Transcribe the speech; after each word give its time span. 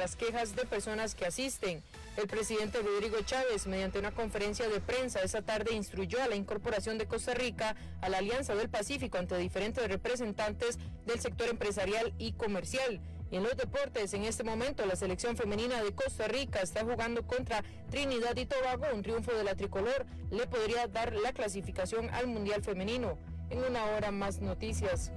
tras 0.00 0.16
quejas 0.16 0.56
de 0.56 0.64
personas 0.64 1.14
que 1.14 1.26
asisten. 1.26 1.82
El 2.16 2.26
presidente 2.26 2.78
Rodrigo 2.80 3.18
Chávez, 3.22 3.66
mediante 3.66 3.98
una 3.98 4.12
conferencia 4.12 4.66
de 4.66 4.80
prensa 4.80 5.20
esa 5.20 5.42
tarde, 5.42 5.74
instruyó 5.74 6.22
a 6.22 6.26
la 6.26 6.36
incorporación 6.36 6.96
de 6.96 7.04
Costa 7.06 7.34
Rica 7.34 7.76
a 8.00 8.08
la 8.08 8.16
Alianza 8.16 8.54
del 8.54 8.70
Pacífico 8.70 9.18
ante 9.18 9.36
diferentes 9.36 9.86
representantes 9.86 10.78
del 11.04 11.20
sector 11.20 11.50
empresarial 11.50 12.14
y 12.16 12.32
comercial. 12.32 12.98
Y 13.30 13.36
en 13.36 13.42
los 13.42 13.58
deportes, 13.58 14.14
en 14.14 14.24
este 14.24 14.42
momento, 14.42 14.86
la 14.86 14.96
selección 14.96 15.36
femenina 15.36 15.82
de 15.84 15.92
Costa 15.92 16.26
Rica 16.28 16.60
está 16.60 16.82
jugando 16.82 17.26
contra 17.26 17.62
Trinidad 17.90 18.34
y 18.38 18.46
Tobago. 18.46 18.86
Un 18.94 19.02
triunfo 19.02 19.34
de 19.34 19.44
la 19.44 19.54
tricolor 19.54 20.06
le 20.30 20.46
podría 20.46 20.86
dar 20.86 21.12
la 21.12 21.34
clasificación 21.34 22.08
al 22.14 22.26
Mundial 22.26 22.62
Femenino. 22.62 23.18
En 23.50 23.62
una 23.64 23.84
hora 23.84 24.10
más 24.12 24.40
noticias. 24.40 25.12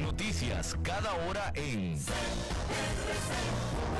Noticias 0.00 0.76
cada 0.82 1.14
hora 1.28 1.52
en... 1.54 1.96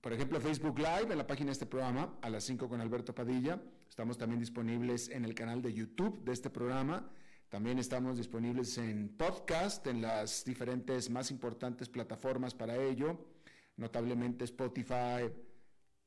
por 0.00 0.14
ejemplo, 0.14 0.40
Facebook 0.40 0.78
Live, 0.78 1.12
en 1.12 1.18
la 1.18 1.26
página 1.26 1.48
de 1.48 1.52
este 1.52 1.66
programa, 1.66 2.16
a 2.22 2.30
las 2.30 2.44
5 2.44 2.68
con 2.70 2.80
Alberto 2.80 3.14
Padilla. 3.14 3.60
Estamos 3.86 4.16
también 4.16 4.40
disponibles 4.40 5.10
en 5.10 5.26
el 5.26 5.34
canal 5.34 5.60
de 5.60 5.74
YouTube 5.74 6.24
de 6.24 6.32
este 6.32 6.48
programa. 6.48 7.10
También 7.50 7.78
estamos 7.78 8.16
disponibles 8.16 8.78
en 8.78 9.10
podcast, 9.10 9.86
en 9.86 10.00
las 10.00 10.42
diferentes 10.46 11.10
más 11.10 11.30
importantes 11.30 11.90
plataformas 11.90 12.54
para 12.54 12.76
ello, 12.76 13.26
notablemente 13.76 14.44
Spotify, 14.44 15.30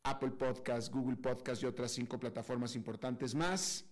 Apple 0.04 0.32
Podcast, 0.32 0.92
Google 0.92 1.18
Podcast 1.18 1.62
y 1.62 1.68
otras 1.68 1.92
cinco 1.92 2.20
plataformas 2.20 2.76
importantes 2.76 3.36
más. 3.36 3.86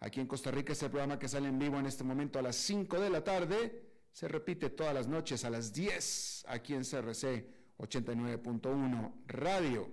Aquí 0.00 0.20
en 0.20 0.26
Costa 0.26 0.50
Rica 0.50 0.74
es 0.74 0.82
el 0.82 0.90
programa 0.90 1.18
que 1.18 1.28
sale 1.28 1.48
en 1.48 1.58
vivo 1.58 1.78
en 1.78 1.86
este 1.86 2.04
momento 2.04 2.38
a 2.38 2.42
las 2.42 2.56
5 2.56 3.00
de 3.00 3.08
la 3.08 3.22
tarde. 3.22 3.82
Se 4.10 4.26
repite 4.26 4.68
todas 4.68 4.92
las 4.92 5.06
noches 5.06 5.44
a 5.44 5.50
las 5.50 5.72
10 5.72 6.46
aquí 6.48 6.74
en 6.74 6.82
CRC 6.82 7.61
89.1 7.82 9.12
Radio. 9.26 9.90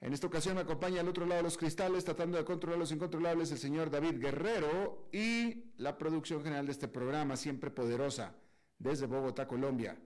En 0.00 0.12
esta 0.12 0.26
ocasión 0.26 0.56
me 0.56 0.60
acompaña 0.60 1.00
al 1.00 1.08
otro 1.08 1.24
lado 1.24 1.38
de 1.38 1.44
los 1.44 1.56
cristales, 1.56 2.04
tratando 2.04 2.36
de 2.36 2.44
controlar 2.44 2.78
los 2.78 2.92
incontrolables, 2.92 3.50
el 3.50 3.58
señor 3.58 3.90
David 3.90 4.20
Guerrero 4.20 5.08
y 5.10 5.72
la 5.78 5.96
producción 5.96 6.42
general 6.42 6.66
de 6.66 6.72
este 6.72 6.88
programa, 6.88 7.36
siempre 7.36 7.70
poderosa, 7.70 8.34
desde 8.78 9.06
Bogotá, 9.06 9.48
Colombia, 9.48 9.96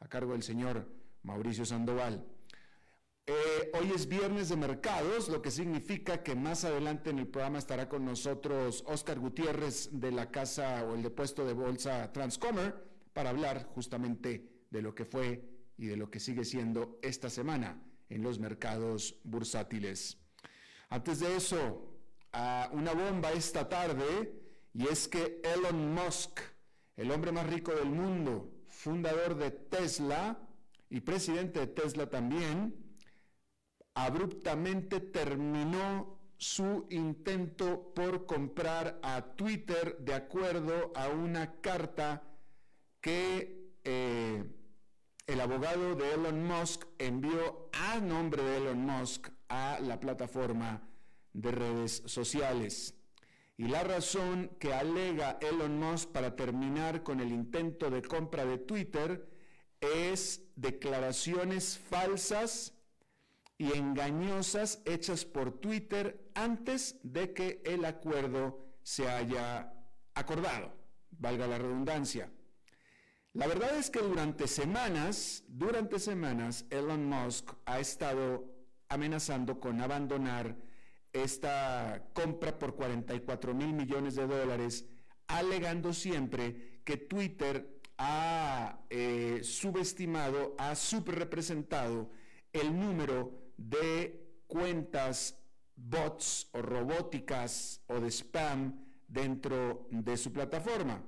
a 0.00 0.08
cargo 0.08 0.32
del 0.32 0.42
señor 0.42 0.88
Mauricio 1.22 1.66
Sandoval. 1.66 2.24
Eh, 3.26 3.70
hoy 3.74 3.90
es 3.94 4.06
viernes 4.06 4.50
de 4.50 4.56
mercados, 4.56 5.28
lo 5.28 5.40
que 5.40 5.50
significa 5.50 6.22
que 6.22 6.34
más 6.34 6.64
adelante 6.64 7.10
en 7.10 7.18
el 7.18 7.26
programa 7.26 7.58
estará 7.58 7.88
con 7.88 8.04
nosotros 8.04 8.84
Oscar 8.86 9.18
Gutiérrez 9.18 9.88
de 9.92 10.12
la 10.12 10.30
casa 10.30 10.84
o 10.84 10.94
el 10.94 11.02
depuesto 11.02 11.44
de 11.46 11.54
bolsa 11.54 12.12
Transcomer 12.12 12.74
para 13.14 13.30
hablar 13.30 13.66
justamente 13.74 14.66
de 14.70 14.82
lo 14.82 14.94
que 14.94 15.06
fue 15.06 15.53
y 15.76 15.86
de 15.86 15.96
lo 15.96 16.10
que 16.10 16.20
sigue 16.20 16.44
siendo 16.44 16.98
esta 17.02 17.30
semana 17.30 17.82
en 18.08 18.22
los 18.22 18.38
mercados 18.38 19.18
bursátiles. 19.24 20.18
Antes 20.88 21.20
de 21.20 21.36
eso, 21.36 21.94
una 22.72 22.92
bomba 22.92 23.32
esta 23.32 23.68
tarde 23.68 24.32
y 24.72 24.88
es 24.88 25.08
que 25.08 25.40
Elon 25.42 25.94
Musk, 25.94 26.40
el 26.96 27.10
hombre 27.10 27.32
más 27.32 27.48
rico 27.48 27.72
del 27.72 27.90
mundo, 27.90 28.50
fundador 28.68 29.36
de 29.36 29.50
Tesla 29.50 30.38
y 30.90 31.00
presidente 31.00 31.60
de 31.60 31.66
Tesla 31.68 32.10
también, 32.10 32.74
abruptamente 33.94 35.00
terminó 35.00 36.20
su 36.36 36.86
intento 36.90 37.92
por 37.94 38.26
comprar 38.26 38.98
a 39.02 39.22
Twitter 39.36 39.96
de 40.00 40.14
acuerdo 40.14 40.92
a 40.94 41.08
una 41.08 41.60
carta 41.60 42.22
que 43.00 43.72
eh, 43.84 44.44
el 45.26 45.40
abogado 45.40 45.94
de 45.94 46.12
Elon 46.12 46.44
Musk 46.44 46.84
envió 46.98 47.70
a 47.72 47.98
nombre 47.98 48.42
de 48.42 48.56
Elon 48.58 48.84
Musk 48.84 49.28
a 49.48 49.78
la 49.80 49.98
plataforma 49.98 50.82
de 51.32 51.50
redes 51.50 52.02
sociales. 52.06 52.94
Y 53.56 53.68
la 53.68 53.84
razón 53.84 54.50
que 54.58 54.74
alega 54.74 55.38
Elon 55.40 55.78
Musk 55.78 56.10
para 56.10 56.36
terminar 56.36 57.02
con 57.02 57.20
el 57.20 57.32
intento 57.32 57.88
de 57.88 58.02
compra 58.02 58.44
de 58.44 58.58
Twitter 58.58 59.28
es 59.80 60.42
declaraciones 60.56 61.78
falsas 61.78 62.74
y 63.56 63.72
engañosas 63.72 64.82
hechas 64.84 65.24
por 65.24 65.52
Twitter 65.52 66.30
antes 66.34 66.98
de 67.02 67.32
que 67.32 67.62
el 67.64 67.84
acuerdo 67.84 68.58
se 68.82 69.08
haya 69.08 69.72
acordado, 70.14 70.74
valga 71.12 71.46
la 71.46 71.58
redundancia. 71.58 72.30
La 73.34 73.48
verdad 73.48 73.76
es 73.76 73.90
que 73.90 73.98
durante 73.98 74.46
semanas, 74.46 75.42
durante 75.48 75.98
semanas, 75.98 76.66
Elon 76.70 77.04
Musk 77.04 77.50
ha 77.64 77.80
estado 77.80 78.44
amenazando 78.88 79.58
con 79.58 79.80
abandonar 79.80 80.56
esta 81.12 82.10
compra 82.12 82.56
por 82.56 82.76
44 82.76 83.52
mil 83.52 83.72
millones 83.72 84.14
de 84.14 84.28
dólares, 84.28 84.86
alegando 85.26 85.92
siempre 85.92 86.80
que 86.84 86.96
Twitter 86.96 87.80
ha 87.98 88.78
eh, 88.88 89.40
subestimado, 89.42 90.54
ha 90.56 90.76
subrepresentado 90.76 92.10
el 92.52 92.78
número 92.78 93.52
de 93.56 94.44
cuentas 94.46 95.36
bots 95.74 96.50
o 96.52 96.62
robóticas 96.62 97.82
o 97.88 97.98
de 97.98 98.12
spam 98.12 98.78
dentro 99.08 99.88
de 99.90 100.16
su 100.16 100.32
plataforma. 100.32 101.02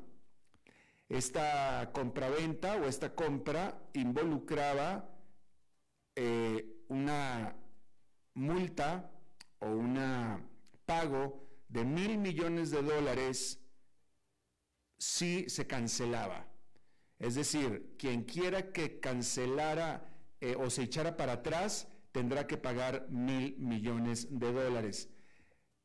Esta 1.09 1.91
compraventa 1.93 2.77
o 2.77 2.85
esta 2.85 3.15
compra 3.15 3.81
involucraba 3.93 5.09
eh, 6.17 6.85
una 6.89 7.55
multa 8.35 9.11
o 9.61 9.69
un 9.69 9.97
pago 10.85 11.47
de 11.69 11.85
mil 11.85 12.19
millones 12.19 12.71
de 12.71 12.83
dólares 12.83 13.61
si 14.99 15.49
se 15.49 15.67
cancelaba. 15.67 16.47
Es 17.19 17.35
decir, 17.35 17.95
quien 17.99 18.25
quiera 18.25 18.73
que 18.73 19.01
cancelara 19.01 20.13
eh, 20.41 20.57
o 20.59 20.71
se 20.71 20.83
echara 20.83 21.17
para 21.17 21.35
atrás 21.35 21.89
tendrá 22.13 22.47
que 22.47 22.57
pagar 22.57 23.07
mil 23.11 23.57
millones 23.59 24.27
de 24.31 24.53
dólares. 24.53 25.09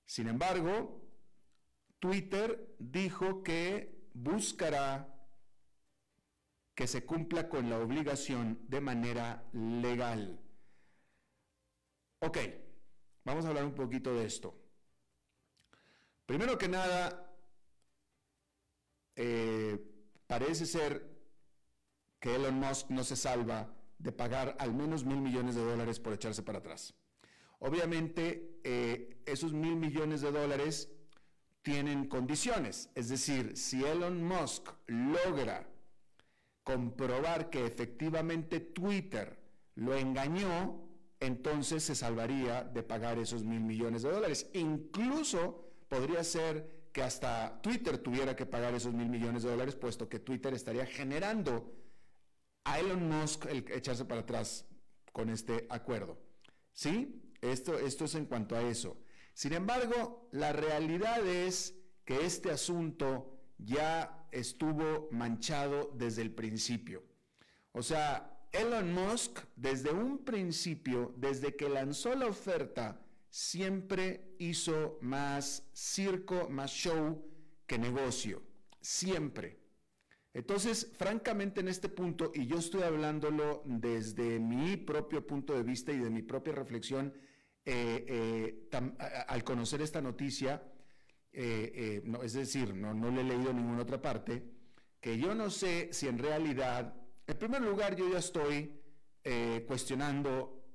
Sin 0.06 0.28
embargo, 0.28 1.02
Twitter 2.00 2.76
dijo 2.80 3.44
que 3.44 4.01
buscará 4.14 5.08
que 6.76 6.88
se 6.88 7.06
cumpla 7.06 7.48
con 7.50 7.70
la 7.70 7.78
obligación 7.78 8.60
de 8.68 8.82
manera 8.82 9.44
legal. 9.54 10.40
Ok, 12.20 12.38
vamos 13.24 13.46
a 13.46 13.50
hablar 13.50 13.66
un 13.66 13.76
poquito 13.76 14.14
de 14.14 14.26
esto. 14.26 14.56
Primero 16.26 16.58
que 16.58 16.68
nada, 16.68 17.36
eh, 19.16 19.78
parece 20.28 20.66
ser 20.66 21.12
que 22.20 22.36
Elon 22.36 22.56
Musk 22.56 22.90
no 22.90 23.04
se 23.04 23.16
salva 23.16 23.76
de 23.98 24.12
pagar 24.12 24.56
al 24.60 24.74
menos 24.74 25.04
mil 25.04 25.20
millones 25.20 25.56
de 25.56 25.64
dólares 25.64 26.00
por 26.00 26.14
echarse 26.14 26.44
para 26.44 26.60
atrás. 26.60 26.94
Obviamente, 27.60 28.60
eh, 28.64 29.22
esos 29.26 29.54
mil 29.54 29.76
millones 29.76 30.22
de 30.22 30.32
dólares 30.32 30.90
tienen 31.62 32.08
condiciones, 32.08 32.90
es 32.96 33.10
decir, 33.10 33.56
si 33.56 33.84
Elon 33.84 34.24
Musk 34.24 34.70
logra 34.88 35.68
comprobar 36.64 37.50
que 37.50 37.66
efectivamente 37.66 38.60
Twitter 38.60 39.40
lo 39.76 39.96
engañó, 39.96 40.82
entonces 41.20 41.84
se 41.84 41.96
salvaría 41.96 42.64
de 42.64 42.84
pagar 42.84 43.20
esos 43.20 43.44
mil 43.44 43.62
millones 43.62 44.02
de 44.02 44.12
dólares. 44.12 44.50
Incluso 44.54 45.72
podría 45.88 46.24
ser 46.24 46.82
que 46.92 47.04
hasta 47.04 47.62
Twitter 47.62 47.98
tuviera 48.00 48.36
que 48.36 48.46
pagar 48.46 48.74
esos 48.74 48.94
mil 48.94 49.08
millones 49.08 49.44
de 49.44 49.50
dólares, 49.50 49.76
puesto 49.76 50.10
que 50.10 50.20
Twitter 50.20 50.54
estaría 50.54 50.86
generando 50.86 51.74
a 52.64 52.80
Elon 52.80 53.08
Musk 53.08 53.46
el 53.46 53.66
echarse 53.72 54.06
para 54.06 54.22
atrás 54.22 54.66
con 55.12 55.30
este 55.30 55.68
acuerdo. 55.70 56.18
¿Sí? 56.74 57.22
Esto, 57.42 57.78
esto 57.78 58.06
es 58.06 58.16
en 58.16 58.26
cuanto 58.26 58.56
a 58.56 58.62
eso. 58.62 58.98
Sin 59.34 59.54
embargo, 59.54 60.28
la 60.32 60.52
realidad 60.52 61.26
es 61.26 61.76
que 62.06 62.26
este 62.26 62.52
asunto 62.52 63.40
ya 63.58 64.28
estuvo 64.32 65.10
manchado 65.12 65.92
desde 65.96 66.22
el 66.22 66.32
principio. 66.32 67.04
O 67.72 67.84
sea, 67.84 68.48
Elon 68.52 68.94
Musk 68.94 69.40
desde 69.56 69.92
un 69.92 70.26
principio, 70.26 71.14
desde 71.18 71.56
que 71.56 71.70
lanzó 71.70 72.16
la 72.16 72.28
oferta, 72.28 73.02
siempre 73.30 74.36
hizo 74.40 74.98
más 75.02 75.70
circo, 75.74 76.50
más 76.50 76.72
show 76.72 77.26
que 77.66 77.78
negocio. 77.78 78.44
Siempre. 78.82 79.60
Entonces, 80.34 80.92
francamente 80.98 81.62
en 81.62 81.68
este 81.68 81.90
punto, 81.90 82.32
y 82.34 82.46
yo 82.48 82.58
estoy 82.58 82.84
hablándolo 82.84 83.64
desde 83.66 84.40
mi 84.40 84.78
propio 84.78 85.26
punto 85.26 85.54
de 85.54 85.64
vista 85.64 85.92
y 85.92 86.00
de 86.00 86.10
mi 86.10 86.22
propia 86.22 86.54
reflexión, 86.54 87.14
eh, 87.64 88.66
eh, 88.72 89.26
al 89.28 89.44
conocer 89.44 89.82
esta 89.82 90.02
noticia, 90.02 90.64
eh, 91.32 92.02
no, 92.06 92.24
es 92.24 92.34
decir, 92.34 92.74
no, 92.74 92.94
no 92.94 93.12
le 93.12 93.22
he 93.22 93.24
leído 93.24 93.54
ninguna 93.54 93.84
otra 93.84 94.02
parte, 94.02 94.44
que 95.00 95.18
yo 95.18 95.36
no 95.36 95.50
sé 95.50 95.94
si 95.94 96.08
en 96.08 96.18
realidad, 96.18 96.96
en 97.28 97.38
primer 97.38 97.62
lugar, 97.62 97.96
yo 97.96 98.12
ya 98.12 98.20
estoy 98.20 98.78
cuestionando 99.68 100.66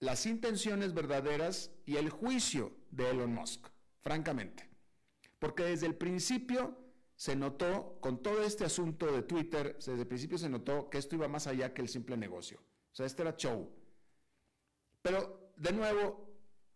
las 0.00 0.24
intenciones 0.24 0.94
verdaderas 0.94 1.70
y 1.84 1.96
el 1.96 2.08
juicio 2.08 2.72
de 2.90 3.10
Elon 3.10 3.34
Musk, 3.34 3.66
francamente. 4.00 4.68
Porque 5.38 5.64
desde 5.64 5.86
el 5.86 5.96
principio 5.96 6.78
se 7.14 7.36
notó, 7.36 7.98
con 8.00 8.22
todo 8.22 8.42
este 8.42 8.64
asunto 8.64 9.10
de 9.12 9.22
Twitter, 9.22 9.74
desde 9.76 10.00
el 10.00 10.06
principio 10.06 10.38
se 10.38 10.48
notó 10.48 10.88
que 10.90 10.98
esto 10.98 11.16
iba 11.16 11.28
más 11.28 11.46
allá 11.46 11.72
que 11.72 11.82
el 11.82 11.88
simple 11.88 12.16
negocio. 12.16 12.58
O 12.60 12.94
sea, 12.94 13.06
este 13.06 13.22
era 13.22 13.36
show. 13.36 13.70
Pero, 15.02 15.45
de 15.56 15.72
nuevo, 15.72 16.26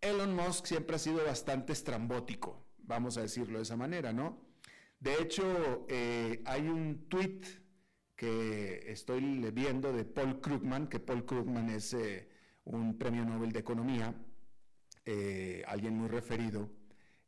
Elon 0.00 0.34
Musk 0.34 0.66
siempre 0.66 0.96
ha 0.96 0.98
sido 0.98 1.24
bastante 1.24 1.72
estrambótico, 1.72 2.66
vamos 2.78 3.16
a 3.18 3.22
decirlo 3.22 3.58
de 3.58 3.64
esa 3.64 3.76
manera, 3.76 4.12
¿no? 4.12 4.50
De 4.98 5.14
hecho, 5.14 5.86
eh, 5.88 6.42
hay 6.44 6.68
un 6.68 7.08
tweet 7.08 7.40
que 8.16 8.90
estoy 8.90 9.22
viendo 9.50 9.92
de 9.92 10.04
Paul 10.04 10.40
Krugman, 10.40 10.88
que 10.88 11.00
Paul 11.00 11.24
Krugman 11.24 11.70
es 11.70 11.94
eh, 11.94 12.28
un 12.64 12.98
premio 12.98 13.24
Nobel 13.24 13.52
de 13.52 13.60
Economía, 13.60 14.14
eh, 15.06 15.62
alguien 15.66 15.94
muy 15.94 16.08
referido, 16.08 16.70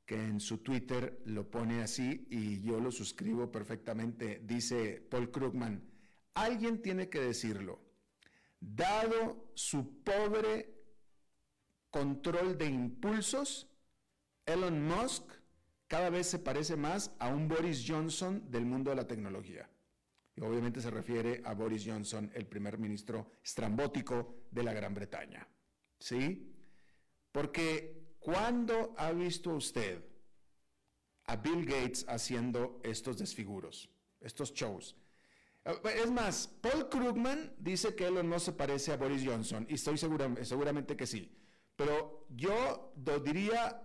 que 0.04 0.16
en 0.16 0.40
su 0.40 0.58
Twitter 0.58 1.22
lo 1.24 1.50
pone 1.50 1.82
así 1.82 2.26
y 2.30 2.60
yo 2.60 2.78
lo 2.80 2.90
suscribo 2.90 3.50
perfectamente. 3.50 4.40
Dice 4.44 5.00
Paul 5.10 5.30
Krugman, 5.30 5.82
alguien 6.34 6.82
tiene 6.82 7.08
que 7.08 7.20
decirlo. 7.20 7.80
Dado 8.60 9.50
su 9.54 10.02
pobre 10.02 10.71
control 11.92 12.58
de 12.58 12.66
impulsos, 12.66 13.68
Elon 14.44 14.84
Musk 14.84 15.22
cada 15.86 16.10
vez 16.10 16.26
se 16.26 16.40
parece 16.40 16.74
más 16.74 17.14
a 17.20 17.28
un 17.28 17.46
Boris 17.46 17.84
Johnson 17.86 18.50
del 18.50 18.66
mundo 18.66 18.90
de 18.90 18.96
la 18.96 19.06
tecnología. 19.06 19.70
Y 20.34 20.40
obviamente 20.40 20.80
se 20.80 20.90
refiere 20.90 21.40
a 21.44 21.54
Boris 21.54 21.84
Johnson, 21.86 22.32
el 22.34 22.46
primer 22.46 22.78
ministro 22.78 23.30
estrambótico 23.44 24.46
de 24.50 24.64
la 24.64 24.72
Gran 24.72 24.94
Bretaña. 24.94 25.46
¿Sí? 26.00 26.52
Porque 27.30 28.02
¿Cuándo 28.22 28.94
ha 28.98 29.10
visto 29.10 29.50
usted 29.50 30.00
a 31.24 31.34
Bill 31.34 31.66
Gates 31.66 32.06
haciendo 32.08 32.80
estos 32.84 33.18
desfiguros, 33.18 33.90
estos 34.20 34.54
shows? 34.54 34.96
Es 35.64 36.10
más, 36.10 36.46
Paul 36.46 36.88
Krugman 36.88 37.52
dice 37.58 37.96
que 37.96 38.06
Elon 38.06 38.30
no 38.30 38.38
se 38.38 38.52
parece 38.52 38.92
a 38.92 38.96
Boris 38.96 39.24
Johnson, 39.26 39.66
y 39.68 39.74
estoy 39.74 39.98
segura, 39.98 40.32
seguramente 40.44 40.96
que 40.96 41.06
sí. 41.06 41.36
Pero 41.76 42.26
yo 42.30 42.92
diría 43.24 43.82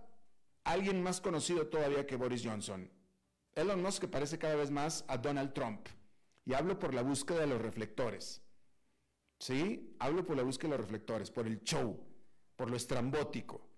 alguien 0.64 1.02
más 1.02 1.20
conocido 1.20 1.68
todavía 1.68 2.06
que 2.06 2.16
Boris 2.16 2.42
Johnson. 2.44 2.90
Elon 3.54 3.82
Musk 3.82 4.06
parece 4.06 4.38
cada 4.38 4.54
vez 4.54 4.70
más 4.70 5.04
a 5.08 5.16
Donald 5.16 5.52
Trump. 5.52 5.88
Y 6.44 6.54
hablo 6.54 6.78
por 6.78 6.94
la 6.94 7.02
búsqueda 7.02 7.40
de 7.40 7.46
los 7.46 7.60
reflectores. 7.60 8.42
¿Sí? 9.38 9.96
Hablo 9.98 10.24
por 10.24 10.36
la 10.36 10.42
búsqueda 10.42 10.72
de 10.72 10.78
los 10.78 10.86
reflectores, 10.86 11.30
por 11.30 11.46
el 11.46 11.62
show, 11.62 11.98
por 12.56 12.70
lo 12.70 12.76
estrambótico. 12.76 13.68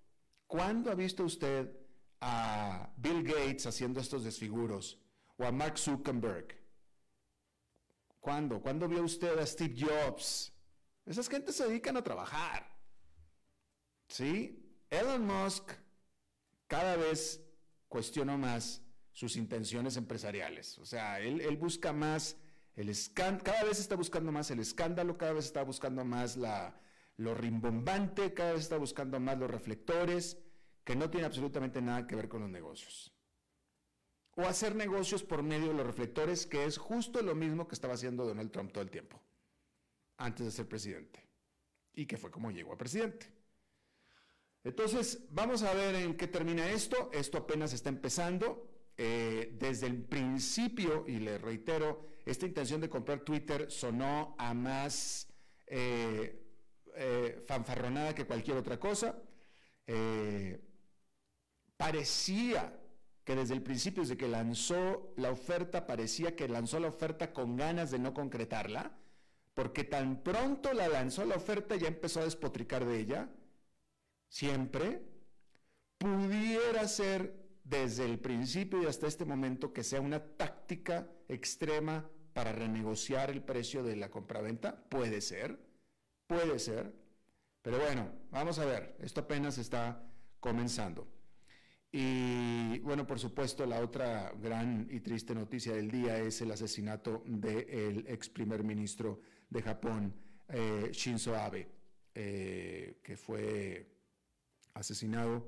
¿Cuándo 0.46 0.90
ha 0.90 0.94
visto 0.94 1.24
usted 1.24 1.70
a 2.20 2.92
Bill 2.96 3.22
Gates 3.22 3.66
haciendo 3.66 4.00
estos 4.00 4.24
desfiguros? 4.24 4.98
¿O 5.36 5.44
a 5.44 5.52
Mark 5.52 5.78
Zuckerberg? 5.78 6.58
¿Cuándo? 8.20 8.60
¿Cuándo 8.60 8.88
vio 8.88 9.02
usted 9.02 9.38
a 9.38 9.46
Steve 9.46 9.74
Jobs? 9.78 10.52
Esas 11.06 11.28
gentes 11.28 11.56
se 11.56 11.66
dedican 11.66 11.96
a 11.96 12.02
trabajar. 12.02 12.79
¿Sí? 14.10 14.60
Elon 14.90 15.24
Musk 15.24 15.70
cada 16.66 16.96
vez 16.96 17.40
cuestiona 17.88 18.36
más 18.36 18.82
sus 19.12 19.36
intenciones 19.36 19.96
empresariales. 19.96 20.78
O 20.78 20.84
sea, 20.84 21.20
él, 21.20 21.56
busca 21.56 21.92
más 21.92 22.36
el 22.74 22.88
escándalo, 22.88 23.44
cada 23.44 23.64
vez 23.64 23.78
está 23.78 23.94
buscando 23.94 24.32
más 24.32 24.50
el 24.50 24.58
escándalo, 24.58 25.16
cada 25.16 25.34
vez 25.34 25.46
está 25.46 25.62
buscando 25.62 26.04
más 26.04 26.36
la, 26.36 26.80
lo 27.16 27.34
rimbombante, 27.34 28.34
cada 28.34 28.52
vez 28.52 28.62
está 28.62 28.78
buscando 28.78 29.20
más 29.20 29.38
los 29.38 29.50
reflectores, 29.50 30.38
que 30.82 30.96
no 30.96 31.08
tiene 31.08 31.26
absolutamente 31.26 31.80
nada 31.80 32.06
que 32.06 32.16
ver 32.16 32.28
con 32.28 32.40
los 32.40 32.50
negocios. 32.50 33.14
O 34.34 34.42
hacer 34.42 34.74
negocios 34.74 35.22
por 35.22 35.44
medio 35.44 35.68
de 35.68 35.74
los 35.74 35.86
reflectores, 35.86 36.46
que 36.46 36.64
es 36.64 36.78
justo 36.78 37.22
lo 37.22 37.36
mismo 37.36 37.68
que 37.68 37.76
estaba 37.76 37.94
haciendo 37.94 38.26
Donald 38.26 38.50
Trump 38.50 38.72
todo 38.72 38.82
el 38.82 38.90
tiempo, 38.90 39.20
antes 40.16 40.46
de 40.46 40.52
ser 40.52 40.68
presidente, 40.68 41.28
y 41.92 42.06
que 42.06 42.16
fue 42.16 42.30
como 42.32 42.50
llegó 42.50 42.72
a 42.72 42.78
presidente. 42.78 43.39
Entonces, 44.62 45.26
vamos 45.30 45.62
a 45.62 45.72
ver 45.72 45.94
en 45.94 46.16
qué 46.16 46.26
termina 46.26 46.68
esto. 46.70 47.10
Esto 47.12 47.38
apenas 47.38 47.72
está 47.72 47.88
empezando. 47.88 48.70
Eh, 49.02 49.56
desde 49.58 49.86
el 49.86 50.02
principio, 50.02 51.04
y 51.08 51.20
le 51.20 51.38
reitero, 51.38 52.06
esta 52.26 52.44
intención 52.44 52.82
de 52.82 52.90
comprar 52.90 53.20
Twitter 53.20 53.70
sonó 53.70 54.34
a 54.38 54.52
más 54.52 55.26
eh, 55.66 56.44
eh, 56.94 57.42
fanfarronada 57.46 58.14
que 58.14 58.26
cualquier 58.26 58.58
otra 58.58 58.78
cosa. 58.78 59.18
Parecía 61.78 62.78
que 63.24 63.34
desde 63.34 63.54
el 63.54 63.62
principio, 63.62 64.02
desde 64.02 64.18
que 64.18 64.28
lanzó 64.28 65.14
la 65.16 65.30
oferta, 65.30 65.86
parecía 65.86 66.36
que 66.36 66.46
lanzó 66.46 66.78
la 66.78 66.88
oferta 66.88 67.32
con 67.32 67.56
ganas 67.56 67.90
de 67.90 67.98
no 67.98 68.12
concretarla, 68.12 68.98
porque 69.54 69.84
tan 69.84 70.22
pronto 70.22 70.74
la 70.74 70.88
lanzó 70.88 71.24
la 71.24 71.36
oferta 71.36 71.74
ya 71.76 71.88
empezó 71.88 72.20
a 72.20 72.24
despotricar 72.24 72.84
de 72.84 73.00
ella, 73.00 73.30
siempre, 74.30 75.02
pudiera 75.98 76.88
ser 76.88 77.38
desde 77.62 78.06
el 78.06 78.18
principio 78.18 78.82
y 78.82 78.86
hasta 78.86 79.06
este 79.06 79.26
momento 79.26 79.74
que 79.74 79.84
sea 79.84 80.00
una 80.00 80.24
táctica 80.24 81.06
extrema 81.28 82.08
para 82.32 82.52
renegociar 82.52 83.30
el 83.30 83.42
precio 83.42 83.82
de 83.82 83.96
la 83.96 84.10
compraventa, 84.10 84.88
puede 84.88 85.20
ser, 85.20 85.58
Puede 86.30 86.60
ser. 86.60 86.94
Pero 87.60 87.80
bueno, 87.80 88.08
vamos 88.30 88.60
a 88.60 88.64
ver, 88.64 88.94
esto 89.00 89.22
apenas 89.22 89.58
está 89.58 90.00
comenzando. 90.38 91.08
Y 91.90 92.78
bueno, 92.78 93.04
por 93.04 93.18
supuesto, 93.18 93.66
la 93.66 93.80
otra 93.80 94.32
gran 94.40 94.86
y 94.92 95.00
triste 95.00 95.34
noticia 95.34 95.74
del 95.74 95.90
día 95.90 96.18
es 96.18 96.40
el 96.40 96.52
asesinato 96.52 97.24
del 97.26 98.06
ex 98.06 98.28
primer 98.28 98.62
ministro 98.62 99.22
de 99.48 99.60
Japón, 99.60 100.14
eh, 100.48 100.90
Shinzo 100.92 101.34
Abe, 101.34 101.66
eh, 102.14 103.00
que 103.02 103.16
fue 103.16 103.99
asesinado 104.80 105.46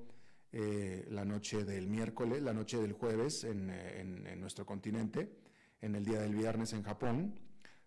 eh, 0.52 1.06
la 1.10 1.24
noche 1.24 1.64
del 1.64 1.88
miércoles, 1.88 2.42
la 2.42 2.52
noche 2.52 2.78
del 2.78 2.92
jueves 2.92 3.44
en, 3.44 4.40
nuestro 4.40 4.66
continente, 4.66 5.38
en 5.80 5.94
el 5.94 6.04
día 6.04 6.20
del 6.20 6.34
viernes 6.34 6.74
en 6.74 6.82
Japón, 6.82 7.34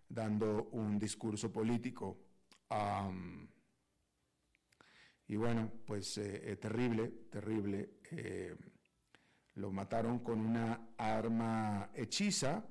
dando 0.08 0.68
un 0.72 0.98
discurso 0.98 1.52
político. 1.52 2.18
y 5.28 5.36
bueno, 5.36 5.70
pues 5.86 6.20
terrible, 6.60 7.08
terrible 7.30 7.90
eh, 8.10 8.56
lo 9.54 9.70
mataron 9.70 10.18
con 10.20 10.40
una 10.40 10.88
arma 10.98 11.90
hechiza. 11.94 12.64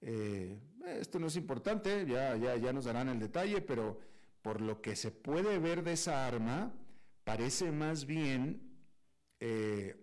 Eh, 0.00 0.58
esto 1.00 1.18
no 1.18 1.28
es 1.28 1.36
importante, 1.36 2.06
ya, 2.06 2.36
ya, 2.36 2.56
ya 2.56 2.72
nos 2.72 2.84
darán 2.86 3.08
el 3.08 3.18
detalle, 3.18 3.60
pero 3.60 4.00
por 4.42 4.60
lo 4.60 4.80
que 4.80 4.96
se 4.96 5.10
puede 5.10 5.58
ver 5.58 5.82
de 5.82 5.92
esa 5.92 6.26
arma, 6.26 6.72
parece 7.28 7.70
más 7.70 8.06
bien... 8.06 8.58
Eh, 9.38 9.94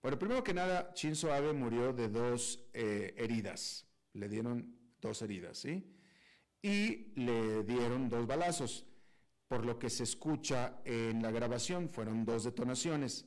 bueno, 0.00 0.18
primero 0.18 0.42
que 0.42 0.54
nada, 0.54 0.92
Shinzo 0.94 1.30
Abe 1.30 1.52
murió 1.52 1.92
de 1.92 2.08
dos 2.08 2.58
heridas. 2.72 3.86
Le 4.14 4.30
dieron 4.30 4.74
dos 4.98 5.20
heridas, 5.20 5.58
¿sí? 5.58 5.84
Y 6.62 7.12
le 7.20 7.64
dieron 7.64 8.08
dos 8.08 8.26
balazos. 8.26 8.86
Por 9.46 9.66
lo 9.66 9.78
que 9.78 9.90
se 9.90 10.04
escucha 10.04 10.80
en 10.86 11.22
la 11.22 11.30
grabación, 11.30 11.90
fueron 11.90 12.24
dos 12.24 12.44
detonaciones. 12.44 13.26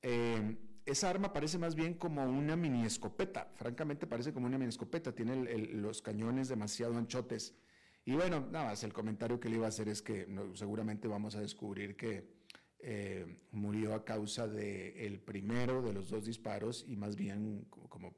Eh, 0.00 0.56
esa 0.86 1.10
arma 1.10 1.32
parece 1.32 1.58
más 1.58 1.74
bien 1.74 1.94
como 1.94 2.24
una 2.24 2.54
mini 2.54 2.86
escopeta, 2.86 3.50
francamente 3.56 4.06
parece 4.06 4.32
como 4.32 4.46
una 4.46 4.56
mini 4.56 4.68
escopeta, 4.68 5.12
tiene 5.12 5.34
los 5.74 6.00
cañones 6.00 6.48
demasiado 6.48 6.96
anchotes. 6.96 7.56
Y 8.04 8.14
bueno, 8.14 8.48
nada 8.52 8.66
más 8.66 8.84
el 8.84 8.92
comentario 8.92 9.40
que 9.40 9.48
le 9.48 9.56
iba 9.56 9.66
a 9.66 9.68
hacer 9.68 9.88
es 9.88 10.00
que 10.00 10.28
seguramente 10.54 11.08
vamos 11.08 11.34
a 11.34 11.40
descubrir 11.40 11.96
que 11.96 12.38
eh, 12.80 13.26
murió 13.52 13.94
a 13.94 14.04
causa 14.04 14.46
del 14.46 15.20
primero 15.20 15.82
de 15.82 15.92
los 15.92 16.08
dos 16.10 16.24
disparos 16.24 16.84
y 16.86 16.96
más 16.96 17.16
bien 17.16 17.66
como, 17.88 18.14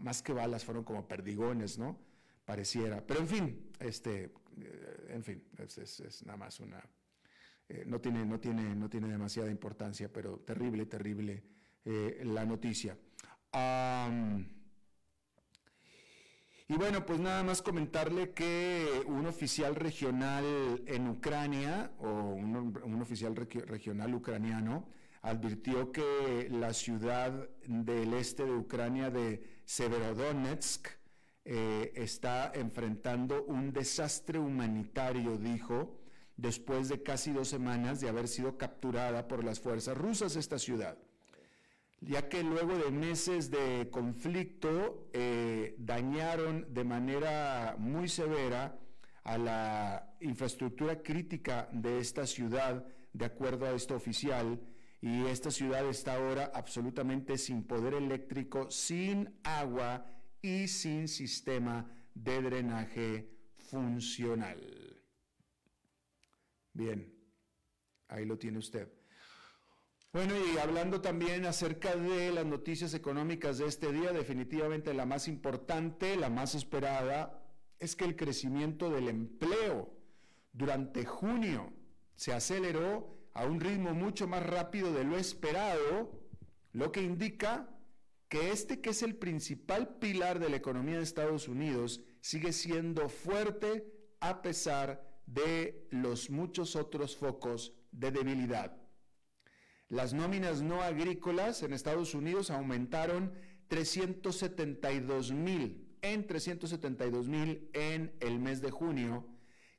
más 0.00 0.22
que 0.22 0.32
balas 0.32 0.64
fueron 0.64 0.84
como 0.84 1.08
perdigones, 1.08 1.78
¿no? 1.78 1.98
Pareciera. 2.44 3.04
Pero 3.06 3.20
en 3.20 3.28
fin, 3.28 3.70
este, 3.80 4.32
eh, 4.60 5.06
en 5.10 5.24
fin, 5.24 5.44
es 5.58 6.22
nada 6.24 6.38
más 6.38 6.60
una, 6.60 6.82
eh, 7.68 7.84
no, 7.86 8.00
tiene, 8.00 8.24
no, 8.24 8.38
tiene, 8.38 8.74
no 8.74 8.88
tiene 8.88 9.08
demasiada 9.08 9.50
importancia, 9.50 10.12
pero 10.12 10.38
terrible, 10.40 10.86
terrible 10.86 11.42
la 11.84 12.44
noticia. 12.44 12.98
Y 16.70 16.74
bueno, 16.76 17.06
pues 17.06 17.18
nada 17.18 17.42
más 17.42 17.62
comentarle 17.62 18.32
que 18.32 19.02
un 19.06 19.26
oficial 19.26 19.74
regional 19.74 20.44
en 20.86 21.08
Ucrania, 21.08 21.92
o 21.98 22.10
un, 22.10 23.00
oficial 23.00 23.34
regional 23.34 24.14
ucraniano, 24.14 24.86
advirtió 25.22 25.90
que 25.92 26.48
la 26.50 26.74
ciudad 26.74 27.48
del 27.66 28.12
este 28.12 28.44
de 28.44 28.52
Ucrania 28.52 29.10
de 29.10 29.62
Severodonetsk 29.64 30.88
eh, 31.46 31.92
está 31.94 32.52
enfrentando 32.54 33.44
un 33.44 33.72
desastre 33.72 34.38
humanitario, 34.38 35.38
dijo, 35.38 35.98
después 36.36 36.90
de 36.90 37.02
casi 37.02 37.32
dos 37.32 37.48
semanas 37.48 38.00
de 38.00 38.10
haber 38.10 38.28
sido 38.28 38.58
capturada 38.58 39.26
por 39.26 39.42
las 39.42 39.58
fuerzas 39.58 39.96
rusas 39.96 40.36
esta 40.36 40.58
ciudad, 40.58 40.98
ya 42.00 42.28
que 42.28 42.42
luego 42.42 42.76
de 42.76 42.90
meses 42.90 43.50
de 43.50 43.88
conflicto 43.90 45.08
eh, 45.12 45.74
dañaron 45.78 46.72
de 46.72 46.84
manera 46.84 47.76
muy 47.78 48.08
severa 48.08 48.78
a 49.24 49.38
la 49.38 50.16
infraestructura 50.20 51.02
crítica 51.02 51.68
de 51.72 51.98
esta 51.98 52.26
ciudad, 52.26 52.86
de 53.12 53.24
acuerdo 53.24 53.66
a 53.66 53.72
este 53.72 53.94
oficial, 53.94 54.60
y 55.00 55.26
esta 55.26 55.50
ciudad 55.50 55.86
está 55.88 56.16
ahora 56.16 56.50
absolutamente 56.54 57.38
sin 57.38 57.64
poder 57.64 57.94
eléctrico, 57.94 58.70
sin 58.70 59.38
agua 59.42 60.06
y 60.40 60.66
sin 60.68 61.08
sistema 61.08 61.90
de 62.14 62.42
drenaje 62.42 63.30
funcional. 63.56 64.60
Bien, 66.72 67.12
ahí 68.08 68.24
lo 68.24 68.38
tiene 68.38 68.58
usted. 68.58 68.97
Bueno, 70.18 70.34
y 70.36 70.58
hablando 70.58 71.00
también 71.00 71.46
acerca 71.46 71.94
de 71.94 72.32
las 72.32 72.44
noticias 72.44 72.92
económicas 72.92 73.58
de 73.58 73.66
este 73.66 73.92
día, 73.92 74.12
definitivamente 74.12 74.92
la 74.92 75.06
más 75.06 75.28
importante, 75.28 76.16
la 76.16 76.28
más 76.28 76.56
esperada, 76.56 77.40
es 77.78 77.94
que 77.94 78.04
el 78.04 78.16
crecimiento 78.16 78.90
del 78.90 79.08
empleo 79.08 79.96
durante 80.52 81.04
junio 81.04 81.72
se 82.16 82.32
aceleró 82.32 83.16
a 83.32 83.44
un 83.44 83.60
ritmo 83.60 83.94
mucho 83.94 84.26
más 84.26 84.44
rápido 84.44 84.92
de 84.92 85.04
lo 85.04 85.16
esperado, 85.16 86.10
lo 86.72 86.90
que 86.90 87.00
indica 87.00 87.70
que 88.28 88.50
este 88.50 88.80
que 88.80 88.90
es 88.90 89.04
el 89.04 89.14
principal 89.14 89.98
pilar 90.00 90.40
de 90.40 90.50
la 90.50 90.56
economía 90.56 90.96
de 90.96 91.04
Estados 91.04 91.46
Unidos 91.46 92.00
sigue 92.20 92.52
siendo 92.52 93.08
fuerte 93.08 93.86
a 94.18 94.42
pesar 94.42 95.00
de 95.26 95.86
los 95.92 96.28
muchos 96.28 96.74
otros 96.74 97.16
focos 97.16 97.72
de 97.92 98.10
debilidad. 98.10 98.87
Las 99.88 100.12
nóminas 100.12 100.60
no 100.60 100.82
agrícolas 100.82 101.62
en 101.62 101.72
Estados 101.72 102.14
Unidos 102.14 102.50
aumentaron 102.50 103.32
372 103.68 105.32
mil, 105.32 105.96
en 106.02 106.26
372 106.26 107.28
mil 107.28 107.70
en 107.72 108.12
el 108.20 108.38
mes 108.38 108.60
de 108.60 108.70
junio, 108.70 109.26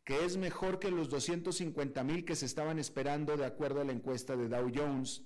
que 0.03 0.25
es 0.25 0.37
mejor 0.37 0.79
que 0.79 0.89
los 0.89 1.11
250 1.11 2.03
mil 2.03 2.25
que 2.25 2.35
se 2.35 2.47
estaban 2.47 2.79
esperando 2.79 3.37
de 3.37 3.45
acuerdo 3.45 3.81
a 3.81 3.83
la 3.83 3.91
encuesta 3.91 4.35
de 4.35 4.49
Dow 4.49 4.71
Jones, 4.73 5.25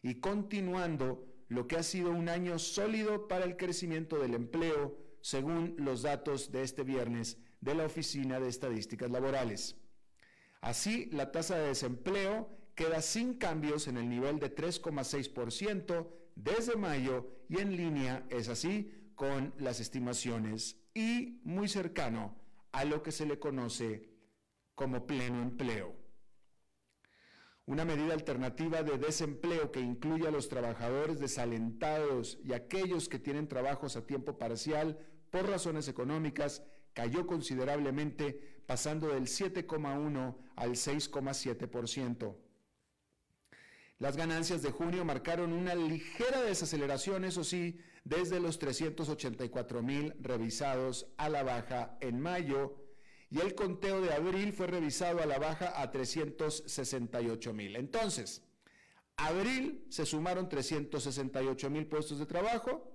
y 0.00 0.20
continuando 0.20 1.26
lo 1.48 1.66
que 1.66 1.76
ha 1.76 1.82
sido 1.82 2.12
un 2.12 2.28
año 2.28 2.60
sólido 2.60 3.26
para 3.26 3.44
el 3.44 3.56
crecimiento 3.56 4.20
del 4.20 4.34
empleo, 4.34 4.96
según 5.22 5.74
los 5.76 6.02
datos 6.02 6.52
de 6.52 6.62
este 6.62 6.84
viernes 6.84 7.38
de 7.60 7.74
la 7.74 7.84
Oficina 7.84 8.38
de 8.38 8.48
Estadísticas 8.48 9.10
Laborales. 9.10 9.76
Así, 10.60 11.06
la 11.06 11.32
tasa 11.32 11.58
de 11.58 11.66
desempleo 11.66 12.59
queda 12.80 13.02
sin 13.02 13.34
cambios 13.34 13.88
en 13.88 13.98
el 13.98 14.08
nivel 14.08 14.38
de 14.38 14.54
3,6% 14.56 16.08
desde 16.34 16.76
mayo 16.76 17.28
y 17.46 17.58
en 17.58 17.76
línea, 17.76 18.24
es 18.30 18.48
así, 18.48 19.12
con 19.14 19.52
las 19.58 19.80
estimaciones 19.80 20.78
y 20.94 21.42
muy 21.44 21.68
cercano 21.68 22.34
a 22.72 22.86
lo 22.86 23.02
que 23.02 23.12
se 23.12 23.26
le 23.26 23.38
conoce 23.38 24.08
como 24.74 25.06
pleno 25.06 25.42
empleo. 25.42 25.94
Una 27.66 27.84
medida 27.84 28.14
alternativa 28.14 28.82
de 28.82 28.96
desempleo 28.96 29.70
que 29.70 29.80
incluye 29.80 30.26
a 30.26 30.30
los 30.30 30.48
trabajadores 30.48 31.20
desalentados 31.20 32.38
y 32.42 32.54
aquellos 32.54 33.10
que 33.10 33.18
tienen 33.18 33.46
trabajos 33.46 33.96
a 33.96 34.06
tiempo 34.06 34.38
parcial 34.38 34.98
por 35.28 35.46
razones 35.46 35.86
económicas 35.86 36.62
cayó 36.94 37.26
considerablemente, 37.26 38.62
pasando 38.66 39.08
del 39.08 39.24
7,1 39.24 40.34
al 40.56 40.70
6,7%. 40.70 42.36
Las 44.00 44.16
ganancias 44.16 44.62
de 44.62 44.70
junio 44.70 45.04
marcaron 45.04 45.52
una 45.52 45.74
ligera 45.74 46.40
desaceleración, 46.40 47.26
eso 47.26 47.44
sí, 47.44 47.78
desde 48.02 48.40
los 48.40 48.58
384 48.58 49.82
mil 49.82 50.14
revisados 50.20 51.06
a 51.18 51.28
la 51.28 51.42
baja 51.42 51.98
en 52.00 52.18
mayo 52.18 52.76
y 53.28 53.40
el 53.40 53.54
conteo 53.54 54.00
de 54.00 54.14
abril 54.14 54.54
fue 54.54 54.68
revisado 54.68 55.20
a 55.20 55.26
la 55.26 55.38
baja 55.38 55.78
a 55.82 55.90
368 55.90 57.52
mil. 57.52 57.76
Entonces, 57.76 58.42
abril 59.16 59.84
se 59.90 60.06
sumaron 60.06 60.48
368 60.48 61.68
mil 61.68 61.86
puestos 61.86 62.18
de 62.18 62.24
trabajo, 62.24 62.90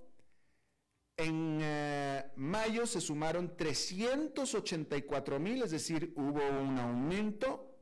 en 1.16 1.60
eh, 1.62 2.24
mayo 2.34 2.84
se 2.84 3.00
sumaron 3.00 3.56
384 3.56 5.38
mil, 5.38 5.62
es 5.62 5.70
decir, 5.70 6.12
hubo 6.16 6.40
un 6.60 6.76
aumento 6.80 7.78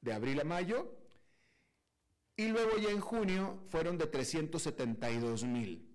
de 0.00 0.12
abril 0.12 0.40
a 0.40 0.44
mayo. 0.44 0.97
Y 2.38 2.46
luego 2.46 2.78
ya 2.78 2.90
en 2.90 3.00
junio 3.00 3.64
fueron 3.66 3.98
de 3.98 4.06
372 4.06 5.42
mil. 5.42 5.92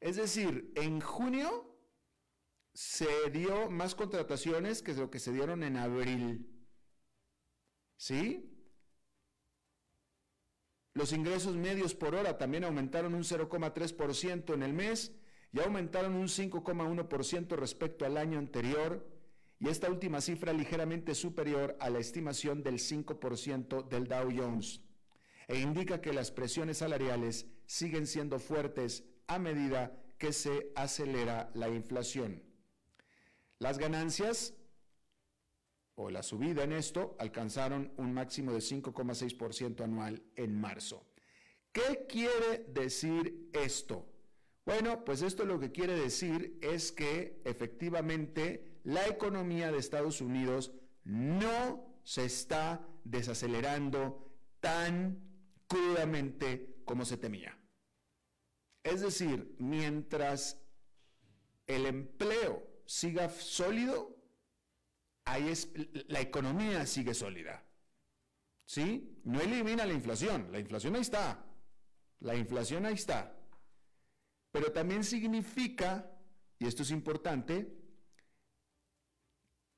Es 0.00 0.16
decir, 0.16 0.72
en 0.74 1.02
junio 1.02 1.78
se 2.72 3.28
dio 3.30 3.70
más 3.70 3.94
contrataciones 3.94 4.80
que 4.82 4.94
lo 4.94 5.10
que 5.10 5.18
se 5.18 5.34
dieron 5.34 5.62
en 5.62 5.76
abril. 5.76 6.48
¿Sí? 7.98 8.58
Los 10.94 11.12
ingresos 11.12 11.56
medios 11.56 11.94
por 11.94 12.14
hora 12.14 12.38
también 12.38 12.64
aumentaron 12.64 13.14
un 13.14 13.22
0,3% 13.22 14.54
en 14.54 14.62
el 14.62 14.72
mes 14.72 15.14
y 15.52 15.60
aumentaron 15.60 16.14
un 16.14 16.28
5,1% 16.28 17.54
respecto 17.54 18.06
al 18.06 18.16
año 18.16 18.38
anterior, 18.38 19.06
y 19.60 19.68
esta 19.68 19.90
última 19.90 20.22
cifra 20.22 20.54
ligeramente 20.54 21.14
superior 21.14 21.76
a 21.80 21.90
la 21.90 21.98
estimación 21.98 22.62
del 22.62 22.78
5% 22.78 23.88
del 23.88 24.08
Dow 24.08 24.30
Jones. 24.34 24.87
E 25.48 25.58
indica 25.58 26.00
que 26.00 26.12
las 26.12 26.30
presiones 26.30 26.78
salariales 26.78 27.46
siguen 27.66 28.06
siendo 28.06 28.38
fuertes 28.38 29.04
a 29.26 29.38
medida 29.38 29.98
que 30.18 30.32
se 30.32 30.70
acelera 30.74 31.50
la 31.54 31.68
inflación. 31.68 32.42
Las 33.58 33.78
ganancias 33.78 34.54
o 35.94 36.10
la 36.10 36.22
subida 36.22 36.62
en 36.62 36.72
esto 36.72 37.16
alcanzaron 37.18 37.92
un 37.96 38.12
máximo 38.12 38.52
de 38.52 38.58
5,6% 38.58 39.82
anual 39.82 40.22
en 40.36 40.60
marzo. 40.60 41.06
¿Qué 41.72 42.06
quiere 42.08 42.64
decir 42.68 43.50
esto? 43.52 44.06
Bueno, 44.64 45.04
pues 45.04 45.22
esto 45.22 45.44
lo 45.44 45.58
que 45.58 45.72
quiere 45.72 45.98
decir 45.98 46.58
es 46.60 46.92
que 46.92 47.40
efectivamente 47.44 48.80
la 48.84 49.06
economía 49.08 49.72
de 49.72 49.78
Estados 49.78 50.20
Unidos 50.20 50.72
no 51.04 52.00
se 52.04 52.26
está 52.26 52.86
desacelerando 53.04 54.30
tan 54.60 55.27
crudamente 55.68 56.82
como 56.84 57.04
se 57.04 57.18
temía. 57.18 57.56
Es 58.82 59.02
decir, 59.02 59.54
mientras 59.58 60.60
el 61.66 61.86
empleo 61.86 62.66
siga 62.86 63.28
sólido, 63.28 64.16
ahí 65.26 65.48
es, 65.48 65.70
la 66.08 66.20
economía 66.20 66.86
sigue 66.86 67.14
sólida. 67.14 67.64
¿Sí? 68.64 69.20
No 69.24 69.40
elimina 69.40 69.86
la 69.86 69.92
inflación, 69.92 70.50
la 70.50 70.58
inflación 70.58 70.94
ahí 70.94 71.02
está. 71.02 71.44
La 72.20 72.34
inflación 72.34 72.86
ahí 72.86 72.94
está. 72.94 73.34
Pero 74.50 74.72
también 74.72 75.04
significa, 75.04 76.10
y 76.58 76.66
esto 76.66 76.82
es 76.82 76.90
importante, 76.90 77.78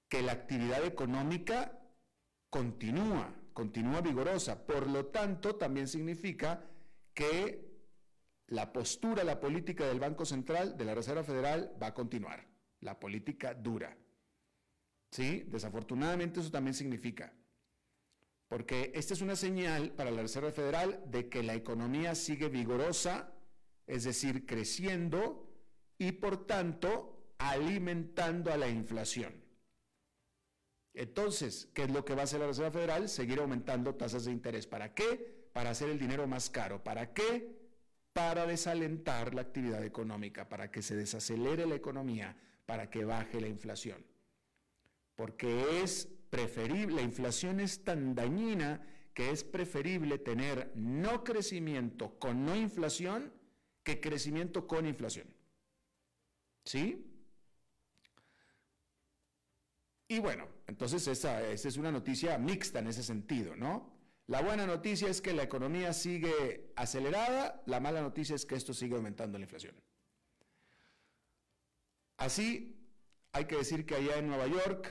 que 0.09 0.23
la 0.23 0.33
actividad 0.33 0.85
económica 0.85 1.81
continúa, 2.49 3.33
continúa 3.53 4.01
vigorosa. 4.01 4.67
Por 4.67 4.89
lo 4.89 5.07
tanto, 5.07 5.57
también 5.57 5.89
significa 5.89 6.65
que 7.15 7.71
la 8.49 8.73
postura, 8.73 9.25
la 9.25 9.41
política 9.41 9.87
del 9.87 10.01
Banco 10.01 10.25
Central, 10.25 10.77
de 10.77 10.85
la 10.85 10.95
Reserva 10.95 11.23
Federal, 11.23 11.73
va 11.81 11.89
a 11.89 11.95
continuar. 11.95 12.47
La 12.81 12.99
política 12.99 13.55
dura. 13.55 13.97
¿Sí? 15.11 15.45
Desafortunadamente 15.49 16.41
eso 16.41 16.51
también 16.51 16.75
significa. 16.75 17.33
Porque 18.49 18.91
esta 18.95 19.15
es 19.15 19.21
una 19.21 19.37
señal 19.37 19.93
para 19.93 20.11
la 20.11 20.23
Reserva 20.23 20.51
Federal 20.51 21.05
de 21.07 21.29
que 21.29 21.43
la 21.43 21.55
economía 21.55 22.15
sigue 22.15 22.49
vigorosa, 22.49 23.33
es 23.87 24.05
decir, 24.05 24.47
creciendo 24.47 25.49
y 25.99 26.13
por 26.13 26.47
tanto 26.47 27.35
alimentando 27.39 28.53
a 28.53 28.57
la 28.57 28.69
inflación. 28.69 29.33
Entonces, 30.95 31.69
¿qué 31.75 31.85
es 31.85 31.91
lo 31.91 32.05
que 32.05 32.15
va 32.15 32.23
a 32.23 32.25
hacer 32.25 32.41
la 32.41 32.47
Reserva 32.47 32.71
Federal? 32.71 33.09
Seguir 33.09 33.41
aumentando 33.41 33.95
tasas 33.95 34.25
de 34.25 34.33
interés. 34.33 34.67
¿Para 34.67 34.95
qué? 34.95 35.49
Para 35.53 35.71
hacer 35.71 35.89
el 35.89 35.99
dinero 35.99 36.27
más 36.27 36.51
caro. 36.51 36.83
¿Para 36.83 37.13
qué? 37.13 37.57
Para 38.13 38.47
desalentar 38.47 39.35
la 39.35 39.43
actividad 39.43 39.85
económica, 39.85 40.49
para 40.49 40.71
que 40.71 40.83
se 40.83 40.97
desacelere 40.97 41.67
la 41.67 41.77
economía, 41.77 42.37
para 42.67 42.91
que 42.91 43.05
baje 43.05 43.41
la 43.41 43.49
inflación. 43.49 44.05
Porque 45.15 45.83
es 45.83 46.09
preferible, 46.29 46.97
la 46.97 47.03
inflación 47.03 47.61
es 47.61 47.85
tan 47.85 48.15
dañina 48.15 48.85
que 49.15 49.31
es 49.31 49.45
preferible 49.45 50.19
tener 50.19 50.73
no 50.75 51.25
crecimiento 51.25 52.19
con 52.19 52.45
no 52.45 52.57
inflación 52.57 53.33
que 53.83 54.01
crecimiento 54.01 54.67
con 54.67 54.87
inflación. 54.87 55.27
¿Sí? 56.65 57.10
Y 60.11 60.19
bueno, 60.19 60.49
entonces 60.67 61.07
esa, 61.07 61.41
esa, 61.53 61.69
es 61.69 61.77
una 61.77 61.93
noticia 61.93 62.37
mixta 62.37 62.81
en 62.81 62.89
ese 62.89 63.05
sentido, 63.05 63.55
¿no? 63.55 63.93
La 64.27 64.43
buena 64.43 64.67
noticia 64.67 65.09
es 65.09 65.21
que 65.21 65.33
la 65.33 65.45
economía 65.45 65.93
sigue 65.93 66.73
acelerada, 66.75 67.63
la 67.67 67.79
mala 67.79 68.03
noticia 68.03 68.35
es 68.35 68.45
que 68.45 68.57
esto 68.57 68.75
sigue 68.75 68.97
aumentando 68.97 69.39
la 69.39 69.45
inflación. 69.45 69.73
Así, 72.17 72.77
hay 73.31 73.45
que 73.45 73.55
decir 73.55 73.87
que 73.87 73.95
allá 73.95 74.17
en 74.17 74.27
Nueva 74.27 74.49
York, 74.49 74.91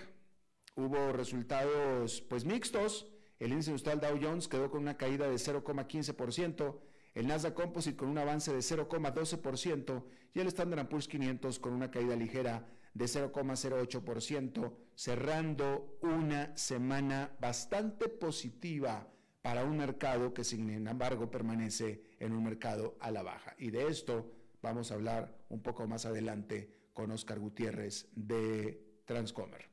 hubo 0.76 1.12
resultados 1.12 2.22
pues 2.22 2.46
mixtos. 2.46 3.06
El 3.40 3.52
índice 3.52 3.72
industrial 3.72 4.00
Dow 4.00 4.18
Jones 4.22 4.48
quedó 4.48 4.72
con 4.72 4.84
una 4.84 4.96
caída 4.96 5.30
de 5.30 5.36
0,15%, 5.36 6.80
el 7.16 7.28
Nasdaq 7.28 7.56
Composite 7.56 7.98
con 7.98 8.08
un 8.08 8.20
avance 8.20 8.54
de 8.54 8.60
0,12% 8.60 10.06
y 10.34 10.40
el 10.40 10.48
Standard 10.48 10.88
Poor's 10.88 11.10
500 11.10 11.60
con 11.60 11.74
una 11.74 11.92
caída 11.92 12.16
ligera 12.16 12.66
de 12.94 13.06
0,08%, 13.06 14.74
cerrando 14.96 15.98
una 16.02 16.56
semana 16.58 17.32
bastante 17.40 18.10
positiva 18.10 19.08
para 19.42 19.64
un 19.64 19.78
mercado 19.78 20.34
que 20.34 20.44
sin 20.44 20.70
embargo 20.70 21.32
permanece 21.32 22.04
en 22.20 22.34
un 22.34 22.44
mercado 22.44 22.98
a 23.00 23.12
la 23.12 23.24
baja. 23.24 23.56
Y 23.58 23.72
de 23.72 23.88
esto 23.88 24.32
vamos 24.62 24.92
a 24.92 24.96
hablar 24.96 25.46
un 25.50 25.62
poco 25.62 25.88
más 25.88 26.06
adelante 26.06 26.90
con 26.94 27.12
Oscar 27.12 27.40
Gutiérrez 27.40 28.08
de 28.14 29.02
Transcomer. 29.06 29.70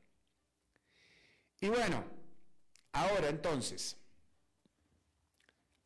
Y 1.59 1.69
bueno, 1.69 2.03
ahora 2.93 3.29
entonces, 3.29 3.97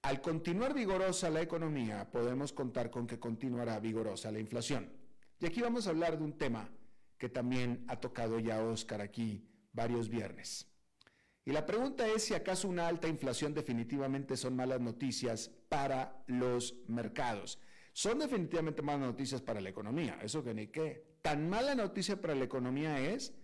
al 0.03 0.21
continuar 0.21 0.73
vigorosa 0.73 1.29
la 1.29 1.41
economía, 1.41 2.09
podemos 2.11 2.53
contar 2.53 2.91
con 2.91 3.07
que 3.07 3.19
continuará 3.19 3.79
vigorosa 3.79 4.31
la 4.31 4.39
inflación. 4.39 4.91
Y 5.39 5.45
aquí 5.45 5.61
vamos 5.61 5.87
a 5.87 5.91
hablar 5.91 6.17
de 6.17 6.23
un 6.23 6.37
tema 6.37 6.69
que 7.21 7.29
también 7.29 7.85
ha 7.87 7.99
tocado 7.99 8.39
ya 8.39 8.63
Oscar 8.63 8.99
aquí 8.99 9.47
varios 9.73 10.09
viernes. 10.09 10.67
Y 11.45 11.51
la 11.51 11.67
pregunta 11.67 12.07
es 12.07 12.23
si 12.23 12.33
acaso 12.33 12.67
una 12.67 12.87
alta 12.87 13.07
inflación 13.07 13.53
definitivamente 13.53 14.35
son 14.35 14.55
malas 14.55 14.81
noticias 14.81 15.51
para 15.69 16.23
los 16.25 16.73
mercados. 16.87 17.59
Son 17.93 18.17
definitivamente 18.17 18.81
malas 18.81 19.01
noticias 19.01 19.39
para 19.39 19.61
la 19.61 19.69
economía, 19.69 20.17
eso 20.23 20.43
que 20.43 20.55
ni 20.55 20.69
qué. 20.69 21.19
Tan 21.21 21.47
mala 21.47 21.75
noticia 21.75 22.19
para 22.19 22.33
la 22.33 22.45
economía 22.45 22.99
es 22.99 23.35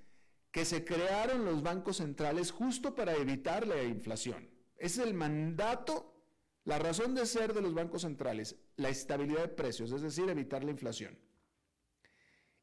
que 0.49 0.65
se 0.65 0.83
crearon 0.83 1.45
los 1.45 1.61
bancos 1.61 1.97
centrales 1.97 2.49
justo 2.49 2.95
para 2.95 3.13
evitar 3.15 3.67
la 3.67 3.83
inflación. 3.83 4.49
es 4.77 4.97
el 4.97 5.13
mandato, 5.13 6.15
la 6.63 6.79
razón 6.79 7.13
de 7.13 7.27
ser 7.27 7.53
de 7.53 7.61
los 7.61 7.75
bancos 7.75 8.01
centrales, 8.01 8.55
la 8.75 8.89
estabilidad 8.89 9.41
de 9.41 9.49
precios, 9.49 9.91
es 9.91 10.01
decir, 10.01 10.27
evitar 10.29 10.63
la 10.63 10.71
inflación. 10.71 11.26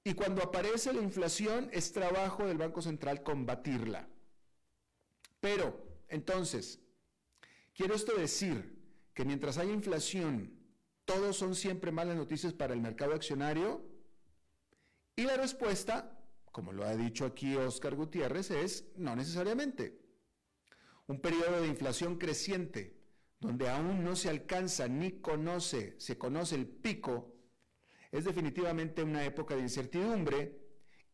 Y 0.04 0.14
cuando 0.14 0.42
aparece 0.42 0.92
la 0.92 1.02
inflación 1.02 1.68
es 1.72 1.92
trabajo 1.92 2.46
del 2.46 2.58
Banco 2.58 2.82
Central 2.82 3.22
combatirla. 3.22 4.06
Pero, 5.40 5.82
entonces, 6.08 6.80
quiero 7.74 7.94
esto 7.94 8.14
decir 8.14 8.78
que 9.14 9.24
mientras 9.24 9.58
haya 9.58 9.72
inflación, 9.72 10.60
todos 11.04 11.36
son 11.36 11.54
siempre 11.54 11.90
malas 11.90 12.16
noticias 12.16 12.52
para 12.52 12.74
el 12.74 12.80
mercado 12.80 13.14
accionario. 13.14 13.82
Y 15.16 15.22
la 15.22 15.36
respuesta 15.36 16.14
como 16.54 16.72
lo 16.72 16.84
ha 16.84 16.94
dicho 16.94 17.26
aquí 17.26 17.56
Oscar 17.56 17.96
Gutiérrez, 17.96 18.52
es 18.52 18.84
no 18.94 19.16
necesariamente. 19.16 19.98
Un 21.08 21.20
periodo 21.20 21.60
de 21.60 21.66
inflación 21.66 22.16
creciente, 22.16 22.96
donde 23.40 23.68
aún 23.68 24.04
no 24.04 24.14
se 24.14 24.30
alcanza 24.30 24.86
ni 24.86 25.20
conoce, 25.20 25.96
se 25.98 26.16
conoce 26.16 26.54
el 26.54 26.68
pico, 26.68 27.33
es 28.14 28.24
definitivamente 28.24 29.02
una 29.02 29.24
época 29.24 29.56
de 29.56 29.62
incertidumbre 29.62 30.56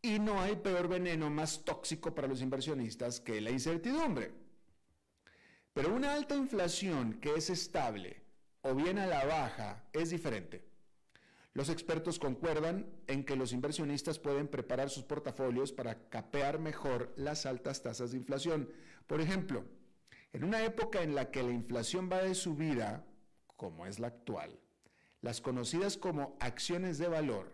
y 0.02 0.18
no 0.18 0.38
hay 0.38 0.56
peor 0.56 0.86
veneno 0.86 1.30
más 1.30 1.64
tóxico 1.64 2.14
para 2.14 2.28
los 2.28 2.42
inversionistas 2.42 3.20
que 3.20 3.40
la 3.40 3.50
incertidumbre. 3.50 4.34
Pero 5.72 5.94
una 5.94 6.12
alta 6.12 6.36
inflación 6.36 7.14
que 7.14 7.34
es 7.36 7.48
estable 7.48 8.22
o 8.60 8.74
bien 8.74 8.98
a 8.98 9.06
la 9.06 9.24
baja 9.24 9.88
es 9.94 10.10
diferente. 10.10 10.62
Los 11.54 11.70
expertos 11.70 12.18
concuerdan 12.18 12.86
en 13.06 13.24
que 13.24 13.34
los 13.34 13.54
inversionistas 13.54 14.18
pueden 14.18 14.46
preparar 14.46 14.90
sus 14.90 15.04
portafolios 15.04 15.72
para 15.72 16.06
capear 16.10 16.58
mejor 16.58 17.14
las 17.16 17.46
altas 17.46 17.82
tasas 17.82 18.10
de 18.10 18.18
inflación. 18.18 18.70
Por 19.06 19.22
ejemplo, 19.22 19.64
en 20.34 20.44
una 20.44 20.62
época 20.64 21.00
en 21.00 21.14
la 21.14 21.30
que 21.30 21.42
la 21.42 21.50
inflación 21.50 22.10
va 22.12 22.18
de 22.18 22.34
subida, 22.34 23.06
como 23.56 23.86
es 23.86 23.98
la 23.98 24.08
actual, 24.08 24.60
las 25.22 25.40
conocidas 25.40 25.96
como 25.96 26.36
acciones 26.40 26.98
de 26.98 27.08
valor, 27.08 27.52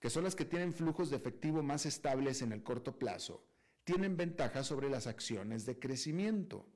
que 0.00 0.10
son 0.10 0.24
las 0.24 0.34
que 0.34 0.44
tienen 0.44 0.72
flujos 0.72 1.10
de 1.10 1.16
efectivo 1.16 1.62
más 1.62 1.86
estables 1.86 2.42
en 2.42 2.52
el 2.52 2.62
corto 2.62 2.98
plazo, 2.98 3.44
tienen 3.84 4.16
ventaja 4.16 4.62
sobre 4.62 4.90
las 4.90 5.06
acciones 5.06 5.66
de 5.66 5.78
crecimiento. 5.78 6.66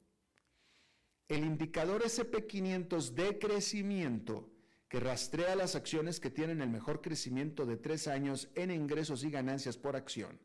El 1.29 1.45
indicador 1.45 2.03
SP500 2.03 3.11
de 3.11 3.39
crecimiento 3.39 4.51
que 4.89 4.99
rastrea 4.99 5.55
las 5.55 5.77
acciones 5.77 6.19
que 6.19 6.31
tienen 6.31 6.61
el 6.61 6.69
mejor 6.69 7.01
crecimiento 7.01 7.65
de 7.65 7.77
tres 7.77 8.09
años 8.09 8.49
en 8.57 8.73
ingresos 8.73 9.23
y 9.23 9.31
ganancias 9.31 9.77
por 9.77 9.95
acción, 9.95 10.41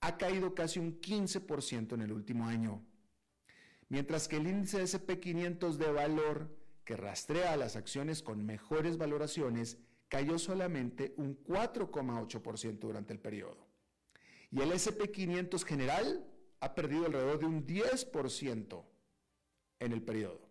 ha 0.00 0.18
caído 0.18 0.54
casi 0.54 0.80
un 0.80 1.00
15% 1.00 1.94
en 1.94 2.02
el 2.02 2.12
último 2.12 2.46
año. 2.46 2.84
Mientras 3.88 4.26
que 4.26 4.36
el 4.36 4.48
índice 4.48 4.82
SP500 4.82 5.76
de 5.76 5.92
valor, 5.92 6.63
que 6.84 6.96
rastrea 6.96 7.56
las 7.56 7.76
acciones 7.76 8.22
con 8.22 8.44
mejores 8.44 8.98
valoraciones, 8.98 9.78
cayó 10.08 10.38
solamente 10.38 11.14
un 11.16 11.42
4,8% 11.44 12.78
durante 12.78 13.12
el 13.12 13.18
periodo. 13.18 13.66
Y 14.50 14.60
el 14.60 14.70
SP500 14.72 15.64
general 15.64 16.24
ha 16.60 16.74
perdido 16.74 17.06
alrededor 17.06 17.38
de 17.40 17.46
un 17.46 17.66
10% 17.66 18.84
en 19.80 19.92
el 19.92 20.02
periodo. 20.02 20.48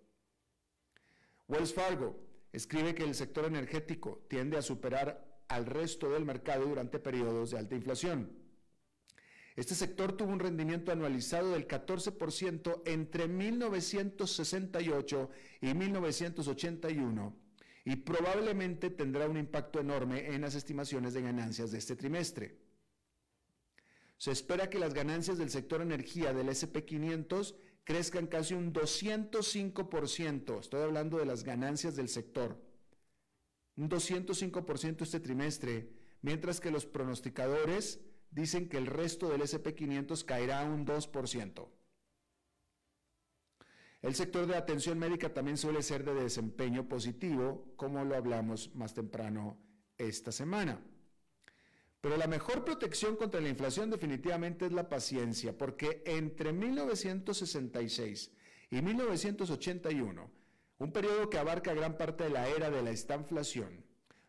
Wells 1.48 1.74
Fargo 1.74 2.19
escribe 2.52 2.93
que 2.93 3.04
el 3.04 3.15
sector 3.15 3.46
energético 3.46 4.26
tiende 4.28 4.58
a 4.58 4.62
superar 4.62 5.41
al 5.48 5.65
resto 5.65 6.10
del 6.12 6.26
mercado 6.26 6.65
durante 6.65 7.00
periodos 7.00 7.52
de 7.52 7.60
alta 7.60 7.76
inflación. 7.76 8.42
Este 9.56 9.76
sector 9.76 10.18
tuvo 10.18 10.32
un 10.32 10.39
rendimiento 10.39 10.92
anualizado 10.92 11.52
del 11.52 11.68
14% 11.68 12.82
entre 12.86 13.28
1968 13.28 15.30
y 15.62 15.74
1981 15.74 17.44
y 17.86 17.96
probablemente 17.98 18.89
tendrá 18.89 19.28
un 19.28 19.38
impacto 19.38 19.80
enorme 19.80 20.34
en 20.34 20.42
las 20.42 20.56
estimaciones 20.56 21.13
de 21.13 21.22
ganancias 21.22 21.72
de 21.72 21.78
este 21.78 21.96
trimestre. 21.96 22.58
Se 24.18 24.32
espera 24.32 24.70
que 24.70 24.80
las 24.80 24.94
ganancias 24.94 25.38
del 25.38 25.50
sector 25.50 25.82
energía 25.82 26.34
del 26.34 26.48
SP500 26.48 27.56
crezcan 27.84 28.28
casi 28.28 28.54
un 28.54 28.74
205%. 28.74 30.60
Estoy 30.62 30.82
hablando 30.82 31.18
de 31.18 31.26
las 31.26 31.44
ganancias 31.44 31.96
del 31.96 32.10
sector. 32.10 32.58
Un 33.76 33.89
205% 33.89 35.02
este 35.02 35.20
trimestre, 35.20 35.89
mientras 36.22 36.60
que 36.60 36.72
los 36.72 36.86
pronosticadores 36.86 38.00
dicen 38.34 38.67
que 38.67 38.78
el 38.78 38.88
resto 38.88 39.30
del 39.30 39.41
SP500 39.41 40.26
caerá 40.26 40.63
un 40.63 40.86
2%. 40.86 41.69
El 44.02 44.15
sector 44.15 44.48
de 44.48 44.58
atención 44.58 45.00
médica 45.00 45.34
también 45.34 45.58
suele 45.58 45.82
ser 45.82 46.04
de 46.04 46.13
desempeño 46.13 46.89
positivo, 46.89 47.74
como 47.78 48.04
lo 48.04 48.15
hablamos 48.15 48.76
más 48.76 48.93
temprano 48.93 49.58
esta 49.98 50.32
semana. 50.32 50.82
Pero 52.02 52.17
la 52.17 52.28
mejor 52.28 52.65
protección 52.65 53.15
contra 53.15 53.39
la 53.39 53.48
inflación 53.48 53.89
definitivamente 53.89 54.65
es 54.65 54.74
la 54.74 54.89
paciencia, 54.89 55.58
porque 55.58 56.04
entre 56.06 56.52
1966 56.52 58.32
y 58.72 58.82
1981, 58.82 60.32
un 60.80 60.91
periodo 60.91 61.30
que 61.30 61.38
abarca 61.38 61.74
gran 61.74 61.96
parte 61.96 62.26
de 62.26 62.32
la 62.32 62.50
era 62.50 62.69
de 62.69 62.82
la 62.82 62.89
estanflación, 62.89 63.83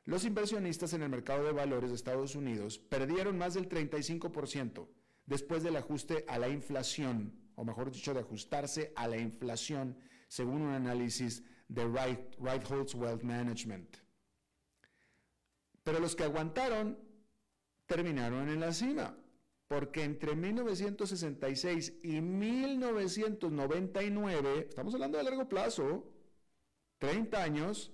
los 0.05 0.25
inversionistas 0.25 0.93
en 0.93 1.03
el 1.03 1.09
mercado 1.09 1.45
de 1.45 1.53
valores 1.53 1.91
de 1.91 1.97
Estados 1.97 2.35
Unidos 2.35 2.79
perdieron 2.79 3.39
más 3.39 3.55
del 3.55 3.69
35% 3.69 4.89
después 5.25 5.63
del 5.63 5.77
ajuste 5.77 6.25
a 6.29 6.39
la 6.39 6.49
inflación, 6.49 7.33
o 7.55 7.65
mejor 7.65 7.91
dicho, 7.91 8.13
de 8.13 8.21
ajustarse 8.21 8.93
a 8.97 9.09
la 9.09 9.17
inflación, 9.17 9.97
según 10.29 10.61
un 10.63 10.73
análisis 10.73 11.43
de 11.69 11.87
Right, 11.87 12.35
right 12.39 12.71
Holds 12.71 12.95
Wealth 12.95 13.23
Management. 13.23 13.97
Pero 15.83 16.01
los 16.01 16.15
que 16.15 16.25
aguantaron 16.25 16.99
terminaron 17.87 18.51
en 18.51 18.61
la 18.61 18.73
cima, 18.73 19.17
porque 19.69 20.05
entre 20.05 20.37
1966 20.37 22.01
y 22.03 22.21
1999, 22.21 24.67
estamos 24.69 24.93
hablando 24.95 25.17
de 25.19 25.25
largo 25.25 25.49
plazo, 25.49 26.11
30 26.99 27.43
años, 27.43 27.93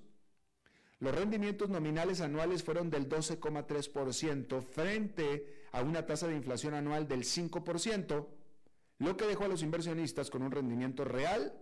los 1.01 1.15
rendimientos 1.15 1.71
nominales 1.71 2.21
anuales 2.21 2.63
fueron 2.63 2.91
del 2.91 3.09
12,3% 3.09 4.63
frente 4.63 5.65
a 5.73 5.83
una 5.83 6.05
tasa 6.05 6.29
de 6.29 6.37
inflación 6.37 6.75
anual 6.75 7.09
del 7.09 7.25
5%, 7.25 8.27
lo 8.99 9.17
que 9.17 9.27
dejó 9.27 9.45
a 9.45 9.49
los 9.49 9.63
inversionistas 9.63 10.29
con 10.29 10.43
un 10.43 10.53
rendimiento 10.53 11.05
real 11.05 11.59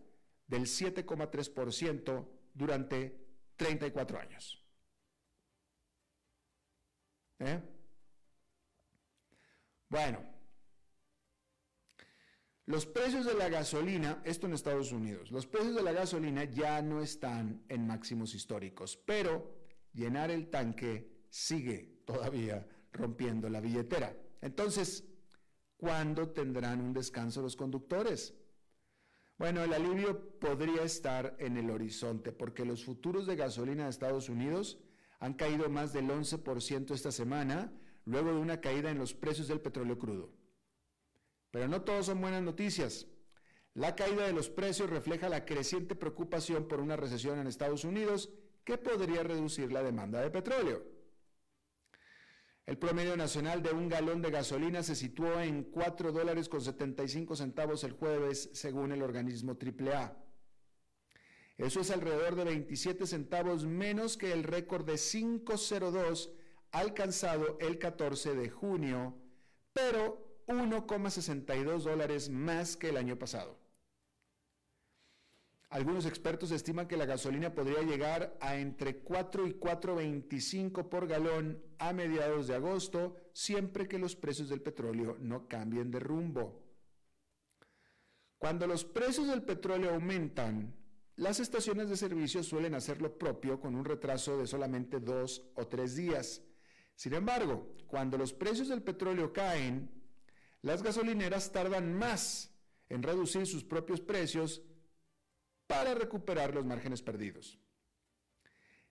del 0.48 0.62
7,3% 0.62 2.27
durante 2.53 3.16
34 3.57 4.18
años. 4.18 4.61
¿Eh? 7.38 7.61
Bueno, 9.88 10.20
los 12.68 12.85
precios 12.85 13.24
de 13.24 13.33
la 13.33 13.48
gasolina, 13.48 14.20
esto 14.26 14.46
en 14.46 14.52
Estados 14.52 14.92
Unidos, 14.92 15.31
los 15.31 15.46
precios 15.46 15.74
de 15.74 15.83
la 15.83 15.92
gasolina 15.92 16.44
ya 16.44 16.83
no 16.83 17.00
están 17.00 17.64
en 17.70 17.87
máximos 17.87 18.35
históricos, 18.35 18.98
pero 19.07 19.54
llenar 19.94 20.31
el 20.31 20.50
tanque 20.50 21.24
sigue 21.31 22.02
todavía 22.04 22.68
rompiendo 22.92 23.48
la 23.48 23.62
billetera. 23.62 24.14
Entonces, 24.42 25.09
¿cuándo 25.78 26.28
tendrán 26.28 26.83
un 26.83 26.92
descanso 26.92 27.40
los 27.40 27.57
conductores? 27.57 28.35
Bueno, 29.38 29.64
el 29.64 29.72
alivio 29.72 30.38
podría 30.38 30.83
estar 30.83 31.37
en 31.38 31.57
el 31.57 31.70
horizonte 31.70 32.33
porque 32.33 32.66
los 32.66 32.85
futuros 32.85 33.26
de 33.26 33.37
gasolina 33.37 33.85
de 33.85 33.90
Estados 33.90 34.28
Unidos 34.28 34.78
han 35.20 35.33
caído 35.33 35.70
más 35.70 35.94
del 35.94 36.11
11% 36.11 36.90
esta 36.92 37.12
semana 37.12 37.72
luego 38.04 38.28
de 38.28 38.40
una 38.40 38.61
caída 38.61 38.90
en 38.90 38.98
los 38.98 39.14
precios 39.14 39.48
del 39.48 39.62
petróleo 39.62 39.98
crudo. 39.98 40.38
Pero 41.50 41.68
no 41.68 41.82
todos 41.82 42.06
son 42.06 42.20
buenas 42.20 42.42
noticias. 42.42 43.06
La 43.74 43.94
caída 43.94 44.26
de 44.26 44.32
los 44.32 44.50
precios 44.50 44.90
refleja 44.90 45.28
la 45.28 45.44
creciente 45.44 45.94
preocupación 45.94 46.66
por 46.66 46.80
una 46.80 46.96
recesión 46.96 47.38
en 47.38 47.46
Estados 47.46 47.84
Unidos 47.84 48.30
que 48.64 48.76
podría 48.76 49.22
reducir 49.22 49.72
la 49.72 49.82
demanda 49.82 50.20
de 50.20 50.30
petróleo. 50.30 50.84
El 52.66 52.76
promedio 52.76 53.16
nacional 53.16 53.62
de 53.62 53.70
un 53.70 53.88
galón 53.88 54.20
de 54.20 54.30
gasolina 54.30 54.82
se 54.82 54.94
situó 54.94 55.40
en 55.40 55.64
4 55.64 56.12
dólares 56.12 56.50
con 56.50 56.61
75 56.61 57.34
centavos 57.34 57.82
el 57.82 57.92
jueves, 57.92 58.50
según 58.52 58.92
el 58.92 59.02
organismo 59.02 59.56
AAA. 59.58 60.14
Eso 61.56 61.80
es 61.80 61.90
alrededor 61.90 62.34
de 62.34 62.44
27 62.44 63.06
centavos 63.06 63.64
menos 63.64 64.18
que 64.18 64.32
el 64.32 64.44
récord 64.44 64.84
de 64.84 64.98
502 64.98 66.30
alcanzado 66.70 67.56
el 67.61 67.78
14 67.78 68.34
de 68.34 68.50
junio, 68.50 69.16
pero 69.72 70.27
1,62 70.48 71.82
dólares 71.82 72.30
más 72.30 72.76
que 72.76 72.88
el 72.88 72.96
año 72.96 73.18
pasado. 73.18 73.58
Algunos 75.70 76.06
expertos 76.06 76.50
estiman 76.50 76.88
que 76.88 76.96
la 76.96 77.04
gasolina 77.04 77.54
podría 77.54 77.82
llegar 77.82 78.37
a 78.40 78.56
entre 78.56 79.00
4 79.00 79.46
y 79.46 79.52
4.25 79.52 80.88
por 80.88 81.06
galón 81.06 81.62
a 81.78 81.92
mediados 81.92 82.46
de 82.46 82.54
agosto, 82.54 83.16
siempre 83.34 83.87
que 83.87 83.98
los 83.98 84.16
precios 84.16 84.48
del 84.48 84.62
petróleo 84.62 85.18
no 85.20 85.46
cambien 85.46 85.90
de 85.90 86.00
rumbo. 86.00 86.64
Cuando 88.38 88.66
los 88.66 88.84
precios 88.84 89.28
del 89.28 89.42
petróleo 89.42 89.90
aumentan, 89.90 90.74
las 91.16 91.38
estaciones 91.38 91.90
de 91.90 91.96
servicio 91.96 92.42
suelen 92.42 92.74
hacer 92.74 93.02
lo 93.02 93.18
propio 93.18 93.61
con 93.61 93.74
un 93.74 93.84
retraso 93.84 94.38
de 94.38 94.46
solamente 94.46 95.00
dos 95.00 95.50
o 95.54 95.66
tres 95.66 95.96
días. 95.96 96.40
Sin 96.94 97.12
embargo, 97.12 97.74
cuando 97.88 98.16
los 98.16 98.32
precios 98.32 98.68
del 98.68 98.82
petróleo 98.82 99.32
caen, 99.34 99.97
las 100.62 100.82
gasolineras 100.82 101.52
tardan 101.52 101.94
más 101.94 102.50
en 102.88 103.02
reducir 103.02 103.46
sus 103.46 103.64
propios 103.64 104.00
precios 104.00 104.62
para 105.66 105.94
recuperar 105.94 106.54
los 106.54 106.64
márgenes 106.64 107.02
perdidos. 107.02 107.58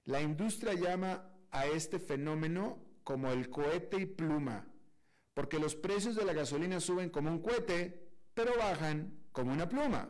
La 0.05 0.21
industria 0.21 0.73
llama 0.73 1.29
a 1.51 1.65
este 1.65 1.99
fenómeno 1.99 2.83
como 3.03 3.31
el 3.31 3.49
cohete 3.49 3.99
y 3.99 4.05
pluma, 4.05 4.67
porque 5.33 5.59
los 5.59 5.75
precios 5.75 6.15
de 6.15 6.25
la 6.25 6.33
gasolina 6.33 6.79
suben 6.79 7.09
como 7.09 7.29
un 7.29 7.41
cohete, 7.41 8.07
pero 8.33 8.55
bajan 8.57 9.27
como 9.31 9.51
una 9.51 9.67
pluma. 9.67 10.09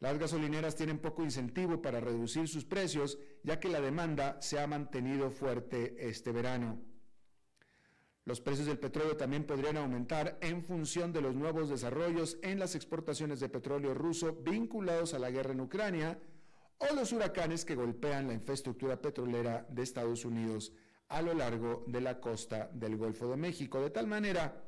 Las 0.00 0.18
gasolineras 0.18 0.76
tienen 0.76 0.98
poco 0.98 1.22
incentivo 1.22 1.80
para 1.80 2.00
reducir 2.00 2.48
sus 2.48 2.64
precios, 2.64 3.18
ya 3.42 3.58
que 3.58 3.68
la 3.68 3.80
demanda 3.80 4.40
se 4.40 4.60
ha 4.60 4.66
mantenido 4.66 5.30
fuerte 5.30 5.96
este 5.98 6.32
verano. 6.32 6.93
Los 8.26 8.40
precios 8.40 8.66
del 8.66 8.78
petróleo 8.78 9.16
también 9.16 9.44
podrían 9.44 9.76
aumentar 9.76 10.38
en 10.40 10.64
función 10.64 11.12
de 11.12 11.20
los 11.20 11.34
nuevos 11.34 11.68
desarrollos 11.68 12.38
en 12.42 12.58
las 12.58 12.74
exportaciones 12.74 13.38
de 13.38 13.50
petróleo 13.50 13.92
ruso 13.92 14.32
vinculados 14.32 15.12
a 15.12 15.18
la 15.18 15.30
guerra 15.30 15.52
en 15.52 15.60
Ucrania 15.60 16.18
o 16.78 16.94
los 16.94 17.12
huracanes 17.12 17.66
que 17.66 17.74
golpean 17.74 18.26
la 18.26 18.34
infraestructura 18.34 19.00
petrolera 19.00 19.66
de 19.68 19.82
Estados 19.82 20.24
Unidos 20.24 20.72
a 21.08 21.20
lo 21.20 21.34
largo 21.34 21.84
de 21.86 22.00
la 22.00 22.18
costa 22.18 22.70
del 22.72 22.96
Golfo 22.96 23.28
de 23.28 23.36
México, 23.36 23.80
de 23.82 23.90
tal 23.90 24.06
manera 24.06 24.64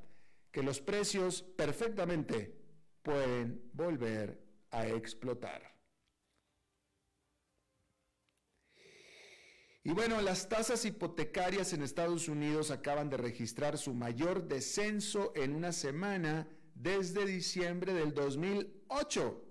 que 0.51 0.62
los 0.62 0.81
precios 0.81 1.42
perfectamente 1.42 2.55
pueden 3.03 3.71
volver 3.73 4.38
a 4.71 4.87
explotar. 4.87 5.75
Y 9.87 9.92
bueno, 9.92 10.20
las 10.20 10.49
tasas 10.49 10.85
hipotecarias 10.85 11.72
en 11.72 11.81
Estados 11.81 12.27
Unidos 12.27 12.72
acaban 12.72 13.09
de 13.09 13.18
registrar 13.18 13.79
su 13.79 13.94
mayor 13.94 14.49
descenso 14.49 15.33
en 15.37 15.55
una 15.55 15.70
semana 15.70 16.49
desde 16.75 17.25
diciembre 17.25 17.94
del 17.94 18.12
2008. 18.12 19.44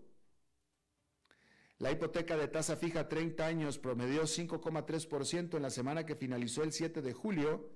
La 1.78 1.90
hipoteca 1.90 2.36
de 2.36 2.50
tasa 2.50 2.76
fija 2.76 3.08
30 3.08 3.46
años 3.46 3.80
promedió 3.80 4.24
5,3% 4.24 5.56
en 5.56 5.62
la 5.62 5.70
semana 5.70 6.06
que 6.06 6.18
finalizó 6.18 6.64
el 6.64 6.74
7 6.74 7.02
de 7.02 7.14
julio, 7.14 7.72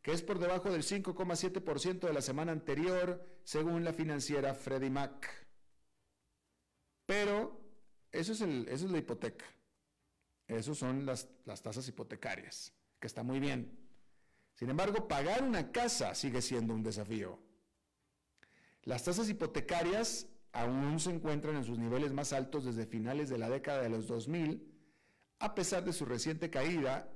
que 0.00 0.12
es 0.12 0.22
por 0.22 0.38
debajo 0.38 0.70
del 0.70 0.84
5,7% 0.84 2.06
de 2.06 2.12
la 2.14 2.22
semana 2.22 2.52
anterior, 2.52 3.22
según 3.44 3.84
la 3.84 3.92
financiera 3.92 4.54
Freddie 4.54 4.88
Mac. 4.88 5.28
Pero 7.04 7.60
eso 8.12 8.32
es, 8.32 8.40
eso 8.40 8.86
es 8.86 8.90
la 8.90 8.96
hipoteca. 8.96 9.44
Esas 10.48 10.78
son 10.78 11.04
las, 11.04 11.28
tasas 11.62 11.86
hipotecarias, 11.88 12.72
que 12.98 13.06
está 13.06 13.22
muy 13.22 13.38
bien. 13.38 13.78
Sin 14.54 14.70
embargo, 14.70 15.06
pagar 15.06 15.42
una 15.42 15.70
casa 15.70 16.14
sigue 16.14 16.40
siendo 16.40 16.74
un 16.74 16.82
desafío. 16.82 17.38
Las 18.82 19.04
tasas 19.04 19.28
hipotecarias 19.28 20.26
aún 20.52 20.98
se 20.98 21.10
encuentran 21.10 21.56
en 21.56 21.64
sus 21.64 21.78
niveles 21.78 22.14
más 22.14 22.32
altos 22.32 22.64
desde 22.64 22.86
finales 22.86 23.28
de 23.28 23.36
la 23.36 23.50
década 23.50 23.82
de 23.82 23.90
los 23.90 24.06
2000, 24.06 24.74
a 25.38 25.54
pesar 25.54 25.84
de 25.84 25.92
su 25.92 26.06
reciente 26.06 26.48
caída, 26.48 27.12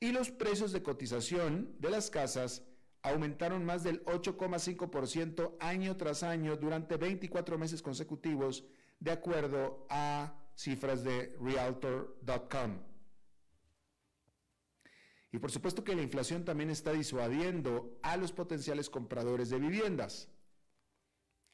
y 0.00 0.12
los 0.12 0.30
precios 0.30 0.72
de 0.72 0.82
cotización 0.82 1.76
de 1.78 1.90
las 1.90 2.10
casas 2.10 2.62
aumentaron 3.02 3.64
más 3.64 3.84
del 3.84 4.02
8,5% 4.06 5.56
año 5.60 5.96
tras 5.96 6.22
año 6.22 6.56
durante 6.56 6.96
24 6.96 7.58
meses 7.58 7.82
consecutivos, 7.82 8.64
de 9.00 9.10
acuerdo 9.10 9.86
a 9.90 10.37
cifras 10.58 11.04
de 11.04 11.36
realtor.com. 11.40 12.80
Y 15.30 15.38
por 15.38 15.52
supuesto 15.52 15.84
que 15.84 15.94
la 15.94 16.02
inflación 16.02 16.44
también 16.44 16.70
está 16.70 16.92
disuadiendo 16.92 17.98
a 18.02 18.16
los 18.16 18.32
potenciales 18.32 18.90
compradores 18.90 19.50
de 19.50 19.60
viviendas. 19.60 20.28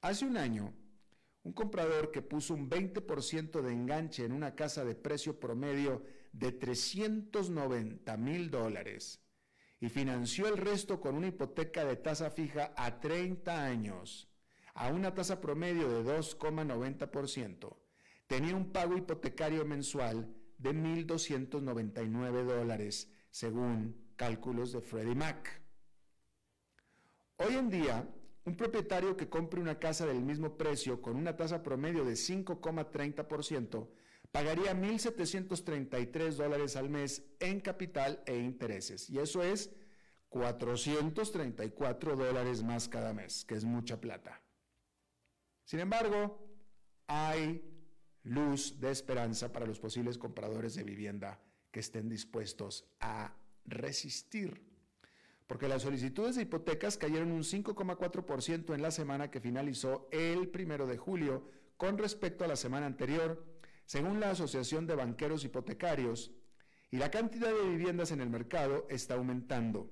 Hace 0.00 0.24
un 0.24 0.38
año, 0.38 0.72
un 1.42 1.52
comprador 1.52 2.10
que 2.12 2.22
puso 2.22 2.54
un 2.54 2.70
20% 2.70 3.60
de 3.60 3.72
enganche 3.72 4.24
en 4.24 4.32
una 4.32 4.54
casa 4.54 4.84
de 4.84 4.94
precio 4.94 5.38
promedio 5.38 6.02
de 6.32 6.52
390 6.52 8.16
mil 8.16 8.50
dólares 8.50 9.20
y 9.80 9.90
financió 9.90 10.48
el 10.48 10.56
resto 10.56 11.00
con 11.00 11.14
una 11.14 11.26
hipoteca 11.26 11.84
de 11.84 11.96
tasa 11.96 12.30
fija 12.30 12.72
a 12.76 13.00
30 13.00 13.64
años, 13.64 14.30
a 14.72 14.88
una 14.88 15.12
tasa 15.12 15.42
promedio 15.42 15.88
de 15.88 16.10
2,90%, 16.16 17.83
tenía 18.26 18.56
un 18.56 18.72
pago 18.72 18.96
hipotecario 18.96 19.64
mensual 19.64 20.34
de 20.58 20.70
1.299 20.70 22.44
dólares 22.44 23.10
según 23.30 23.96
cálculos 24.16 24.72
de 24.72 24.80
Freddie 24.80 25.14
Mac. 25.14 25.62
Hoy 27.36 27.54
en 27.56 27.68
día, 27.68 28.08
un 28.44 28.56
propietario 28.56 29.16
que 29.16 29.28
compre 29.28 29.60
una 29.60 29.78
casa 29.78 30.06
del 30.06 30.22
mismo 30.22 30.56
precio 30.56 31.02
con 31.02 31.16
una 31.16 31.36
tasa 31.36 31.62
promedio 31.62 32.04
de 32.04 32.12
5,30% 32.12 33.88
pagaría 34.30 34.74
1.733 34.74 36.32
dólares 36.32 36.76
al 36.76 36.90
mes 36.90 37.22
en 37.38 37.60
capital 37.60 38.22
e 38.26 38.36
intereses. 38.36 39.08
Y 39.08 39.18
eso 39.18 39.42
es 39.42 39.70
434 40.28 42.16
dólares 42.16 42.64
más 42.64 42.88
cada 42.88 43.12
mes, 43.12 43.44
que 43.44 43.54
es 43.54 43.64
mucha 43.64 44.00
plata. 44.00 44.42
Sin 45.64 45.78
embargo, 45.78 46.44
hay 47.06 47.73
luz 48.24 48.80
de 48.80 48.90
esperanza 48.90 49.52
para 49.52 49.66
los 49.66 49.78
posibles 49.78 50.18
compradores 50.18 50.74
de 50.74 50.82
vivienda 50.82 51.40
que 51.70 51.80
estén 51.80 52.08
dispuestos 52.08 52.86
a 53.00 53.34
resistir. 53.64 54.62
Porque 55.46 55.68
las 55.68 55.82
solicitudes 55.82 56.36
de 56.36 56.42
hipotecas 56.42 56.96
cayeron 56.96 57.30
un 57.30 57.42
5,4% 57.42 58.74
en 58.74 58.82
la 58.82 58.90
semana 58.90 59.30
que 59.30 59.40
finalizó 59.40 60.08
el 60.10 60.48
primero 60.48 60.86
de 60.86 60.96
julio 60.96 61.48
con 61.76 61.98
respecto 61.98 62.44
a 62.44 62.48
la 62.48 62.56
semana 62.56 62.86
anterior, 62.86 63.44
según 63.84 64.20
la 64.20 64.30
Asociación 64.30 64.86
de 64.86 64.94
Banqueros 64.94 65.44
Hipotecarios, 65.44 66.32
y 66.90 66.96
la 66.96 67.10
cantidad 67.10 67.52
de 67.52 67.68
viviendas 67.68 68.12
en 68.12 68.20
el 68.20 68.30
mercado 68.30 68.86
está 68.88 69.14
aumentando. 69.14 69.90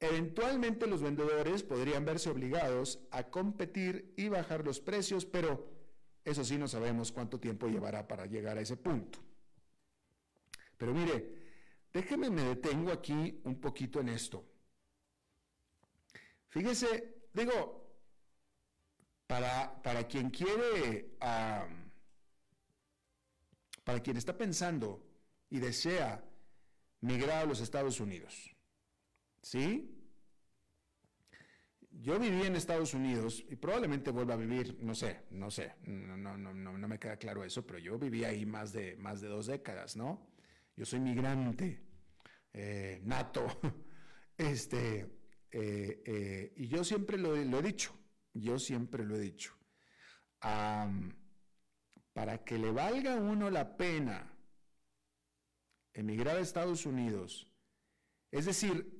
Eventualmente 0.00 0.86
los 0.86 1.02
vendedores 1.02 1.62
podrían 1.62 2.04
verse 2.04 2.28
obligados 2.30 3.00
a 3.10 3.24
competir 3.24 4.12
y 4.16 4.28
bajar 4.28 4.64
los 4.64 4.80
precios, 4.80 5.24
pero 5.24 5.79
eso 6.24 6.44
sí 6.44 6.58
no 6.58 6.68
sabemos 6.68 7.12
cuánto 7.12 7.40
tiempo 7.40 7.68
llevará 7.68 8.06
para 8.06 8.26
llegar 8.26 8.58
a 8.58 8.60
ese 8.60 8.76
punto. 8.76 9.18
Pero 10.76 10.94
mire, 10.94 11.34
déjeme 11.92 12.30
me 12.30 12.42
detengo 12.42 12.92
aquí 12.92 13.40
un 13.44 13.60
poquito 13.60 14.00
en 14.00 14.08
esto. 14.10 14.44
Fíjese, 16.48 17.28
digo, 17.32 17.80
para, 19.26 19.80
para 19.82 20.06
quien 20.08 20.30
quiere, 20.30 21.16
para 23.84 24.00
quien 24.02 24.16
está 24.16 24.36
pensando 24.36 25.06
y 25.48 25.58
desea 25.58 26.24
migrar 27.02 27.42
a 27.42 27.46
los 27.46 27.60
Estados 27.60 28.00
Unidos, 28.00 28.50
¿sí? 29.42 29.99
Yo 32.02 32.18
viví 32.18 32.42
en 32.42 32.56
Estados 32.56 32.94
Unidos 32.94 33.44
y 33.48 33.56
probablemente 33.56 34.10
vuelva 34.10 34.34
a 34.34 34.38
vivir, 34.38 34.78
no 34.80 34.94
sé, 34.94 35.26
no 35.30 35.50
sé, 35.50 35.74
no, 35.84 36.16
no, 36.16 36.38
no, 36.38 36.54
no 36.54 36.88
me 36.88 36.98
queda 36.98 37.18
claro 37.18 37.44
eso, 37.44 37.66
pero 37.66 37.78
yo 37.78 37.98
viví 37.98 38.24
ahí 38.24 38.46
más 38.46 38.72
de, 38.72 38.96
más 38.96 39.20
de 39.20 39.28
dos 39.28 39.46
décadas, 39.46 39.96
¿no? 39.96 40.30
yo 40.80 40.86
soy 40.86 41.00
migrante, 41.00 41.78
eh, 42.54 43.02
nato, 43.04 43.60
este, 44.38 45.00
eh, 45.50 46.02
eh, 46.06 46.54
y 46.56 46.68
yo 46.68 46.82
siempre 46.84 47.18
lo, 47.18 47.36
he 47.36 47.62
dicho, 47.62 47.94
yo 48.32 48.58
siempre 48.58 49.04
lo 49.04 49.16
he 49.16 49.20
dicho. 49.20 49.54
para 50.40 52.42
que 52.46 52.56
le 52.56 52.70
valga 52.70 53.12
a 53.12 53.20
uno 53.20 53.50
la 53.50 53.76
pena 53.76 54.34
emigrar 55.92 56.38
a 56.38 56.40
Estados 56.40 56.86
Unidos, 56.86 57.52
es 58.30 58.46
decir, 58.46 58.96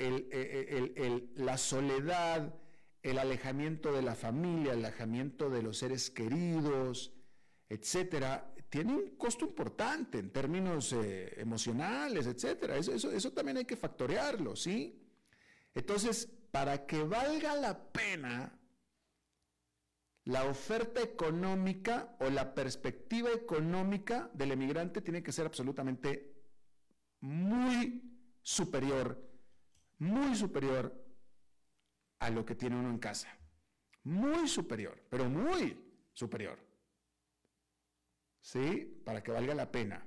la 1.37 1.57
soledad, 1.57 2.60
el 3.03 3.19
alejamiento 3.19 3.93
de 3.93 4.03
la 4.03 4.15
familia, 4.15 4.73
el 4.73 4.85
alejamiento 4.85 5.49
de 5.51 5.63
los 5.63 5.79
seres 5.79 6.11
queridos, 6.11 7.13
etcétera, 7.69 8.53
tiene 8.69 8.95
un 8.95 9.17
costo 9.17 9.45
importante 9.45 10.19
en 10.19 10.31
términos 10.33 10.93
eh, 10.93 11.35
emocionales, 11.41 12.27
etcétera. 12.27 12.77
Eso, 12.77 12.93
eso, 12.93 13.11
eso 13.11 13.33
también 13.33 13.57
hay 13.57 13.65
que 13.65 13.77
factorearlo, 13.77 14.55
¿sí? 14.55 15.03
Entonces, 15.75 16.29
para 16.51 16.87
que 16.87 17.03
valga 17.03 17.55
la 17.57 17.91
pena 17.93 18.61
la 20.25 20.45
oferta 20.45 21.01
económica 21.03 22.17
o 22.21 22.31
la 22.31 22.55
perspectiva 22.55 23.31
económica 23.31 24.31
del 24.35 24.53
emigrante 24.53 25.01
tiene 25.01 25.23
que 25.23 25.33
ser 25.33 25.47
absolutamente 25.47 26.33
muy 27.21 28.03
superior, 28.43 29.21
muy 29.99 30.37
superior 30.37 30.95
a 32.20 32.30
lo 32.30 32.44
que 32.44 32.54
tiene 32.54 32.76
uno 32.76 32.90
en 32.90 32.98
casa. 32.98 33.28
Muy 34.04 34.48
superior, 34.48 35.02
pero 35.11 35.28
muy 35.28 35.78
superior. 36.14 36.70
¿sí? 38.40 39.02
Para 39.04 39.22
que 39.22 39.30
valga 39.30 39.54
la 39.54 39.70
pena. 39.70 40.04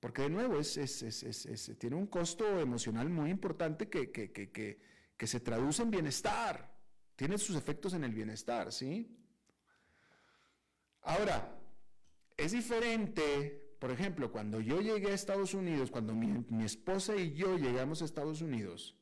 Porque 0.00 0.22
de 0.22 0.30
nuevo, 0.30 0.58
es, 0.58 1.76
tiene 1.78 1.96
un 1.96 2.06
costo 2.06 2.60
emocional 2.60 3.08
muy 3.08 3.30
importante 3.30 3.88
que, 3.88 4.12
que, 4.12 5.26
se 5.26 5.40
traduce 5.40 5.82
en 5.82 5.90
bienestar, 5.90 6.72
tiene 7.16 7.36
sus 7.36 7.56
efectos 7.56 7.94
en 7.94 8.04
el 8.04 8.12
bienestar, 8.12 8.72
¿sí? 8.72 9.16
Ahora, 11.02 11.58
es 12.36 12.52
diferente, 12.52 13.74
por 13.80 13.90
ejemplo, 13.90 14.30
cuando 14.30 14.60
yo 14.60 14.80
llegué 14.80 15.10
a 15.10 15.14
Estados 15.14 15.52
Unidos, 15.54 15.90
cuando 15.90 16.14
mi, 16.14 16.44
mi 16.48 16.64
esposa 16.64 17.16
y 17.16 17.34
yo 17.34 17.56
llegamos 17.56 18.00
a 18.00 18.04
Estados 18.04 18.40
Unidos, 18.40 18.96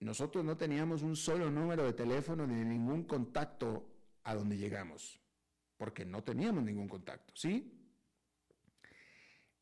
nosotros 0.00 0.44
no 0.44 0.56
teníamos 0.56 1.02
un 1.02 1.16
solo 1.16 1.50
número 1.50 1.84
de 1.84 1.92
teléfono 1.92 2.46
ni 2.46 2.64
ningún 2.64 3.04
contacto 3.04 3.88
a 4.24 4.34
donde 4.34 4.56
llegamos 4.56 5.20
porque 5.78 6.04
no 6.04 6.22
teníamos 6.22 6.64
ningún 6.64 6.88
contacto, 6.88 7.32
¿sí? 7.34 7.72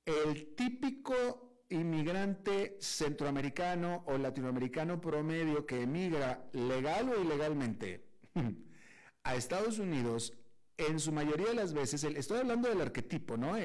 El 0.05 0.55
típico 0.55 1.65
inmigrante 1.69 2.79
centroamericano 2.81 4.05
o 4.07 4.17
latinoamericano 4.17 5.01
promedio 5.01 5.67
que 5.67 5.83
emigra 5.83 6.49
legal 6.53 7.11
o 7.11 7.23
ilegalmente 7.23 8.07
a 9.23 9.35
Estados 9.35 9.79
Unidos, 9.79 10.33
en 10.79 11.01
su 11.01 11.13
mayoría 11.13 11.49
de 11.49 11.55
las 11.55 11.73
veces, 11.73 12.03
estoy 12.05 12.39
hablando 12.39 12.69
del 12.69 12.81
arquetipo, 12.81 13.37
¿no? 13.37 13.57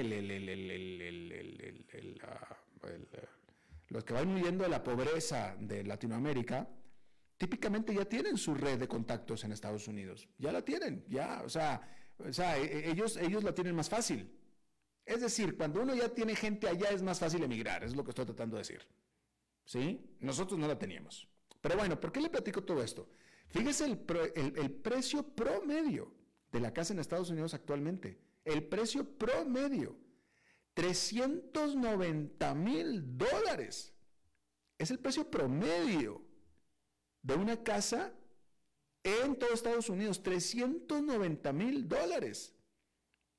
Los 3.91 4.05
que 4.05 4.13
van 4.13 4.33
huyendo 4.33 4.63
de 4.63 4.69
la 4.69 4.81
pobreza 4.81 5.55
de 5.59 5.83
Latinoamérica, 5.83 6.67
típicamente 7.37 7.93
ya 7.93 8.05
tienen 8.05 8.37
su 8.37 8.55
red 8.55 8.79
de 8.79 8.87
contactos 8.87 9.43
en 9.43 9.51
Estados 9.51 9.85
Unidos, 9.87 10.29
ya 10.37 10.53
la 10.53 10.63
tienen, 10.63 11.03
ya, 11.09 11.41
o 11.43 11.49
sea, 11.49 11.81
e, 12.57 12.63
e, 12.63 12.89
ellos, 12.89 13.17
ellos 13.17 13.43
la 13.43 13.53
tienen 13.53 13.75
más 13.75 13.89
fácil. 13.89 14.31
Es 15.05 15.19
decir, 15.19 15.57
cuando 15.57 15.81
uno 15.81 15.93
ya 15.93 16.07
tiene 16.07 16.35
gente 16.35 16.69
allá 16.69 16.89
es 16.91 17.03
más 17.03 17.19
fácil 17.19 17.43
emigrar, 17.43 17.83
es 17.83 17.93
lo 17.93 18.03
que 18.05 18.11
estoy 18.11 18.25
tratando 18.25 18.55
de 18.55 18.61
decir. 18.61 18.87
¿Sí? 19.65 20.15
Nosotros 20.21 20.57
no 20.57 20.67
la 20.67 20.79
teníamos. 20.79 21.27
Pero 21.59 21.75
bueno, 21.75 21.99
¿por 21.99 22.13
qué 22.13 22.21
le 22.21 22.29
platico 22.29 22.63
todo 22.63 22.81
esto? 22.81 23.09
Fíjese 23.49 23.85
el, 23.85 24.53
el 24.55 24.71
precio 24.71 25.23
promedio 25.23 26.13
de 26.49 26.61
la 26.61 26.73
casa 26.73 26.93
en 26.93 26.99
Estados 26.99 27.29
Unidos 27.29 27.53
actualmente. 27.53 28.17
El 28.45 28.63
precio 28.63 29.17
promedio, 29.17 29.97
390 30.81 32.55
mil 32.55 33.15
dólares. 33.15 33.93
Es 34.79 34.89
el 34.89 34.97
precio 34.97 35.29
promedio 35.29 36.25
de 37.21 37.35
una 37.35 37.61
casa 37.61 38.11
en 39.03 39.35
todo 39.35 39.53
Estados 39.53 39.89
Unidos, 39.89 40.23
390 40.23 41.53
mil 41.53 41.87
dólares. 41.87 42.55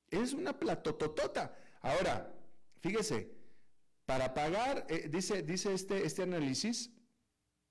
Es 0.09 0.31
una 0.31 0.57
platototota. 0.57 1.53
Ahora, 1.81 2.33
fíjese, 2.79 3.35
para 4.05 4.33
pagar, 4.33 4.85
eh, 4.87 5.09
dice, 5.11 5.43
dice 5.43 5.73
este, 5.73 6.05
este 6.05 6.23
análisis, 6.23 6.93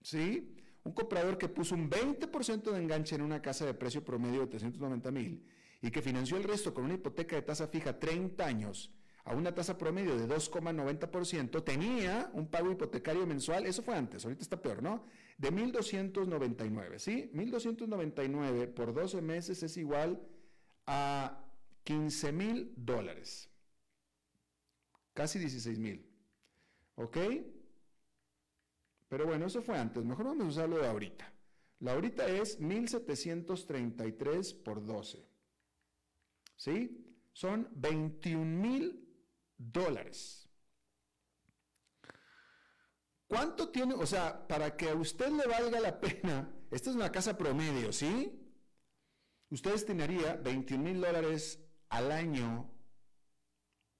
¿sí? 0.03 0.55
Un 0.85 0.93
comprador 0.93 1.39
que 1.39 1.49
puso 1.49 1.75
un 1.75 1.89
20% 1.89 2.73
de 2.73 2.79
enganche 2.79 3.15
en 3.15 3.23
una 3.23 3.41
casa 3.41 3.65
de 3.65 3.73
precio 3.73 4.05
promedio 4.05 4.41
de 4.41 4.49
390 4.49 5.11
mil 5.13 5.47
y 5.81 5.91
que 5.91 6.03
financió 6.03 6.37
el 6.37 6.45
resto 6.45 6.75
con 6.75 6.85
una 6.85 6.95
hipoteca 6.95 7.37
de 7.37 7.43
tasa 7.43 7.69
fija 7.69 7.99
30 7.99 8.45
años 8.45 8.93
a 9.25 9.35
una 9.35 9.55
tasa 9.55 9.79
promedio 9.79 10.17
de 10.17 10.27
2,90%, 10.27 11.63
tenía 11.63 12.31
un 12.33 12.49
pago 12.49 12.73
hipotecario 12.73 13.27
mensual, 13.27 13.67
eso 13.67 13.83
fue 13.83 13.95
antes, 13.95 14.25
ahorita 14.25 14.43
está 14.43 14.61
peor, 14.61 14.83
¿no? 14.83 15.05
De 15.39 15.53
1.299, 15.53 16.99
¿sí? 16.99 17.31
1.299 17.33 18.75
por 18.75 18.93
12 18.93 19.23
meses 19.23 19.63
es 19.63 19.77
igual 19.77 20.21
a 20.87 21.45
15 21.85 22.33
mil 22.33 22.73
dólares. 22.77 23.49
Casi 25.15 25.39
16 25.39 25.79
mil. 25.79 26.07
¿Ok? 26.97 27.19
Pero 29.09 29.27
bueno, 29.27 29.47
eso 29.47 29.63
fue 29.63 29.79
antes. 29.79 30.05
Mejor 30.05 30.27
vamos 30.27 30.47
a 30.47 30.49
usarlo 30.49 30.79
de 30.79 30.87
ahorita. 30.87 31.33
La 31.81 31.93
ahorita 31.93 32.27
es 32.29 32.61
1733 32.61 34.55
por 34.55 34.85
12. 34.85 35.27
¿Sí? 36.57 37.05
Son 37.33 37.69
21 37.73 38.45
mil 38.45 39.02
dólares. 39.71 40.49
¿Cuánto 43.27 43.71
tiene? 43.71 43.95
O 43.95 44.07
sea, 44.07 44.47
para 44.47 44.77
que 44.77 44.91
a 44.91 44.95
usted 44.95 45.31
le 45.31 45.47
valga 45.47 45.81
la 45.81 45.99
pena, 45.99 46.53
esta 46.71 46.91
es 46.91 46.97
una 46.97 47.11
casa 47.11 47.37
promedio, 47.37 47.93
¿sí? 47.93 48.39
Usted 49.51 49.73
destinaría 49.73 50.35
21 50.35 50.83
mil 50.83 51.01
dólares 51.01 51.59
al 51.89 52.11
año 52.13 52.71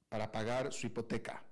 para 0.09 0.31
pagar 0.31 0.73
su 0.73 0.87
hipoteca. 0.87 1.45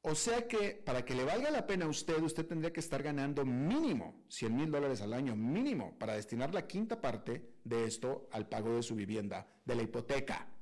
O 0.00 0.14
sea 0.14 0.46
que 0.46 0.70
para 0.70 1.04
que 1.04 1.14
le 1.14 1.24
valga 1.24 1.50
la 1.50 1.66
pena 1.66 1.84
a 1.86 1.88
usted, 1.88 2.22
usted 2.22 2.46
tendría 2.46 2.72
que 2.72 2.80
estar 2.80 3.02
ganando 3.02 3.44
mínimo 3.44 4.24
100 4.28 4.54
mil 4.56 4.70
dólares 4.70 5.00
al 5.00 5.12
año, 5.12 5.34
mínimo, 5.34 5.98
para 5.98 6.14
destinar 6.14 6.54
la 6.54 6.66
quinta 6.66 7.00
parte 7.00 7.56
de 7.64 7.84
esto 7.84 8.28
al 8.32 8.48
pago 8.48 8.76
de 8.76 8.82
su 8.82 8.94
vivienda, 8.94 9.46
de 9.64 9.74
la 9.74 9.82
hipoteca. 9.82 10.55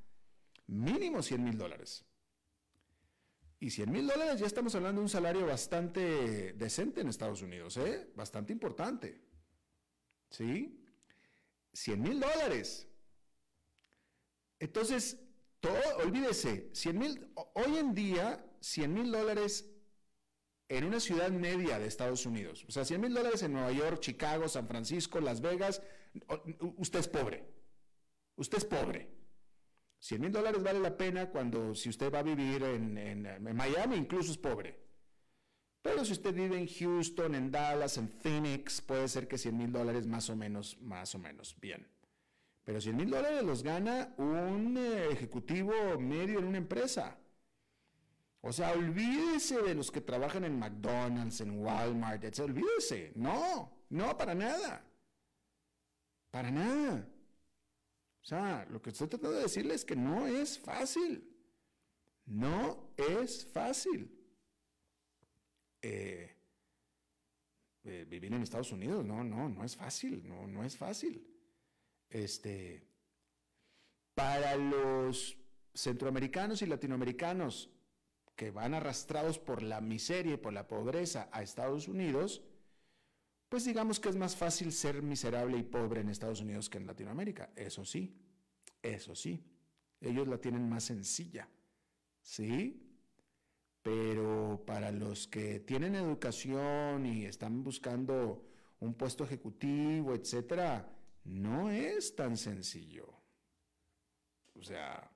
Mínimo 0.66 1.22
100 1.22 1.44
mil 1.44 1.58
dólares. 1.58 2.04
Y 3.60 3.70
100 3.70 3.90
mil 3.90 4.06
dólares 4.06 4.40
ya 4.40 4.46
estamos 4.46 4.74
hablando 4.74 5.00
de 5.00 5.04
un 5.04 5.08
salario 5.08 5.46
bastante 5.46 6.52
decente 6.54 7.00
en 7.00 7.08
Estados 7.08 7.42
Unidos, 7.42 7.76
¿eh? 7.76 8.10
Bastante 8.14 8.52
importante. 8.52 9.22
¿Sí? 10.30 10.84
100 11.72 12.02
mil 12.02 12.20
dólares. 12.20 12.88
Entonces, 14.58 15.18
todo, 15.60 15.96
olvídese, 16.04 16.70
100 16.72 16.98
mil, 16.98 17.32
hoy 17.54 17.76
en 17.78 17.94
día 17.94 18.44
100 18.60 18.92
mil 18.92 19.10
dólares 19.10 19.70
en 20.68 20.84
una 20.84 21.00
ciudad 21.00 21.30
media 21.30 21.78
de 21.78 21.86
Estados 21.86 22.26
Unidos, 22.26 22.64
o 22.68 22.72
sea, 22.72 22.84
100 22.84 23.00
mil 23.00 23.14
dólares 23.14 23.42
en 23.42 23.52
Nueva 23.52 23.72
York, 23.72 24.00
Chicago, 24.00 24.48
San 24.48 24.66
Francisco, 24.66 25.20
Las 25.20 25.40
Vegas, 25.40 25.82
usted 26.76 27.00
es 27.00 27.08
pobre. 27.08 27.44
Usted 28.36 28.58
es 28.58 28.64
pobre. 28.64 29.23
100 30.04 30.20
mil 30.20 30.30
dólares 30.30 30.62
vale 30.62 30.80
la 30.80 30.94
pena 30.94 31.30
cuando 31.30 31.74
si 31.74 31.88
usted 31.88 32.12
va 32.12 32.18
a 32.18 32.22
vivir 32.22 32.62
en, 32.62 33.56
Miami, 33.56 33.96
incluso 33.96 34.32
es 34.32 34.36
pobre. 34.36 34.78
Pero 35.80 36.04
si 36.04 36.12
usted 36.12 36.34
vive 36.34 36.58
en 36.58 36.66
Houston, 36.66 37.34
en 37.34 37.50
Dallas, 37.50 37.96
en 37.96 38.10
Phoenix, 38.10 38.82
puede 38.82 39.08
ser 39.08 39.26
que 39.26 39.38
100 39.38 39.56
mil 39.56 39.72
dólares 39.72 40.06
más 40.06 40.28
o 40.28 40.36
menos, 40.36 40.76
más 40.82 41.14
o 41.14 41.18
menos, 41.18 41.58
bien. 41.58 41.88
Pero 42.64 42.82
100 42.82 42.96
mil 42.96 43.08
dólares 43.08 43.42
los 43.44 43.62
gana 43.62 44.12
un 44.18 44.76
eh, 44.76 45.08
ejecutivo 45.10 45.72
medio 45.98 46.38
en 46.38 46.44
una 46.48 46.58
empresa. 46.58 47.16
O 48.42 48.52
sea, 48.52 48.72
olvídese 48.72 49.62
de 49.62 49.74
los 49.74 49.90
que 49.90 50.02
trabajan 50.02 50.44
en 50.44 50.58
McDonald's, 50.58 51.40
en 51.40 51.58
Walmart, 51.64 52.22
etc. 52.24 52.40
Olvídese. 52.40 53.12
No, 53.14 53.72
no, 53.88 54.18
para 54.18 54.34
nada. 54.34 54.84
Para 56.30 56.50
nada. 56.50 57.08
O 58.24 58.26
sea, 58.26 58.66
lo 58.70 58.80
que 58.80 58.88
estoy 58.88 59.08
tratando 59.08 59.36
de 59.36 59.42
decirle 59.42 59.74
es 59.74 59.84
que 59.84 59.94
no 59.94 60.26
es 60.26 60.58
fácil. 60.58 61.30
No 62.24 62.94
es 62.96 63.44
fácil. 63.44 64.10
Eh, 65.82 66.34
eh, 67.84 68.06
vivir 68.08 68.32
en 68.32 68.42
Estados 68.42 68.72
Unidos, 68.72 69.04
no, 69.04 69.22
no, 69.22 69.50
no 69.50 69.62
es 69.62 69.76
fácil, 69.76 70.26
no, 70.26 70.46
no 70.46 70.64
es 70.64 70.74
fácil. 70.74 71.22
Este, 72.08 72.88
para 74.14 74.56
los 74.56 75.36
centroamericanos 75.74 76.62
y 76.62 76.66
latinoamericanos 76.66 77.68
que 78.34 78.50
van 78.50 78.72
arrastrados 78.72 79.38
por 79.38 79.62
la 79.62 79.82
miseria 79.82 80.32
y 80.32 80.38
por 80.38 80.54
la 80.54 80.66
pobreza 80.66 81.28
a 81.30 81.42
Estados 81.42 81.88
Unidos, 81.88 82.40
pues 83.54 83.66
digamos 83.66 84.00
que 84.00 84.08
es 84.08 84.16
más 84.16 84.34
fácil 84.34 84.72
ser 84.72 85.00
miserable 85.00 85.56
y 85.56 85.62
pobre 85.62 86.00
en 86.00 86.08
Estados 86.08 86.40
Unidos 86.40 86.68
que 86.68 86.78
en 86.78 86.88
Latinoamérica. 86.88 87.52
Eso 87.54 87.84
sí, 87.84 88.12
eso 88.82 89.14
sí, 89.14 89.44
ellos 90.00 90.26
la 90.26 90.38
tienen 90.38 90.68
más 90.68 90.82
sencilla, 90.82 91.48
¿sí? 92.20 92.84
Pero 93.80 94.64
para 94.66 94.90
los 94.90 95.28
que 95.28 95.60
tienen 95.60 95.94
educación 95.94 97.06
y 97.06 97.26
están 97.26 97.62
buscando 97.62 98.44
un 98.80 98.94
puesto 98.94 99.22
ejecutivo, 99.22 100.16
etcétera, 100.16 100.92
no 101.22 101.70
es 101.70 102.16
tan 102.16 102.36
sencillo. 102.36 103.06
O 104.58 104.64
sea, 104.64 105.13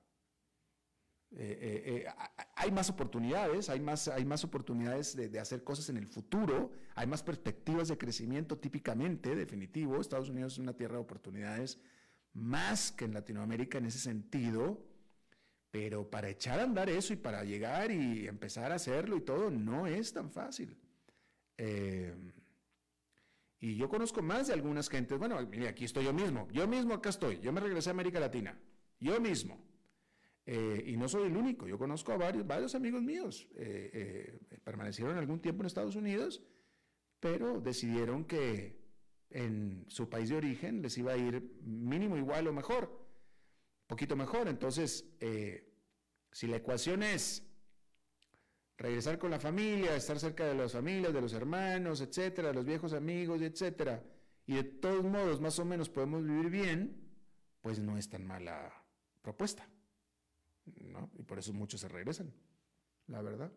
eh, 1.31 1.59
eh, 1.61 2.05
eh, 2.07 2.11
hay 2.55 2.71
más 2.71 2.89
oportunidades, 2.89 3.69
hay 3.69 3.79
más, 3.79 4.07
hay 4.07 4.25
más 4.25 4.43
oportunidades 4.43 5.15
de, 5.15 5.39
hacer 5.39 5.63
cosas 5.63 5.87
en 5.89 5.97
el 5.97 6.07
futuro, 6.07 6.71
hay 6.95 7.05
más 7.05 7.21
perspectivas 7.21 7.87
de 7.87 7.97
crecimiento 7.97 8.57
típicamente, 8.57 9.35
definitivo. 9.35 10.01
Estados 10.01 10.29
Unidos 10.29 10.53
es 10.53 10.59
una 10.59 10.75
tierra 10.75 10.95
de 10.95 11.01
oportunidades 11.01 11.79
más 12.33 12.91
que 12.91 13.05
en 13.05 13.13
Latinoamérica 13.13 13.77
en 13.77 13.85
ese 13.85 13.99
sentido, 13.99 14.83
pero 15.69 16.09
para 16.09 16.29
echar 16.29 16.59
a 16.59 16.63
andar 16.63 16.89
eso 16.89 17.13
y 17.13 17.17
para 17.17 17.43
llegar 17.43 17.91
y 17.91 18.27
empezar 18.27 18.71
a 18.71 18.75
hacerlo 18.75 19.15
y 19.15 19.21
todo, 19.21 19.51
no 19.51 19.85
es 19.85 20.11
tan 20.11 20.31
fácil. 20.31 20.75
y 23.59 23.75
yo 23.75 23.87
conozco 23.89 24.21
más 24.23 24.47
de 24.47 24.53
algunas 24.53 24.89
gentes, 24.89 25.19
bueno, 25.19 25.37
aquí 25.37 25.85
estoy 25.85 26.05
yo 26.05 26.13
mismo, 26.13 26.47
yo 26.51 26.67
mismo 26.67 26.95
acá 26.95 27.09
estoy, 27.09 27.39
yo 27.39 27.51
me 27.51 27.59
regresé 27.59 27.89
a 27.89 27.91
América 27.91 28.19
Latina, 28.19 28.57
yo 28.99 29.19
mismo 29.19 29.68
eh, 30.51 30.83
y 30.83 30.97
no 30.97 31.07
soy 31.07 31.27
el 31.27 31.37
único, 31.37 31.67
yo 31.67 31.77
conozco 31.77 32.11
a 32.11 32.17
varios, 32.17 32.47
varios 32.47 32.73
amigos 32.73 33.03
míos, 33.03 33.47
eh, 33.55 34.39
eh, 34.49 34.59
permanecieron 34.63 35.15
algún 35.15 35.39
tiempo 35.39 35.61
en 35.61 35.67
Estados 35.67 35.95
Unidos, 35.95 36.41
pero 37.19 37.61
decidieron 37.61 38.25
que 38.25 38.81
en 39.29 39.85
su 39.89 40.09
país 40.09 40.29
de 40.29 40.37
origen 40.37 40.81
les 40.81 40.97
iba 40.97 41.11
a 41.11 41.17
ir 41.17 41.59
mínimo 41.61 42.17
igual 42.17 42.47
o 42.47 42.53
mejor, 42.53 42.89
poquito 43.85 44.15
mejor. 44.15 44.47
Entonces, 44.47 45.05
si 46.31 46.47
la 46.47 46.57
ecuación 46.57 47.03
es 47.03 47.47
regresar 48.75 49.19
con 49.19 49.29
la 49.29 49.39
familia, 49.39 49.95
estar 49.95 50.17
cerca 50.17 50.47
de 50.47 50.55
las 50.55 50.71
familias, 50.71 51.13
de 51.13 51.21
los 51.21 51.33
hermanos, 51.33 52.01
etcétera, 52.01 52.47
de 52.47 52.55
los 52.55 52.65
viejos 52.65 52.93
amigos, 52.93 53.39
etcétera, 53.43 54.03
y 54.47 54.55
de 54.55 54.63
todos 54.63 55.03
modos 55.03 55.39
más 55.39 55.59
o 55.59 55.65
menos 55.65 55.89
podemos 55.89 56.23
vivir 56.23 56.49
bien, 56.49 57.07
pues 57.61 57.77
no 57.77 57.99
es 57.99 58.09
tan 58.09 58.25
mala 58.25 58.73
propuesta. 59.21 59.69
Y 60.75 61.23
por 61.23 61.39
eso 61.39 61.53
muchos 61.53 61.81
se 61.81 61.87
regresan, 61.87 62.33
la 63.07 63.21
verdad. 63.21 63.51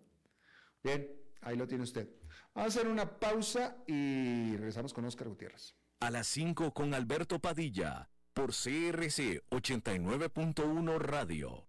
Bien, 0.82 1.08
ahí 1.40 1.56
lo 1.56 1.66
tiene 1.66 1.84
usted. 1.84 2.08
Vamos 2.54 2.76
a 2.76 2.80
hacer 2.80 2.90
una 2.90 3.18
pausa 3.18 3.76
y 3.86 4.56
regresamos 4.56 4.92
con 4.92 5.04
Oscar 5.04 5.28
Gutiérrez. 5.28 5.74
A 6.00 6.10
las 6.10 6.26
5 6.28 6.74
con 6.74 6.94
Alberto 6.94 7.38
Padilla, 7.38 8.10
por 8.34 8.50
CRC 8.50 9.42
89.1 9.50 10.98
Radio. 10.98 11.68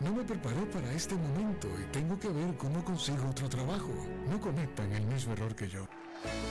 No 0.00 0.12
me 0.12 0.22
preparé 0.22 0.64
para 0.66 0.92
este 0.92 1.16
momento 1.16 1.68
y 1.80 1.84
tengo 1.90 2.18
que 2.18 2.28
ver 2.28 2.56
cómo 2.56 2.84
consigo 2.84 3.28
otro 3.28 3.48
trabajo. 3.48 3.92
No 4.30 4.40
cometan 4.40 4.92
el 4.92 5.04
mismo 5.06 5.32
error 5.32 5.56
que 5.56 5.68
yo. 5.68 5.88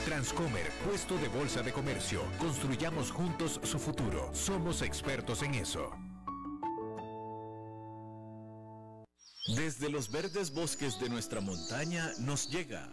Transcomer, 0.04 0.70
puesto 0.86 1.16
de 1.16 1.28
bolsa 1.28 1.62
de 1.62 1.72
comercio. 1.72 2.20
Construyamos 2.38 3.10
juntos 3.10 3.58
su 3.62 3.78
futuro. 3.78 4.30
Somos 4.34 4.82
expertos 4.82 5.42
en 5.42 5.54
eso. 5.54 5.90
Desde 9.56 9.88
los 9.88 10.10
verdes 10.10 10.52
bosques 10.52 11.00
de 11.00 11.08
nuestra 11.08 11.40
montaña 11.40 12.12
nos 12.18 12.50
llega 12.50 12.92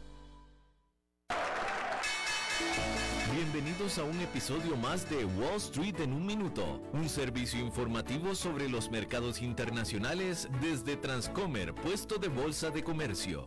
Bienvenidos 3.33 3.97
a 3.97 4.03
un 4.03 4.19
episodio 4.19 4.75
más 4.75 5.09
de 5.09 5.25
Wall 5.25 5.57
Street 5.57 5.99
en 5.99 6.13
un 6.13 6.25
minuto, 6.25 6.81
un 6.93 7.07
servicio 7.07 7.59
informativo 7.59 8.35
sobre 8.35 8.67
los 8.67 8.91
mercados 8.91 9.41
internacionales 9.41 10.47
desde 10.61 10.97
Transcomer, 10.97 11.73
puesto 11.73 12.17
de 12.17 12.27
bolsa 12.27 12.69
de 12.69 12.83
comercio. 12.83 13.45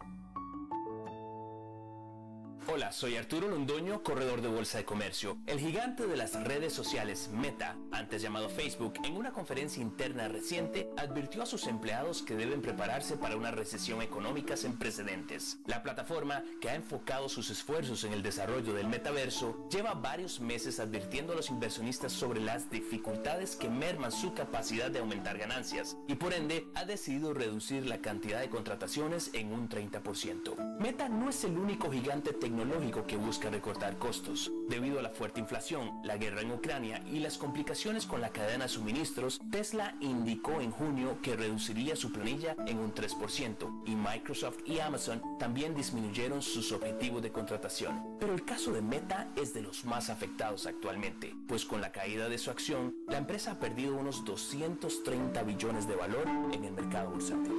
Hola, 2.74 2.90
soy 2.90 3.14
Arturo 3.14 3.46
Londoño, 3.46 4.02
corredor 4.02 4.42
de 4.42 4.48
Bolsa 4.48 4.78
de 4.78 4.84
Comercio. 4.84 5.38
El 5.46 5.60
gigante 5.60 6.08
de 6.08 6.16
las 6.16 6.34
redes 6.42 6.72
sociales 6.72 7.30
Meta, 7.32 7.76
antes 7.92 8.20
llamado 8.20 8.48
Facebook, 8.48 8.94
en 9.04 9.16
una 9.16 9.30
conferencia 9.30 9.80
interna 9.80 10.26
reciente 10.26 10.90
advirtió 10.96 11.44
a 11.44 11.46
sus 11.46 11.68
empleados 11.68 12.22
que 12.22 12.34
deben 12.34 12.62
prepararse 12.62 13.16
para 13.16 13.36
una 13.36 13.52
recesión 13.52 14.02
económica 14.02 14.56
sin 14.56 14.76
precedentes. 14.76 15.58
La 15.66 15.84
plataforma, 15.84 16.42
que 16.60 16.68
ha 16.68 16.74
enfocado 16.74 17.28
sus 17.28 17.48
esfuerzos 17.48 18.02
en 18.02 18.12
el 18.12 18.24
desarrollo 18.24 18.74
del 18.74 18.88
metaverso, 18.88 19.68
lleva 19.70 19.94
varios 19.94 20.40
meses 20.40 20.80
advirtiendo 20.80 21.32
a 21.32 21.36
los 21.36 21.50
inversionistas 21.50 22.10
sobre 22.10 22.40
las 22.40 22.72
dificultades 22.72 23.54
que 23.54 23.68
merman 23.68 24.10
su 24.10 24.34
capacidad 24.34 24.90
de 24.90 24.98
aumentar 24.98 25.38
ganancias 25.38 25.96
y 26.08 26.16
por 26.16 26.34
ende 26.34 26.66
ha 26.74 26.84
decidido 26.84 27.34
reducir 27.34 27.86
la 27.86 27.98
cantidad 27.98 28.40
de 28.40 28.50
contrataciones 28.50 29.30
en 29.32 29.52
un 29.52 29.68
30%. 29.68 30.80
Meta 30.80 31.08
no 31.08 31.30
es 31.30 31.44
el 31.44 31.56
único 31.56 31.88
gigante 31.88 32.32
tecnológico 32.32 32.63
tecnológico 32.64 33.06
que 33.06 33.16
busca 33.16 33.50
recortar 33.50 33.98
costos. 33.98 34.50
Debido 34.68 34.98
a 34.98 35.02
la 35.02 35.10
fuerte 35.10 35.40
inflación, 35.40 35.90
la 36.02 36.16
guerra 36.16 36.40
en 36.40 36.50
Ucrania 36.50 37.02
y 37.12 37.18
las 37.18 37.36
complicaciones 37.36 38.06
con 38.06 38.22
la 38.22 38.30
cadena 38.30 38.64
de 38.64 38.70
suministros, 38.70 39.40
Tesla 39.50 39.94
indicó 40.00 40.60
en 40.62 40.70
junio 40.70 41.18
que 41.22 41.36
reduciría 41.36 41.94
su 41.94 42.10
planilla 42.10 42.56
en 42.66 42.78
un 42.78 42.94
3% 42.94 43.82
y 43.84 43.94
Microsoft 43.94 44.60
y 44.64 44.80
Amazon 44.80 45.20
también 45.38 45.74
disminuyeron 45.74 46.40
sus 46.40 46.72
objetivos 46.72 47.22
de 47.22 47.32
contratación. 47.32 48.02
Pero 48.18 48.32
el 48.32 48.44
caso 48.44 48.72
de 48.72 48.80
Meta 48.80 49.28
es 49.36 49.52
de 49.52 49.60
los 49.60 49.84
más 49.84 50.08
afectados 50.08 50.66
actualmente, 50.66 51.34
pues 51.46 51.66
con 51.66 51.82
la 51.82 51.92
caída 51.92 52.30
de 52.30 52.38
su 52.38 52.50
acción, 52.50 52.94
la 53.08 53.18
empresa 53.18 53.52
ha 53.52 53.60
perdido 53.60 53.94
unos 53.94 54.24
230 54.24 55.42
billones 55.42 55.86
de 55.86 55.96
valor 55.96 56.26
en 56.52 56.64
el 56.64 56.72
mercado 56.72 57.10
bursátil. 57.10 57.52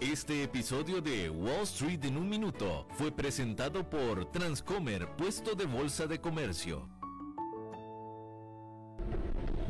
Este 0.00 0.42
episodio 0.42 1.02
de 1.02 1.28
Wall 1.28 1.64
Street 1.64 2.04
en 2.04 2.16
un 2.16 2.28
minuto 2.28 2.86
fue 2.96 3.12
presentado 3.12 3.88
por 3.88 4.05
por 4.06 4.24
Transcomer, 4.30 5.08
puesto 5.16 5.56
de 5.56 5.66
bolsa 5.66 6.06
de 6.06 6.20
comercio. 6.20 6.88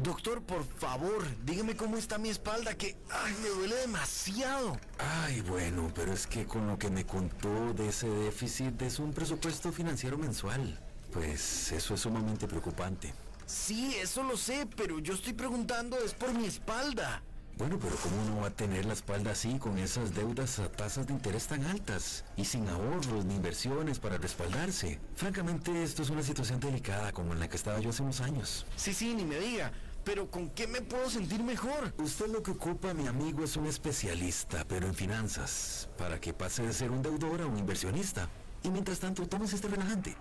Doctor, 0.02 0.42
por 0.42 0.62
favor, 0.62 1.24
dígame 1.44 1.74
cómo 1.74 1.96
está 1.96 2.18
mi 2.18 2.28
espalda, 2.28 2.74
que 2.74 2.98
ay, 3.10 3.34
me 3.42 3.48
duele 3.48 3.76
demasiado. 3.76 4.78
Ay, 4.98 5.40
bueno, 5.40 5.90
pero 5.94 6.12
es 6.12 6.26
que 6.26 6.44
con 6.44 6.66
lo 6.66 6.78
que 6.78 6.90
me 6.90 7.06
contó 7.06 7.72
de 7.72 7.88
ese 7.88 8.08
déficit 8.08 8.82
es 8.82 8.98
un 8.98 9.12
presupuesto 9.12 9.72
financiero 9.72 10.18
mensual. 10.18 10.78
Pues 11.12 11.72
eso 11.72 11.94
es 11.94 12.00
sumamente 12.00 12.46
preocupante. 12.46 13.14
Sí, 13.46 13.96
eso 13.96 14.22
lo 14.22 14.36
sé, 14.36 14.68
pero 14.76 14.98
yo 14.98 15.14
estoy 15.14 15.32
preguntando 15.32 15.96
es 15.98 16.12
por 16.12 16.34
mi 16.34 16.44
espalda. 16.44 17.22
Bueno, 17.56 17.78
pero 17.80 17.96
¿cómo 17.96 18.22
uno 18.22 18.42
va 18.42 18.48
a 18.48 18.50
tener 18.50 18.84
la 18.84 18.92
espalda 18.92 19.30
así 19.30 19.58
con 19.58 19.78
esas 19.78 20.14
deudas 20.14 20.58
a 20.58 20.70
tasas 20.70 21.06
de 21.06 21.14
interés 21.14 21.46
tan 21.46 21.64
altas 21.64 22.22
y 22.36 22.44
sin 22.44 22.68
ahorros 22.68 23.24
ni 23.24 23.34
inversiones 23.34 23.98
para 23.98 24.18
respaldarse? 24.18 25.00
Francamente, 25.14 25.82
esto 25.82 26.02
es 26.02 26.10
una 26.10 26.22
situación 26.22 26.60
delicada 26.60 27.12
como 27.12 27.32
en 27.32 27.40
la 27.40 27.48
que 27.48 27.56
estaba 27.56 27.80
yo 27.80 27.88
hace 27.88 28.02
unos 28.02 28.20
años. 28.20 28.66
Sí, 28.76 28.92
sí, 28.92 29.14
ni 29.14 29.24
me 29.24 29.38
diga. 29.40 29.72
Pero 30.04 30.30
¿con 30.30 30.50
qué 30.50 30.66
me 30.66 30.82
puedo 30.82 31.08
sentir 31.08 31.42
mejor? 31.42 31.94
Usted 31.96 32.26
lo 32.26 32.42
que 32.42 32.50
ocupa, 32.50 32.92
mi 32.92 33.06
amigo, 33.06 33.42
es 33.42 33.56
un 33.56 33.66
especialista, 33.66 34.66
pero 34.68 34.86
en 34.86 34.94
finanzas, 34.94 35.88
para 35.96 36.20
que 36.20 36.34
pase 36.34 36.62
de 36.62 36.74
ser 36.74 36.90
un 36.90 37.00
deudor 37.00 37.40
a 37.40 37.46
un 37.46 37.56
inversionista. 37.56 38.28
Y 38.64 38.68
mientras 38.68 38.98
tanto, 38.98 39.26
tomes 39.26 39.54
este 39.54 39.68
relajante. 39.68 40.14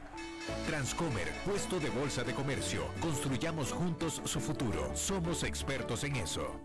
Transcomer, 0.68 1.34
puesto 1.44 1.82
de 1.82 1.90
bolsa 1.90 2.24
de 2.24 2.34
comercio. 2.34 2.86
Construyamos 3.02 3.74
juntos 3.74 4.22
su 4.24 4.40
futuro. 4.40 4.96
Somos 4.96 5.44
expertos 5.44 6.06
en 6.06 6.16
eso. 6.16 6.62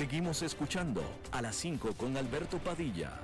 Seguimos 0.00 0.40
escuchando 0.40 1.02
a 1.30 1.42
las 1.42 1.56
5 1.56 1.92
con 1.92 2.16
Alberto 2.16 2.56
Padilla. 2.56 3.20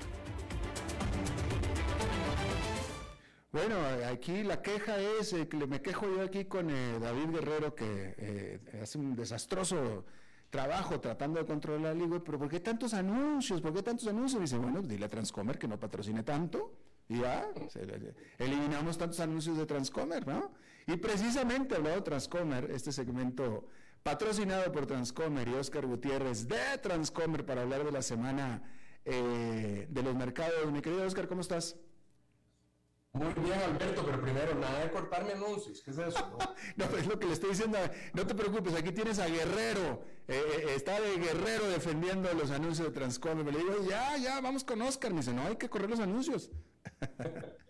Bueno, 3.51 3.77
aquí 4.13 4.43
la 4.43 4.61
queja 4.61 4.99
es, 4.99 5.33
eh, 5.33 5.49
que 5.49 5.57
me 5.67 5.81
quejo 5.81 6.05
yo 6.15 6.21
aquí 6.21 6.45
con 6.45 6.69
eh, 6.69 6.99
David 7.01 7.31
Guerrero 7.31 7.75
que 7.75 8.15
eh, 8.19 8.61
hace 8.83 8.99
un 8.99 9.17
desastroso 9.17 10.05
trabajo 10.51 11.01
tratando 11.01 11.41
de 11.41 11.47
controlar 11.47 11.81
la 11.81 11.95
liga, 11.95 12.23
pero 12.23 12.39
¿por 12.39 12.51
qué 12.51 12.61
tantos 12.61 12.93
anuncios? 12.93 13.63
¿Por 13.63 13.73
qué 13.73 13.83
tantos 13.83 14.07
anuncios? 14.09 14.43
dice, 14.43 14.59
bueno, 14.59 14.83
dile 14.83 15.07
a 15.07 15.09
Transcomer 15.09 15.59
que 15.59 15.69
no 15.69 15.81
patrocine 15.81 16.25
tanto 16.25 16.75
y 17.09 17.21
ya, 17.21 17.49
eliminamos 18.37 18.99
tantos 18.99 19.21
anuncios 19.21 19.57
de 19.57 19.65
Transcomer, 19.65 20.27
¿no? 20.27 20.53
Y 20.87 20.99
precisamente 20.99 21.77
hablado 21.77 21.97
de 21.97 22.03
Transcomer, 22.03 22.71
este 22.71 22.93
segmento 22.93 23.67
patrocinado 24.07 24.71
por 24.71 24.87
Transcomer 24.87 25.49
y 25.49 25.55
Oscar 25.55 25.85
Gutiérrez 25.85 26.47
de 26.47 26.79
Transcomer 26.81 27.45
para 27.45 27.63
hablar 27.63 27.83
de 27.85 27.91
la 27.91 28.03
semana 28.03 28.63
eh, 29.05 29.89
de 29.91 30.03
los 30.05 30.15
mercados. 30.15 30.71
Mi 30.71 30.81
querido 30.81 31.05
Oscar, 31.05 31.27
¿cómo 31.27 31.41
estás? 31.41 31.75
Muy 33.13 33.35
bien, 33.35 33.59
Alberto, 33.59 34.05
pero 34.07 34.23
primero, 34.23 34.55
nada 34.55 34.85
de 34.85 34.91
cortarme 34.93 35.33
anuncios. 35.33 35.83
¿Qué 35.83 35.91
es 35.91 35.99
eso? 35.99 36.39
No, 36.77 36.85
es 36.99 37.07
lo 37.09 37.19
que 37.19 37.27
le 37.27 37.33
estoy 37.33 37.51
diciendo. 37.51 37.79
No 38.15 38.25
te 38.25 38.37
preocupes, 38.37 38.75
aquí 38.77 38.93
tienes 38.93 39.19
a 39.19 39.27
Guerrero. 39.27 40.05
Eh, 40.29 40.41
eh, 40.55 40.75
está 40.77 41.01
de 41.01 41.17
Guerrero 41.17 41.67
defendiendo 41.67 42.33
los 42.33 42.53
anuncios 42.53 42.87
de 42.87 42.95
Transcomer. 42.95 43.45
Me 43.45 43.51
le 43.51 43.59
digo, 43.59 43.75
ya, 43.91 44.17
ya, 44.19 44.41
vamos 44.41 44.63
con 44.63 44.83
Oscar. 44.83 45.11
Me 45.11 45.19
dice, 45.19 45.33
no, 45.33 45.43
hay 45.43 45.57
que 45.57 45.69
correr 45.69 45.91
los 45.91 45.99
anuncios. 45.99 46.53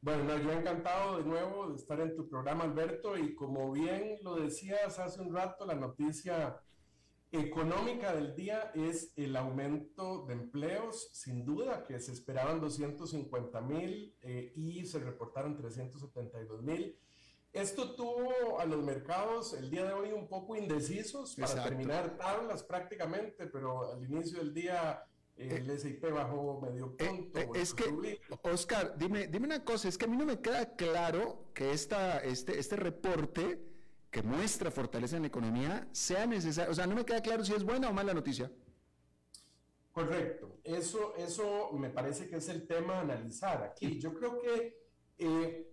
Bueno, 0.00 0.38
yo 0.38 0.52
encantado 0.52 1.18
de 1.18 1.24
nuevo 1.24 1.70
de 1.70 1.76
estar 1.76 2.00
en 2.00 2.14
tu 2.14 2.28
programa, 2.28 2.62
Alberto, 2.64 3.18
y 3.18 3.34
como 3.34 3.72
bien 3.72 4.18
lo 4.22 4.36
decías 4.36 5.00
hace 5.00 5.20
un 5.20 5.34
rato, 5.34 5.66
la 5.66 5.74
noticia 5.74 6.62
económica 7.32 8.14
del 8.14 8.36
día 8.36 8.70
es 8.74 9.12
el 9.16 9.34
aumento 9.34 10.24
de 10.26 10.34
empleos, 10.34 11.10
sin 11.12 11.44
duda, 11.44 11.84
que 11.84 11.98
se 11.98 12.12
esperaban 12.12 12.60
250 12.60 13.60
mil 13.62 14.16
eh, 14.22 14.52
y 14.54 14.86
se 14.86 15.00
reportaron 15.00 15.56
372 15.56 16.62
mil. 16.62 16.96
Esto 17.52 17.96
tuvo 17.96 18.60
a 18.60 18.66
los 18.66 18.84
mercados 18.84 19.52
el 19.54 19.68
día 19.68 19.84
de 19.84 19.94
hoy 19.94 20.12
un 20.12 20.28
poco 20.28 20.54
indecisos 20.54 21.34
para 21.34 21.64
terminar 21.64 22.16
tablas 22.16 22.62
prácticamente, 22.62 23.48
pero 23.48 23.92
al 23.92 24.04
inicio 24.04 24.38
del 24.38 24.54
día 24.54 25.02
el 25.38 25.78
SIP 25.78 26.10
bajó 26.10 26.60
medio 26.60 26.94
eh, 26.98 27.06
punto. 27.06 27.38
Eh, 27.38 27.48
es 27.54 27.72
que, 27.72 28.20
Oscar, 28.42 28.96
dime, 28.98 29.28
dime 29.28 29.46
una 29.46 29.64
cosa, 29.64 29.88
es 29.88 29.96
que 29.96 30.06
a 30.06 30.08
mí 30.08 30.16
no 30.16 30.26
me 30.26 30.40
queda 30.40 30.74
claro 30.74 31.50
que 31.54 31.72
esta, 31.72 32.18
este, 32.18 32.58
este 32.58 32.76
reporte 32.76 33.60
que 34.10 34.22
muestra 34.22 34.70
fortaleza 34.70 35.16
en 35.16 35.22
la 35.22 35.28
economía 35.28 35.88
sea 35.92 36.26
necesario, 36.26 36.72
o 36.72 36.74
sea, 36.74 36.86
no 36.86 36.94
me 36.94 37.04
queda 37.04 37.22
claro 37.22 37.44
si 37.44 37.54
es 37.54 37.62
buena 37.62 37.88
o 37.88 37.92
mala 37.92 38.14
noticia. 38.14 38.50
Correcto, 39.92 40.58
eso, 40.64 41.14
eso 41.16 41.70
me 41.72 41.90
parece 41.90 42.28
que 42.28 42.36
es 42.36 42.48
el 42.48 42.66
tema 42.66 42.98
a 42.98 43.00
analizar 43.00 43.62
aquí. 43.62 43.98
Yo 43.98 44.14
creo 44.14 44.40
que, 44.40 44.76
eh, 45.18 45.72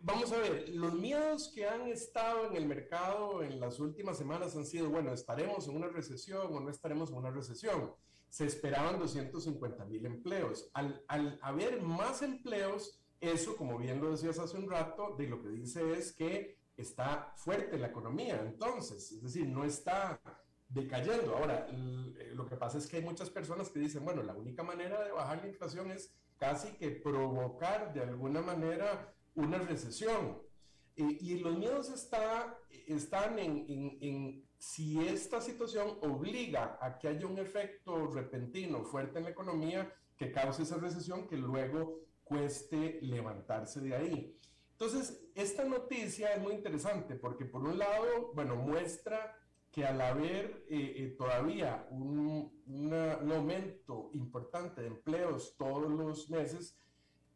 vamos 0.00 0.32
a 0.32 0.38
ver, 0.38 0.68
los 0.70 0.94
miedos 0.94 1.52
que 1.54 1.66
han 1.66 1.88
estado 1.88 2.46
en 2.46 2.56
el 2.56 2.66
mercado 2.66 3.42
en 3.42 3.60
las 3.60 3.78
últimas 3.78 4.18
semanas 4.18 4.56
han 4.56 4.66
sido, 4.66 4.90
bueno, 4.90 5.12
estaremos 5.12 5.68
en 5.68 5.76
una 5.76 5.88
recesión 5.88 6.54
o 6.54 6.60
no 6.60 6.70
estaremos 6.70 7.10
en 7.10 7.16
una 7.16 7.30
recesión 7.30 7.94
se 8.28 8.46
esperaban 8.46 8.98
250 8.98 9.84
mil 9.86 10.06
empleos. 10.06 10.70
Al, 10.74 11.38
haber 11.42 11.82
más 11.82 12.22
empleos, 12.22 13.00
eso, 13.20 13.56
como 13.56 13.78
bien 13.78 14.00
lo 14.00 14.10
decías 14.10 14.38
hace 14.38 14.56
un 14.56 14.70
rato, 14.70 15.14
de 15.16 15.26
lo 15.28 15.42
que 15.42 15.48
dice 15.48 15.92
es 15.92 16.12
que 16.12 16.58
está 16.76 17.32
fuerte 17.36 17.78
la 17.78 17.88
economía, 17.88 18.40
entonces, 18.40 19.10
es 19.10 19.22
decir, 19.22 19.48
no 19.48 19.64
está 19.64 20.20
decayendo. 20.68 21.36
Ahora, 21.36 21.66
lo 22.34 22.46
que 22.46 22.56
pasa 22.56 22.78
es 22.78 22.86
que 22.86 22.98
hay 22.98 23.02
muchas 23.02 23.30
personas 23.30 23.70
que 23.70 23.80
dicen, 23.80 24.04
bueno, 24.04 24.22
la 24.22 24.34
única 24.34 24.62
manera 24.62 25.02
de 25.02 25.12
bajar 25.12 25.42
la 25.42 25.48
inflación 25.48 25.90
es 25.90 26.14
casi 26.36 26.72
que 26.76 26.90
provocar 26.90 27.92
de 27.92 28.02
alguna 28.02 28.42
manera 28.42 29.14
una 29.34 29.58
recesión. 29.58 30.40
y 30.96 31.38
los 31.38 31.56
miedos 31.56 31.90
está, 31.90 32.58
están 32.70 33.38
en, 33.38 34.47
si 34.58 34.98
esta 35.06 35.40
situación 35.40 35.98
obliga 36.02 36.78
a 36.80 36.98
que 36.98 37.08
haya 37.08 37.26
un 37.26 37.38
efecto 37.38 38.08
repentino 38.08 38.84
fuerte 38.84 39.18
en 39.18 39.24
la 39.24 39.30
economía 39.30 39.92
que 40.16 40.32
cause 40.32 40.64
esa 40.64 40.76
recesión 40.76 41.28
que 41.28 41.36
luego 41.36 42.00
cueste 42.24 42.98
levantarse 43.02 43.80
de 43.80 43.94
ahí. 43.94 44.38
Entonces, 44.72 45.24
esta 45.34 45.64
noticia 45.64 46.34
es 46.34 46.42
muy 46.42 46.54
interesante 46.54 47.14
porque 47.14 47.44
por 47.44 47.62
un 47.62 47.78
lado, 47.78 48.32
bueno, 48.34 48.56
muestra 48.56 49.36
que 49.70 49.84
al 49.84 50.00
haber 50.00 50.64
eh, 50.68 50.94
eh, 50.96 51.14
todavía 51.16 51.86
un, 51.90 52.52
aumento 53.32 54.10
importante 54.14 54.82
de 54.82 54.88
empleos 54.88 55.56
todos 55.56 55.90
los 55.90 56.30
meses, 56.30 56.78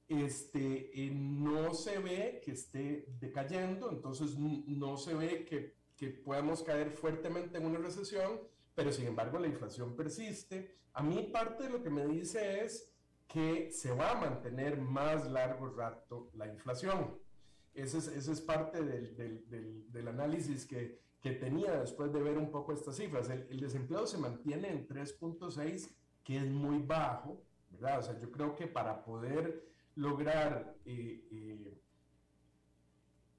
este, 0.08 0.90
eh, 0.92 1.10
no 1.10 1.72
se 1.74 1.98
ve 1.98 2.40
que 2.44 2.52
esté 2.52 3.06
decayendo, 3.18 3.90
entonces 3.90 4.36
no 4.38 4.96
se 4.96 5.14
ve 5.14 5.44
que, 5.44 5.74
que 6.02 6.08
podamos 6.08 6.64
caer 6.64 6.90
fuertemente 6.90 7.58
en 7.58 7.64
una 7.64 7.78
recesión, 7.78 8.40
pero 8.74 8.90
sin 8.90 9.06
embargo 9.06 9.38
la 9.38 9.46
inflación 9.46 9.94
persiste. 9.94 10.74
A 10.94 11.00
mí 11.00 11.30
parte 11.32 11.62
de 11.62 11.70
lo 11.70 11.80
que 11.80 11.90
me 11.90 12.04
dice 12.08 12.64
es 12.64 12.92
que 13.28 13.70
se 13.70 13.92
va 13.92 14.10
a 14.10 14.20
mantener 14.20 14.80
más 14.80 15.30
largo 15.30 15.68
rato 15.68 16.28
la 16.34 16.48
inflación. 16.48 17.16
Ese 17.72 17.98
es, 17.98 18.08
ese 18.08 18.32
es 18.32 18.40
parte 18.40 18.82
del, 18.82 19.16
del, 19.16 19.92
del, 19.92 20.08
análisis 20.08 20.66
que, 20.66 20.98
que, 21.20 21.30
tenía 21.30 21.78
después 21.78 22.12
de 22.12 22.20
ver 22.20 22.36
un 22.36 22.50
poco 22.50 22.72
estas 22.72 22.96
cifras. 22.96 23.30
El, 23.30 23.46
el 23.48 23.60
desempleo 23.60 24.04
se 24.04 24.18
mantiene 24.18 24.70
en 24.70 24.88
3.6, 24.88 25.88
que 26.24 26.36
es 26.36 26.50
muy 26.50 26.82
bajo, 26.82 27.40
¿verdad? 27.70 28.00
O 28.00 28.02
sea, 28.02 28.18
yo 28.18 28.32
creo 28.32 28.56
que 28.56 28.66
para 28.66 29.04
poder 29.04 29.68
lograr 29.94 30.74
eh, 30.84 31.28
eh, 31.30 31.81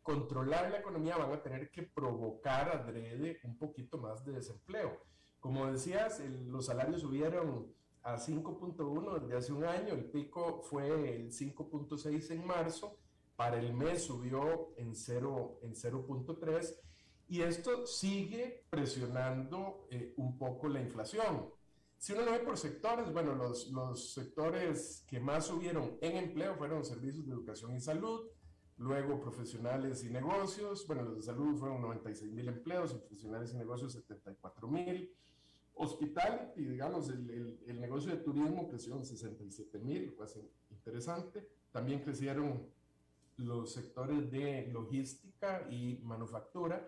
controlar 0.04 0.70
la 0.70 0.80
economía 0.80 1.18
van 1.18 1.32
a 1.32 1.41
tener 1.41 1.72
que 1.72 1.84
provocar 1.84 2.70
adrede 2.70 3.39
un 3.43 3.58
poquito 3.58 3.97
más 3.97 4.24
de 4.24 4.34
desempleo. 4.34 5.01
Como 5.39 5.72
decías, 5.72 6.22
los 6.45 6.68
salarios 6.68 7.01
subieron 7.01 7.74
a 8.04 8.18
5.1 8.18 9.22
desde 9.22 9.38
hace 9.38 9.54
un 9.54 9.64
año, 9.64 9.93
el 9.93 10.06
pico 10.06 10.62
fue 10.62 11.16
el 11.16 11.32
5.6 11.32 12.32
en 12.32 12.45
marzo, 12.45 12.99
para 13.36 13.58
el 13.58 13.74
mes 13.74 14.04
subió 14.04 14.74
en 14.78 14.93
0.3 14.93 16.70
en 16.70 16.93
y 17.28 17.41
esto 17.41 17.88
sigue 17.88 18.66
presionando 18.70 19.88
eh, 19.89 20.14
un 20.18 20.38
poco 20.38 20.68
la 20.68 20.82
inflación. 20.82 21.49
Si 21.97 22.12
uno 22.12 22.24
lo 22.24 22.32
ve 22.34 22.39
por 22.39 22.58
sectores, 22.58 23.12
bueno, 23.14 23.34
los, 23.34 23.70
los 23.70 24.14
sectores 24.14 25.06
que 25.08 25.20
más 25.22 25.45
subieron 25.45 25.97
en 26.01 26.18
empleo 26.18 26.56
fueron 26.56 26.84
servicios 26.84 27.26
de 27.26 27.32
educación 27.32 27.76
y 27.76 27.80
salud, 27.80 28.28
luego 28.84 29.20
profesionales 29.20 30.04
y 30.04 30.10
negocios, 30.10 30.86
bueno, 30.86 31.04
los 31.04 31.16
de 31.16 31.22
salud 31.22 31.58
fueron 31.58 31.82
96 31.82 32.32
mil 32.34 32.50
empleos, 32.50 32.94
profesionales 32.94 33.54
y 33.54 33.58
negocios 33.58 33.94
74 33.94 34.68
mil, 34.68 35.10
hospital 35.76 36.54
y 36.56 36.66
digamos 36.66 37.10
el, 37.10 37.60
el, 37.66 37.80
negocio 37.80 38.12
de 38.12 38.18
turismo 38.18 38.68
creció 38.68 38.96
en 38.96 39.06
67 39.06 39.80
mil, 39.80 40.12
fue 40.12 40.28
interesante, 40.70 41.48
también 41.72 42.02
crecieron 42.02 42.68
los 43.38 43.72
sectores 43.72 44.30
de 44.30 44.68
logística 44.68 45.66
y 45.72 46.00
manufactura, 46.04 46.88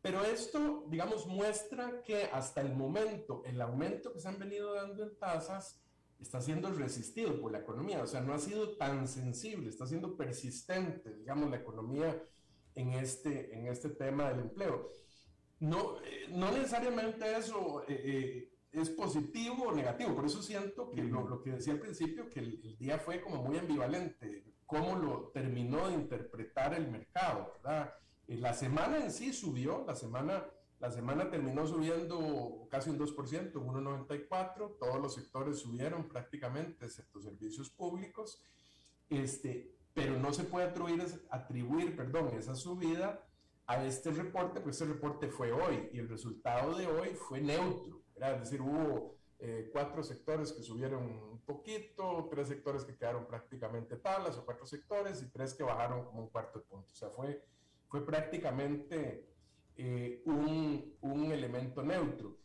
pero 0.00 0.24
esto, 0.24 0.86
digamos, 0.88 1.26
muestra 1.26 2.02
que 2.02 2.24
hasta 2.24 2.62
el 2.62 2.74
momento 2.74 3.42
el 3.44 3.60
aumento 3.60 4.12
que 4.12 4.20
se 4.20 4.28
han 4.28 4.38
venido 4.38 4.72
dando 4.74 5.02
en 5.02 5.14
tasas 5.16 5.80
está 6.20 6.40
siendo 6.40 6.70
resistido 6.72 7.40
por 7.40 7.52
la 7.52 7.60
economía, 7.60 8.02
o 8.02 8.06
sea, 8.06 8.20
no 8.20 8.34
ha 8.34 8.38
sido 8.38 8.76
tan 8.76 9.06
sensible, 9.06 9.68
está 9.68 9.86
siendo 9.86 10.16
persistente, 10.16 11.14
digamos, 11.14 11.50
la 11.50 11.56
economía 11.56 12.22
en 12.74 12.92
este, 12.94 13.56
en 13.56 13.66
este 13.66 13.90
tema 13.90 14.28
del 14.30 14.40
empleo. 14.40 14.90
No, 15.60 16.00
eh, 16.04 16.26
no 16.30 16.52
necesariamente 16.52 17.36
eso 17.36 17.82
eh, 17.88 18.02
eh, 18.04 18.52
es 18.72 18.90
positivo 18.90 19.68
o 19.68 19.74
negativo, 19.74 20.14
por 20.14 20.26
eso 20.26 20.42
siento 20.42 20.90
que 20.90 21.02
lo, 21.02 21.28
lo 21.28 21.42
que 21.42 21.50
decía 21.50 21.72
al 21.72 21.80
principio, 21.80 22.28
que 22.30 22.40
el, 22.40 22.60
el, 22.64 22.78
día 22.78 22.98
fue 22.98 23.20
como 23.20 23.42
muy 23.42 23.58
ambivalente, 23.58 24.44
cómo 24.66 24.96
lo 24.96 25.30
terminó 25.30 25.88
de 25.88 25.94
interpretar 25.94 26.74
el 26.74 26.88
mercado, 26.90 27.54
¿verdad? 27.56 27.94
Eh, 28.28 28.36
la 28.36 28.52
semana 28.52 28.98
en 28.98 29.10
sí 29.10 29.32
subió, 29.32 29.84
la 29.86 29.94
semana, 29.96 30.44
la 30.80 30.90
semana 30.90 31.28
terminó 31.30 31.66
subiendo 31.66 32.66
casi 32.70 32.90
un 32.90 32.98
2%, 32.98 33.56
un 33.56 33.84
1,94%, 33.84 34.78
todos 34.78 35.00
los 35.00 35.14
sectores 35.14 35.58
subieron 35.58 36.08
prácticamente, 36.08 36.84
excepto 36.84 37.20
servicios 37.20 37.70
públicos, 37.70 38.42
este, 39.08 39.74
pero 39.92 40.18
no 40.18 40.32
se 40.32 40.44
puede 40.44 40.66
atribuir, 40.66 41.26
atribuir 41.30 41.96
perdón, 41.96 42.28
esa 42.36 42.54
subida 42.54 43.24
a 43.66 43.84
este 43.84 44.10
reporte, 44.12 44.60
pues 44.60 44.80
este 44.80 44.92
reporte 44.92 45.28
fue 45.28 45.52
hoy 45.52 45.88
y 45.92 45.98
el 45.98 46.08
resultado 46.08 46.74
de 46.76 46.86
hoy 46.86 47.08
fue 47.14 47.40
neutro, 47.40 48.02
es 48.14 48.40
decir, 48.40 48.60
hubo 48.60 49.16
eh, 49.40 49.68
cuatro 49.72 50.02
sectores 50.02 50.52
que 50.52 50.62
subieron 50.62 51.04
un 51.04 51.40
poquito, 51.44 52.28
tres 52.30 52.48
sectores 52.48 52.84
que 52.84 52.96
quedaron 52.96 53.26
prácticamente 53.26 53.96
tablas 53.96 54.36
o 54.36 54.44
cuatro 54.44 54.66
sectores 54.66 55.22
y 55.22 55.30
tres 55.30 55.54
que 55.54 55.64
bajaron 55.64 56.04
como 56.04 56.22
un 56.22 56.28
cuarto 56.28 56.60
de 56.60 56.64
punto, 56.66 56.92
o 56.92 56.96
sea, 56.96 57.10
fue 57.10 57.42
fue 57.88 58.04
prácticamente 58.04 59.26
eh, 59.80 60.22
un, 60.26 60.96
un, 61.02 61.30
elemento 61.30 61.84
neutro. 61.84 62.36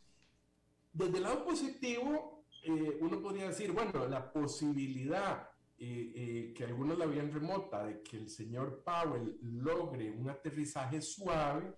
Desde 0.92 1.18
el 1.18 1.24
lado 1.24 1.44
positivo, 1.44 2.46
eh, 2.64 3.00
uno 3.02 3.20
podría 3.20 3.48
decir, 3.48 3.72
bueno, 3.72 4.08
la 4.08 4.32
posibilidad 4.32 5.50
eh, 5.80 6.54
que 6.56 6.64
algunos 6.64 6.96
la 6.96 7.06
habían 7.06 7.34
remota 7.34 7.86
de 7.86 8.04
que 8.04 8.18
el 8.18 8.30
señor 8.30 8.84
Powell 8.84 9.40
logre 9.42 10.12
un 10.12 10.30
aterrizaje 10.30 11.02
suave, 11.02 11.74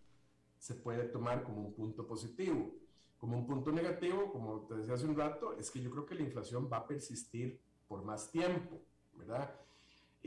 se 0.59 0.75
puede 0.75 1.05
tomar 1.05 1.41
como 1.41 1.61
un 1.61 1.73
punto 1.73 2.05
positivo. 2.05 2.75
Como 3.17 3.37
un 3.37 3.47
punto 3.47 3.71
negativo, 3.71 4.33
como 4.33 4.67
te 4.67 4.75
decía 4.75 4.95
hace 4.95 5.05
un 5.05 5.15
rato, 5.15 5.53
es 5.53 5.71
que 5.71 5.81
yo 5.81 5.89
creo 5.89 6.05
que 6.05 6.15
la 6.15 6.23
inflación 6.23 6.69
va 6.71 6.77
a 6.77 6.87
persistir 6.87 7.61
por 7.87 8.03
más 8.03 8.29
tiempo, 8.29 8.81
¿verdad? 9.13 9.55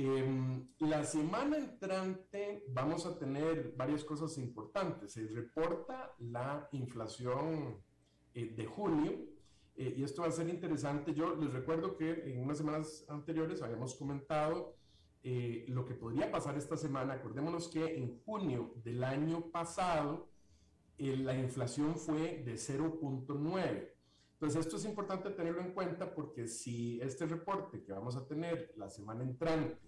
Eh, 0.01 0.65
la 0.79 1.03
semana 1.03 1.57
entrante 1.57 2.63
vamos 2.69 3.05
a 3.05 3.19
tener 3.19 3.75
varias 3.77 4.05
cosas 4.05 4.39
importantes. 4.39 5.15
Se 5.15 5.27
reporta 5.27 6.15
la 6.21 6.69
inflación 6.71 7.83
eh, 8.33 8.55
de 8.55 8.65
junio 8.65 9.11
eh, 9.75 9.95
y 9.97 10.05
esto 10.05 10.23
va 10.23 10.29
a 10.29 10.31
ser 10.31 10.49
interesante. 10.51 11.13
Yo 11.15 11.35
les 11.35 11.53
recuerdo 11.53 11.97
que 11.97 12.13
en 12.33 12.45
unas 12.45 12.59
semanas 12.59 13.07
anteriores 13.09 13.61
habíamos 13.61 13.97
comentado 13.97 14.77
eh, 15.25 15.65
lo 15.67 15.85
que 15.85 15.95
podría 15.95 16.31
pasar 16.31 16.57
esta 16.57 16.77
semana. 16.77 17.15
Acordémonos 17.15 17.67
que 17.67 17.97
en 17.97 18.21
junio 18.21 18.75
del 18.85 19.03
año 19.03 19.51
pasado 19.51 20.31
la 20.97 21.35
inflación 21.35 21.97
fue 21.97 22.45
de 22.45 22.55
0.9. 22.55 23.91
Entonces, 24.35 24.61
esto 24.65 24.77
es 24.77 24.85
importante 24.85 25.31
tenerlo 25.31 25.61
en 25.61 25.73
cuenta 25.73 26.15
porque 26.15 26.47
si 26.47 27.01
este 27.01 27.27
reporte 27.27 27.83
que 27.83 27.91
vamos 27.91 28.15
a 28.15 28.25
tener 28.29 28.73
la 28.77 28.89
semana 28.89 29.25
entrante 29.25 29.88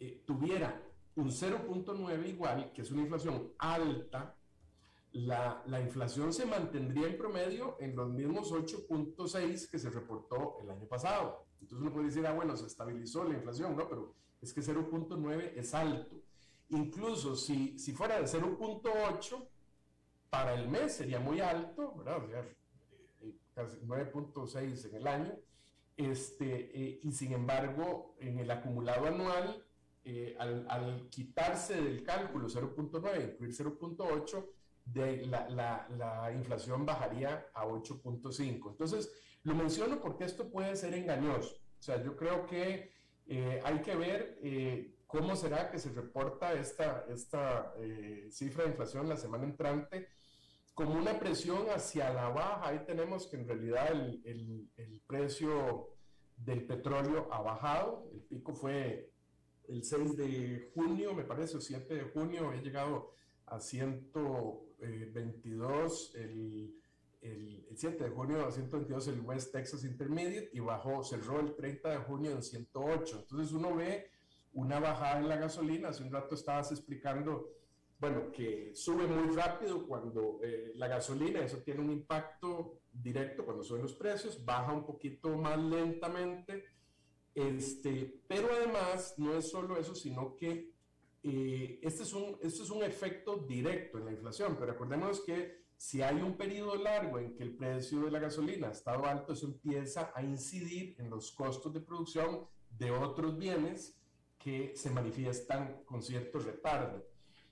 eh, 0.00 0.22
tuviera 0.26 0.82
un 1.16 1.28
0.9 1.28 2.28
igual, 2.28 2.72
que 2.72 2.82
es 2.82 2.90
una 2.90 3.02
inflación 3.02 3.52
alta, 3.58 4.34
la, 5.12 5.62
la, 5.66 5.80
inflación 5.80 6.32
se 6.32 6.46
mantendría 6.46 7.08
en 7.08 7.18
promedio 7.18 7.76
en 7.80 7.96
los 7.96 8.08
mismos 8.10 8.52
8.6 8.52 9.68
que 9.68 9.78
se 9.78 9.90
reportó 9.90 10.58
el 10.62 10.70
año 10.70 10.86
pasado. 10.86 11.46
Entonces 11.60 11.82
uno 11.82 11.92
puede 11.92 12.06
decir, 12.06 12.26
ah, 12.26 12.32
bueno, 12.32 12.56
se 12.56 12.66
estabilizó 12.66 13.24
la 13.24 13.34
inflación, 13.34 13.76
¿no? 13.76 13.88
Pero 13.88 14.14
es 14.40 14.54
que 14.54 14.62
0.9 14.62 15.52
es 15.56 15.74
alto. 15.74 16.16
Incluso 16.70 17.36
si, 17.36 17.78
si 17.78 17.92
fuera 17.92 18.18
de 18.20 18.26
0.8, 18.26 19.48
para 20.30 20.54
el 20.54 20.68
mes 20.68 20.94
sería 20.94 21.18
muy 21.18 21.40
alto, 21.40 21.92
¿verdad? 21.96 22.24
O 22.24 22.28
sea, 22.28 22.40
eh, 23.20 23.34
casi 23.54 23.76
9.6 23.80 24.88
en 24.88 24.94
el 24.94 25.06
año. 25.06 25.34
Este, 25.96 26.70
eh, 26.72 27.00
y 27.02 27.12
sin 27.12 27.32
embargo, 27.32 28.14
en 28.20 28.38
el 28.38 28.50
acumulado 28.50 29.06
anual 29.06 29.66
eh, 30.04 30.34
al, 30.38 31.08
quitarse 31.10 31.80
del 31.80 32.02
cálculo 32.02 32.48
0.9, 32.48 33.32
incluir 33.32 33.52
0.8, 33.54 34.46
de 34.84 35.26
la, 35.26 35.48
la, 35.50 35.88
la, 35.96 36.32
inflación 36.32 36.84
bajaría 36.84 37.46
a 37.54 37.64
8.5. 37.64 38.70
Entonces, 38.70 39.12
lo 39.44 39.54
menciono 39.54 40.00
porque 40.00 40.24
esto 40.24 40.50
puede 40.50 40.74
ser 40.74 40.94
engañoso. 40.94 41.54
O 41.78 41.82
sea, 41.82 42.02
yo 42.02 42.16
creo 42.16 42.46
que 42.46 42.90
eh, 43.26 43.60
hay 43.62 43.80
que 43.82 43.94
ver 43.94 44.38
eh, 44.42 44.96
cómo 45.06 45.36
será 45.36 45.70
que 45.70 45.78
se 45.78 45.90
reporta 45.90 46.54
esta, 46.54 47.04
esta 47.08 47.74
cifra 48.30 48.64
de 48.64 48.70
inflación 48.70 49.08
la 49.08 49.16
semana 49.16 49.44
entrante 49.44 50.08
como 50.74 50.94
una 50.94 51.18
presión 51.18 51.68
hacia 51.68 52.12
la 52.12 52.30
baja. 52.30 52.68
Ahí 52.68 52.80
tenemos 52.86 53.26
que 53.26 53.36
en 53.36 53.46
realidad 53.46 53.92
el, 53.92 54.70
el 54.76 55.00
precio 55.06 55.90
del 56.36 56.66
petróleo 56.66 57.28
ha 57.32 57.42
bajado. 57.42 58.08
El 58.12 58.20
pico 58.22 58.54
fue 58.54 59.09
el 59.70 59.84
6 59.84 60.16
de 60.16 60.70
junio, 60.74 61.14
me 61.14 61.22
parece, 61.24 61.56
o 61.56 61.60
7 61.60 61.94
de 61.94 62.02
junio, 62.02 62.52
he 62.52 62.60
llegado 62.60 63.12
a 63.46 63.58
122, 63.60 66.14
el, 66.16 66.76
el, 67.20 67.66
7 67.74 68.04
de 68.04 68.10
junio 68.10 68.44
a 68.44 68.50
122 68.50 69.08
el 69.08 69.20
West 69.20 69.52
Texas 69.52 69.84
Intermediate 69.84 70.50
y 70.52 70.60
bajó, 70.60 71.02
cerró 71.02 71.40
el 71.40 71.54
30 71.54 71.90
de 71.90 71.96
junio 71.98 72.30
en 72.32 72.42
108. 72.42 73.20
Entonces 73.20 73.52
uno 73.52 73.74
ve 73.74 74.10
una 74.52 74.80
bajada 74.80 75.20
en 75.20 75.28
la 75.28 75.36
gasolina, 75.36 75.90
hace 75.90 76.02
un 76.02 76.10
rato 76.12 76.34
estabas 76.34 76.72
explicando 76.72 77.60
bueno, 78.00 78.32
que 78.32 78.74
sube 78.74 79.06
muy 79.06 79.36
rápido 79.36 79.86
cuando 79.86 80.40
eh, 80.42 80.72
la 80.74 80.88
gasolina, 80.88 81.44
eso 81.44 81.58
tiene 81.58 81.80
un 81.80 81.90
impacto 81.90 82.80
directo 82.90 83.44
cuando 83.44 83.62
suben 83.62 83.82
los 83.82 83.92
precios, 83.92 84.42
baja 84.42 84.72
un 84.72 84.86
poquito 84.86 85.36
más 85.36 85.58
lentamente, 85.58 86.64
este, 87.34 88.20
pero 88.26 88.48
además 88.52 89.14
no 89.18 89.34
es 89.34 89.50
solo 89.50 89.78
eso, 89.78 89.94
sino 89.94 90.36
que 90.36 90.72
eh, 91.22 91.78
este, 91.82 92.02
es 92.02 92.12
un, 92.12 92.38
este 92.42 92.62
es 92.62 92.70
un 92.70 92.82
efecto 92.82 93.36
directo 93.36 93.98
en 93.98 94.06
la 94.06 94.12
inflación, 94.12 94.56
pero 94.58 94.72
recordemos 94.72 95.20
que 95.20 95.60
si 95.76 96.02
hay 96.02 96.20
un 96.20 96.36
periodo 96.36 96.76
largo 96.76 97.18
en 97.18 97.34
que 97.34 97.42
el 97.42 97.56
precio 97.56 98.00
de 98.00 98.10
la 98.10 98.18
gasolina 98.18 98.68
ha 98.68 98.72
estado 98.72 99.06
alto, 99.06 99.32
eso 99.32 99.46
empieza 99.46 100.12
a 100.14 100.22
incidir 100.22 100.94
en 100.98 101.08
los 101.08 101.32
costos 101.32 101.72
de 101.72 101.80
producción 101.80 102.46
de 102.78 102.90
otros 102.90 103.38
bienes 103.38 103.98
que 104.38 104.74
se 104.74 104.90
manifiestan 104.90 105.82
con 105.84 106.02
cierto 106.02 106.38
retardo. 106.38 107.06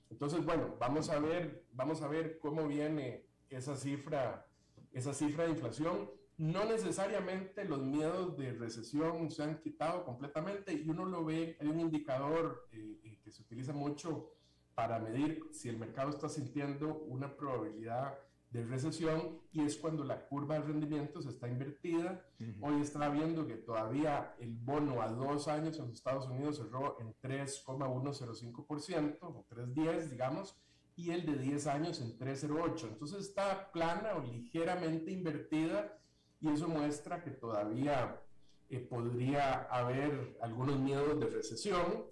Entonces, 0.09 0.43
bueno, 0.43 0.75
vamos 0.79 1.09
a 1.09 1.19
ver, 1.19 1.65
vamos 1.71 2.01
a 2.01 2.07
ver 2.07 2.39
cómo 2.39 2.67
viene 2.67 3.25
esa 3.49 3.75
cifra, 3.75 4.47
esa 4.91 5.13
cifra 5.13 5.45
de 5.45 5.51
inflación. 5.51 6.11
No 6.39 6.63
necesariamente 6.63 7.65
los 7.65 7.81
miedos 7.81 8.37
de 8.37 8.53
recesión 8.53 9.29
se 9.29 9.43
han 9.43 9.59
quitado 9.59 10.05
completamente 10.05 10.71
y 10.71 10.89
uno 10.89 11.03
lo 11.03 11.25
ve, 11.25 11.57
hay 11.59 11.67
un 11.67 11.81
indicador 11.81 12.65
eh, 12.71 13.01
eh, 13.03 13.19
que 13.21 13.29
se 13.29 13.41
utiliza 13.41 13.73
mucho 13.73 14.31
para 14.73 14.99
medir 14.99 15.49
si 15.51 15.67
el 15.67 15.77
mercado 15.77 16.11
está 16.11 16.29
sintiendo 16.29 17.03
una 17.09 17.35
probabilidad 17.35 18.17
de 18.51 18.63
recesión 18.63 19.41
y 19.51 19.65
es 19.65 19.75
cuando 19.75 20.05
la 20.05 20.29
curva 20.29 20.55
de 20.55 20.61
rendimientos 20.61 21.25
está 21.25 21.49
invertida. 21.49 22.25
Hoy 22.61 22.79
está 22.79 23.09
viendo 23.09 23.45
que 23.45 23.57
todavía 23.57 24.33
el 24.39 24.55
bono 24.55 25.01
a 25.01 25.09
dos 25.09 25.49
años 25.49 25.77
en 25.77 25.87
los 25.87 25.95
Estados 25.95 26.25
Unidos 26.27 26.55
cerró 26.55 27.01
en 27.01 27.13
3,105% 27.21 29.17
o 29.23 29.45
3,10 29.49 30.07
digamos, 30.07 30.55
y 30.95 31.11
el 31.11 31.25
de 31.25 31.37
10 31.37 31.67
años 31.67 31.99
en 31.99 32.17
3,08. 32.17 32.83
Entonces 32.87 33.27
está 33.27 33.73
plana 33.73 34.15
o 34.15 34.21
ligeramente 34.21 35.11
invertida 35.11 35.98
y 36.41 36.49
eso 36.49 36.67
muestra 36.67 37.23
que 37.23 37.31
todavía 37.31 38.21
eh, 38.69 38.79
podría 38.79 39.63
haber 39.63 40.37
algunos 40.41 40.79
miedos 40.79 41.19
de 41.19 41.27
recesión. 41.27 42.05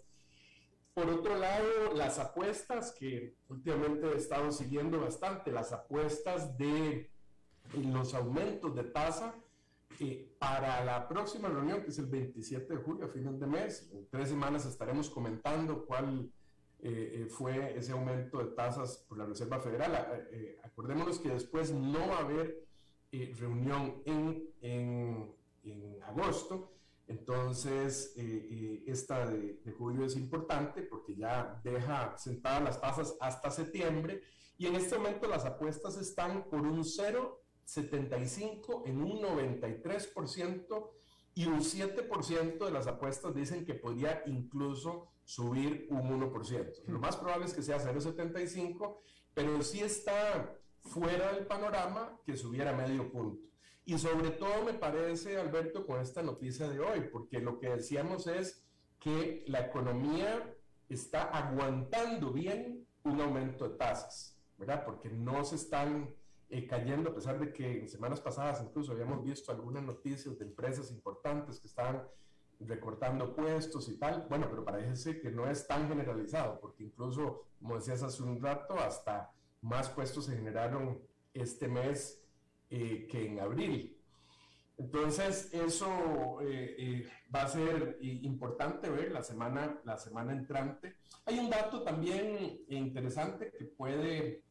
Por 0.94 1.10
otro 1.10 1.38
lado, 1.38 1.94
las 1.96 2.18
apuestas 2.20 2.92
que 2.92 3.36
últimamente 3.50 4.08
he 4.08 4.18
estado 4.18 4.52
siguiendo 4.52 5.00
bastante, 5.00 5.52
las 5.52 5.72
apuestas 5.72 6.58
de 6.58 7.12
los 7.74 8.14
aumentos 8.14 8.76
de 8.76 8.84
tasa 8.86 9.36
eh, 10.00 10.36
para 10.38 10.86
la 10.86 11.08
próxima 11.08 11.50
reunión, 11.50 11.82
que 11.82 11.90
es 11.90 11.98
el 11.98 12.06
27 12.06 12.76
de 12.76 12.84
julio, 12.84 13.06
a 13.06 13.10
fines 13.10 13.40
de 13.40 13.48
mes. 13.48 13.90
En 13.92 14.08
tres 14.10 14.30
semanas 14.30 14.66
estaremos 14.66 15.10
comentando 15.10 15.86
cuál 15.86 16.32
eh, 16.80 17.24
eh, 17.24 17.28
fue 17.28 17.76
ese 17.76 17.94
aumento 17.94 18.38
de 18.38 18.52
tasas 18.52 19.04
por 19.08 19.18
la 19.18 19.26
Reserva 19.26 19.60
Federal. 19.60 19.96
acordémonos 20.64 21.20
que 21.20 21.30
después 21.30 21.72
no 21.72 22.08
va 22.08 22.18
a 22.18 22.22
haber 22.22 22.64
reunión 23.12 24.02
en, 24.06 24.50
en, 24.62 25.36
en 25.64 26.04
agosto 26.04 26.78
entonces, 27.08 28.14
eh, 28.18 28.48
eh, 28.52 28.84
esta 28.86 29.26
de, 29.28 29.62
julio 29.78 30.06
es 30.06 30.18
importante 30.18 30.84
porque 30.84 31.16
ya 31.16 31.60
deja 31.64 32.18
sentadas 32.18 32.64
las 32.64 32.82
tasas 32.82 33.16
hasta 33.22 33.50
septiembre 33.50 34.22
y 34.58 34.68
en 34.68 34.76
este 34.76 34.98
momento 34.98 35.26
las 35.28 35.46
apuestas 35.46 35.96
están 35.98 36.50
por 36.50 36.60
un 36.62 36.84
0,75 36.84 38.84
en 38.86 39.02
un 39.02 39.22
93% 39.22 40.90
y 41.34 41.46
un 41.46 41.62
7% 41.62 42.66
de 42.66 42.72
las 42.72 42.88
apuestas 42.88 43.34
dicen 43.34 43.66
que 43.66 43.76
podría 43.76 44.24
incluso 44.26 45.14
subir 45.24 45.88
un 45.90 46.10
1%. 46.10 46.84
Lo 46.88 47.00
más 47.00 47.16
probable 47.16 47.46
es 47.46 47.54
que 47.54 47.62
sea 47.62 47.80
0,75, 47.80 48.98
pero 49.34 49.62
sí 49.62 49.80
está 49.80 50.60
fuera 50.82 51.34
del 51.34 51.46
panorama 51.46 52.20
que 52.26 52.38
subiera 52.38 52.74
medio 52.74 53.12
punto. 53.12 53.48
Y 53.86 53.98
sobre 53.98 54.32
todo 54.32 54.66
me 54.66 54.74
parece, 54.74 55.38
Alberto, 55.38 55.86
con 55.86 56.02
esta 56.02 56.22
noticia 56.22 56.68
de 56.68 56.80
hoy, 56.80 57.10
porque 57.12 57.40
lo 57.40 57.60
que 57.60 57.70
decíamos 57.70 58.28
es 58.28 58.66
que 59.00 59.46
la 59.48 59.62
economía 59.62 60.54
está 60.90 61.24
aguantando 61.24 62.32
bien 62.32 62.86
un 63.04 63.22
aumento 63.22 63.70
de 63.70 63.78
tasas, 63.78 64.38
¿verdad? 64.58 64.84
Porque 64.86 65.10
no 65.10 65.44
se 65.46 65.56
están 65.56 66.14
eh, 66.50 66.68
cayendo, 66.68 67.12
a 67.12 67.16
pesar 67.16 67.40
de 67.40 67.52
que 67.52 67.80
en 67.82 67.88
semanas 67.88 68.22
pasadas 68.22 68.62
incluso 68.62 68.92
habíamos 68.92 69.24
visto 69.24 69.52
algunas 69.52 69.84
noticias 69.84 70.38
de 70.38 70.46
empresas 70.46 70.92
importantes 70.92 71.60
que 71.60 71.68
estaban 71.68 72.04
recortando 72.60 73.36
puestos 73.36 73.88
y 73.90 73.98
tal. 73.98 74.26
Bueno, 74.30 74.48
pero 74.50 74.66
parece 74.66 75.20
que 75.20 75.32
no 75.32 75.50
es 75.50 75.68
tan 75.68 75.88
generalizado, 75.88 76.60
porque 76.60 76.84
incluso, 76.84 77.48
como 77.60 77.76
decías 77.76 78.04
hace 78.04 78.24
un 78.24 78.42
rato, 78.42 78.78
hasta 78.80 79.32
más 79.68 79.90
puestos 79.90 80.26
se 80.26 80.36
generaron 80.36 81.00
este 81.34 81.68
mes 81.68 82.24
eh, 82.70 83.08
que 83.10 83.28
en 83.28 83.40
abril. 83.40 83.94
Entonces, 84.78 85.52
eso 85.54 86.40
eh, 86.42 86.76
eh, 86.78 87.10
va 87.34 87.44
a 87.44 87.48
ser 87.48 87.98
importante 88.02 88.90
ver 88.90 89.12
la 89.12 89.24
semana, 89.24 89.80
la 89.84 89.98
semana 89.98 90.34
entrante. 90.34 90.98
Hay 91.26 91.40
un 91.40 91.50
dato 91.50 91.82
también 91.82 92.62
interesante 92.70 93.52
que 93.58 93.66
puede 93.66 94.44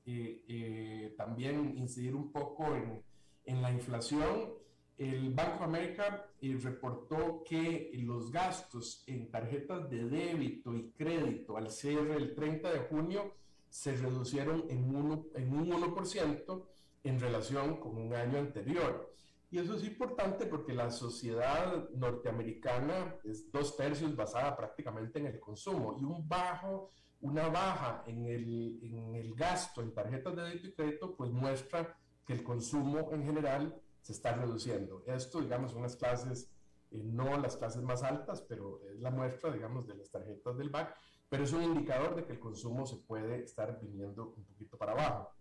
también 1.16 1.78
incidir 1.78 2.14
un 2.14 2.32
poco 2.32 2.74
en, 2.74 3.02
en, 3.44 3.62
la 3.62 3.70
inflación. 3.70 4.52
El 4.98 5.32
Banco 5.32 5.58
de 5.58 5.64
América 5.64 6.26
reportó 6.40 7.44
que 7.44 7.90
los 7.94 8.32
gastos 8.32 9.04
en 9.06 9.30
tarjetas 9.30 9.88
de 9.88 10.08
débito 10.08 10.74
y 10.74 10.90
crédito 10.90 11.56
al 11.56 11.70
cierre 11.70 12.16
el 12.16 12.34
30 12.34 12.72
de 12.72 12.80
junio 12.80 13.34
se 13.77 13.95
reducieron 13.95 14.64
en, 14.70 14.97
uno, 14.97 15.27
en 15.35 15.53
un 15.53 15.70
1% 15.70 16.66
en 17.05 17.20
relación 17.20 17.79
con 17.79 17.99
un 17.99 18.14
año 18.14 18.39
anterior. 18.39 19.12
Y 19.51 19.59
eso 19.59 19.74
es 19.74 19.85
importante 19.85 20.47
porque 20.47 20.72
la 20.72 20.91
sociedad 20.91 21.91
norteamericana 21.91 23.16
es 23.22 23.51
dos 23.53 23.77
tercios 23.77 24.16
basada 24.16 24.57
prácticamente 24.57 25.18
en 25.18 25.27
el 25.27 25.39
consumo 25.39 25.99
y 26.01 26.05
un 26.05 26.27
bajo, 26.27 26.91
una 27.20 27.49
baja 27.51 28.03
en 28.07 28.24
el, 28.24 28.79
en 28.83 29.14
el 29.14 29.35
gasto 29.35 29.83
en 29.83 29.93
tarjetas 29.93 30.35
de 30.35 30.43
débito 30.43 30.68
y 30.68 30.72
crédito 30.72 31.14
pues 31.14 31.31
muestra 31.31 31.99
que 32.24 32.33
el 32.33 32.43
consumo 32.43 33.11
en 33.12 33.24
general 33.24 33.79
se 34.01 34.12
está 34.12 34.33
reduciendo. 34.35 35.05
Esto, 35.07 35.43
digamos, 35.43 35.72
son 35.72 35.83
las 35.83 35.97
clases, 35.97 36.51
eh, 36.91 37.03
no 37.05 37.37
las 37.37 37.59
clases 37.59 37.83
más 37.83 38.03
altas, 38.03 38.41
pero 38.41 38.81
es 38.91 39.01
la 39.01 39.11
muestra, 39.11 39.53
digamos, 39.53 39.87
de 39.87 39.97
las 39.97 40.11
tarjetas 40.11 40.57
del 40.57 40.70
BAC, 40.70 40.97
pero 41.29 41.45
es 41.45 41.53
un 41.53 41.62
indicador 41.62 42.14
de 42.14 42.24
que 42.24 42.33
el 42.33 42.41
consumo 42.41 42.87
se 42.87 42.97
puede 42.97 43.43
estar 43.43 43.79
viniendo 43.81 44.35
un 44.37 44.45
poquito 44.45 44.77
para 44.77 44.93
abajo. 44.93 45.33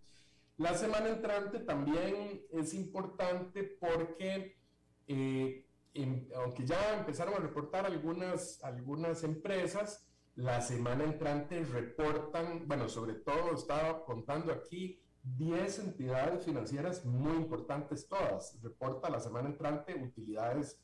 La 0.58 0.74
semana 0.76 1.10
entrante 1.10 1.60
también 1.60 2.46
es 2.52 2.74
importante 2.74 3.64
porque, 3.80 4.58
eh, 5.08 5.66
aunque 6.36 6.66
ya 6.66 6.98
empezaron 6.98 7.34
a 7.36 7.40
reportar 7.40 7.86
algunas, 7.86 8.64
algunas 8.64 9.24
empresas, 9.24 10.08
la 10.36 10.62
semana 10.62 11.04
entrante 11.04 11.64
reportan, 11.64 12.68
bueno, 12.68 12.90
sobre 12.90 13.16
todo 13.16 13.54
estaba 13.54 14.04
contando 14.06 14.52
aquí 14.52 15.02
10 15.24 15.80
entidades 15.80 16.46
financieras 16.46 17.06
muy 17.06 17.36
importantes 17.36 18.08
todas. 18.08 18.58
Reporta 18.62 19.10
la 19.10 19.20
semana 19.20 19.50
entrante 19.50 19.96
utilidades 19.96 20.82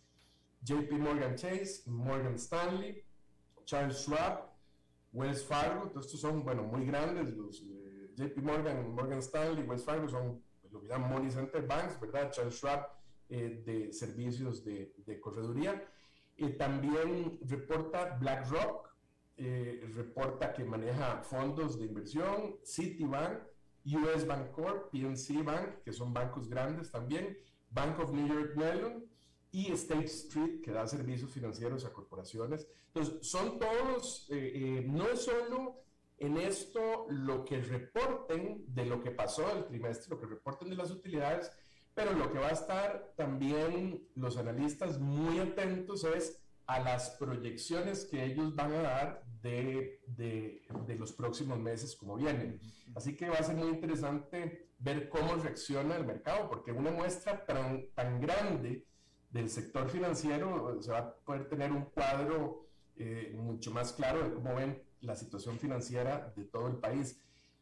JP 0.64 0.92
Morgan 0.94 1.36
Chase, 1.36 1.84
Morgan 1.88 2.36
Stanley, 2.36 3.04
Charles 3.66 3.98
Schwab, 3.98 4.51
Wells 5.14 5.44
Fargo, 5.44 5.90
todos 5.90 6.06
estos 6.06 6.22
son, 6.22 6.44
bueno, 6.44 6.64
muy 6.64 6.86
grandes 6.86 7.36
los 7.36 7.64
JP 8.16 8.38
Morgan, 8.44 8.94
Morgan 8.94 9.20
Stanley, 9.20 9.64
Wells 9.64 9.84
Fargo 9.84 10.08
son 10.08 10.42
lo 10.72 10.82
que 10.82 10.88
llaman 10.88 11.12
Money 11.12 11.32
Center 11.32 11.66
Banks, 11.66 12.00
¿verdad? 12.00 12.32
Charles 12.32 12.56
Schwab 12.56 12.88
eh, 13.30 13.62
de 13.66 13.94
servicios 13.94 14.64
de, 14.64 14.94
de 15.06 15.20
correduría. 15.20 15.86
Eh, 16.38 16.50
también 16.50 17.40
reporta 17.46 18.18
BlackRock, 18.20 18.90
eh, 19.38 19.90
reporta 19.96 20.54
que 20.54 20.64
maneja 20.64 21.22
fondos 21.24 21.78
de 21.78 21.86
inversión, 21.86 22.58
Citibank, 22.64 23.40
US 23.86 24.26
Bancorp, 24.26 24.92
PNC 24.92 25.44
Bank, 25.44 25.84
que 25.84 25.92
son 25.92 26.14
bancos 26.14 26.48
grandes 26.48 26.92
también, 26.92 27.38
Bank 27.70 28.00
of 28.00 28.12
New 28.12 28.28
York 28.28 28.56
Mellon 28.56 29.06
y 29.52 29.72
State 29.74 30.06
Street, 30.06 30.62
que 30.62 30.72
da 30.72 30.88
servicios 30.88 31.32
financieros 31.32 31.86
a 31.86 31.92
corporaciones. 31.92 32.68
Entonces, 32.88 33.28
son 33.28 33.60
todos, 33.60 34.28
no 34.86 35.10
es 35.10 35.24
solo 35.24 35.82
en 36.18 36.38
esto 36.38 37.08
lo 37.10 37.44
que 37.44 37.62
reporten 37.62 38.64
de 38.68 38.86
lo 38.86 39.02
que 39.02 39.12
pasó 39.12 39.52
el 39.52 39.66
trimestre, 39.66 40.12
lo 40.12 40.20
que 40.20 40.28
reporten 40.28 40.70
de 40.70 40.76
las 40.76 40.92
utilidades, 40.92 41.52
pero 41.96 42.14
lo 42.14 42.32
que 42.32 42.38
va 42.40 42.48
a 42.48 42.52
estar 42.52 43.14
también 43.18 44.08
los 44.16 44.38
analistas 44.38 45.00
muy 45.00 45.40
atentos 45.40 46.04
es 46.04 46.40
a 46.68 46.80
las 46.80 47.10
proyecciones 47.12 48.06
que 48.06 48.24
ellos 48.24 48.56
van 48.56 48.72
a 48.72 48.82
dar 48.82 49.24
de, 49.42 50.00
de, 50.08 50.62
de, 50.86 50.96
los 50.96 51.12
próximos 51.12 51.58
meses 51.58 51.96
como 51.96 52.16
vienen. 52.16 52.60
Así 52.96 53.16
que 53.16 53.28
va 53.28 53.38
a 53.38 53.44
ser 53.44 53.56
muy 53.56 53.70
interesante 53.70 54.70
ver 54.78 55.10
cómo 55.10 55.36
reacciona 55.36 55.98
el 55.98 56.06
mercado, 56.06 56.48
porque 56.48 56.72
una 56.72 56.92
muestra 56.92 57.44
tan, 57.46 57.88
tan 57.96 58.22
grande 58.22 58.86
del 59.32 59.50
sector 59.50 59.90
financiero 59.90 60.82
se 60.82 60.92
va 60.92 61.00
a 61.00 61.14
poder 61.16 61.48
tener 61.48 61.72
un 61.72 61.86
cuadro 61.86 62.68
eh, 62.98 63.34
mucho 63.36 63.72
más 63.72 63.94
claro 63.94 64.24
de 64.24 64.34
cómo 64.34 64.56
ven 64.56 64.82
la 65.02 65.16
situación 65.16 65.58
financiera 65.58 66.34
de 66.36 66.44
todo 66.46 66.68
el 66.68 66.78
país. 66.78 67.20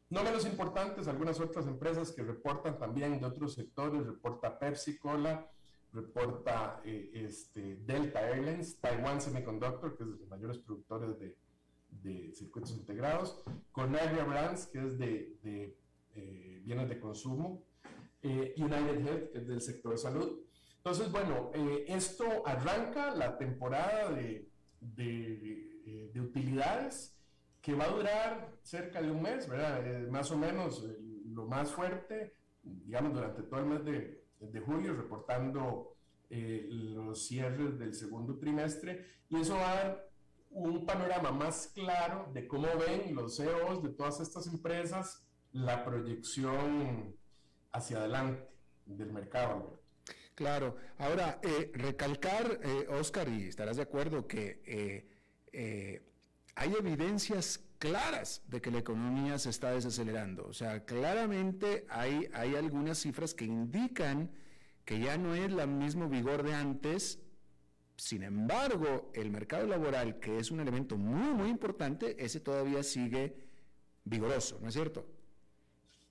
no 0.10 0.24
menos 0.24 0.46
importantes, 0.46 1.08
algunas 1.08 1.40
otras 1.40 1.68
empresas 1.68 2.12
que 2.12 2.24
reportan 2.24 2.78
también 2.80 3.20
de 3.20 3.26
otros 3.26 3.54
sectores, 3.54 4.06
reporta 4.06 4.58
Pepsi 4.58 4.98
Cola, 4.98 5.48
reporta 5.94 6.82
eh, 6.84 7.12
este, 7.14 7.78
Delta 7.78 8.28
Airlines, 8.28 8.80
Taiwan 8.80 9.22
Semiconductor, 9.22 9.96
que 9.96 10.04
es 10.04 10.10
de 10.12 10.18
los 10.18 10.30
mayores 10.30 10.58
productores 10.58 11.18
de, 11.20 11.36
circuitos 12.34 12.72
integrados, 12.72 13.44
Conagra 13.72 14.24
Brands, 14.24 14.68
que 14.68 14.80
es 14.80 14.98
de, 14.98 15.38
de 15.44 15.76
eh, 16.16 16.62
bienes 16.64 16.90
de 16.90 17.00
consumo, 17.00 17.64
eh, 18.22 18.54
United 18.58 19.06
Health, 19.06 19.32
que 19.32 19.38
es 19.40 19.48
del 19.48 19.62
sector 19.62 19.92
de 19.94 19.98
salud. 19.98 20.40
Entonces, 20.80 21.12
bueno, 21.12 21.52
esto 21.88 22.26
arranca 22.46 23.14
la 23.14 23.38
temporada 23.38 24.12
de, 24.12 24.50
de, 24.80 26.10
de 26.14 26.22
utilidades 26.22 27.16
que 27.62 27.74
va 27.76 27.86
a 27.86 27.90
durar 27.90 28.58
cerca 28.64 29.02
de 29.02 29.12
un 29.12 29.22
mes, 29.22 29.48
¿verdad? 29.48 29.86
Eh, 29.86 30.08
más 30.08 30.32
o 30.32 30.38
menos 30.38 30.86
eh, 30.86 30.98
lo 31.26 31.46
más 31.46 31.72
fuerte, 31.72 32.34
digamos, 32.64 33.14
durante 33.14 33.44
todo 33.44 33.60
el 33.60 33.66
mes 33.66 33.86
de, 33.86 34.24
de 34.40 34.60
julio, 34.62 34.94
reportando 34.96 35.96
eh, 36.30 36.68
los 36.70 37.28
cierres 37.28 37.78
del 37.78 37.94
segundo 37.94 38.38
trimestre, 38.38 39.06
y 39.30 39.42
eso 39.42 39.56
va 39.56 39.72
a 39.72 39.76
dar 39.76 40.10
un 40.52 40.86
panorama 40.86 41.32
más 41.32 41.72
claro 41.76 42.32
de 42.34 42.48
cómo 42.48 42.68
ven 42.78 43.14
los 43.14 43.38
CEOs 43.38 43.84
de 43.84 43.90
todas 43.90 44.20
estas 44.20 44.48
empresas 44.48 45.26
la 45.52 45.84
proyección 45.84 47.16
hacia 47.72 47.98
adelante 47.98 48.48
del 48.86 49.12
mercado. 49.12 49.79
Claro, 50.40 50.78
ahora 51.00 51.38
recalcar, 51.74 52.62
Oscar, 52.92 53.28
y 53.28 53.50
estarás 53.50 53.76
de 53.76 53.84
acuerdo 53.84 54.26
que 54.26 55.06
hay 56.56 56.74
evidencias 56.80 57.60
claras 57.78 58.42
de 58.48 58.62
que 58.62 58.72
la 58.72 58.80
economía 58.80 59.38
se 59.38 59.50
está 59.50 59.72
desacelerando. 59.72 60.48
O 60.48 60.54
sea, 60.54 60.86
claramente 60.86 61.86
hay, 61.90 62.30
hay 62.32 62.56
algunas 62.56 63.00
cifras 63.00 63.34
que 63.34 63.44
indican 63.44 64.32
que 64.86 65.02
ya 65.02 65.18
no 65.18 65.36
es 65.36 65.52
el 65.52 65.68
mismo 65.68 66.08
vigor 66.08 66.44
de 66.44 66.54
antes. 66.54 67.20
Sin 67.98 68.24
embargo, 68.24 69.12
el 69.14 69.32
mercado 69.32 69.68
laboral, 69.68 70.22
que 70.22 70.40
es 70.40 70.52
un 70.52 70.62
elemento 70.62 70.96
muy, 70.96 71.34
muy 71.34 71.50
importante, 71.50 72.16
ese 72.24 72.40
todavía 72.40 72.82
sigue 72.82 73.36
vigoroso, 74.06 74.58
¿no 74.62 74.70
es 74.70 74.74
cierto? 74.74 75.06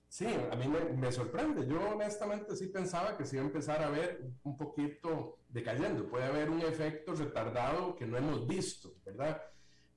Sí, 0.09 0.25
a 0.25 0.55
mí 0.55 0.67
me, 0.67 0.97
me, 0.97 1.11
sorprende. 1.11 1.67
Yo 1.67 1.79
honestamente 1.91 2.55
sí 2.55 2.67
pensaba 2.67 3.15
que 3.15 3.25
se 3.25 3.35
iba 3.35 3.43
a 3.43 3.47
empezar 3.47 3.83
a 3.83 3.91
ver 3.91 4.19
un 4.43 4.57
poquito 4.57 5.37
decayendo. 5.47 6.09
Puede 6.09 6.25
haber 6.25 6.49
un 6.49 6.61
efecto 6.61 7.13
retardado 7.13 7.95
que 7.95 8.07
no 8.07 8.17
hemos 8.17 8.47
visto, 8.47 8.95
¿verdad? 9.05 9.39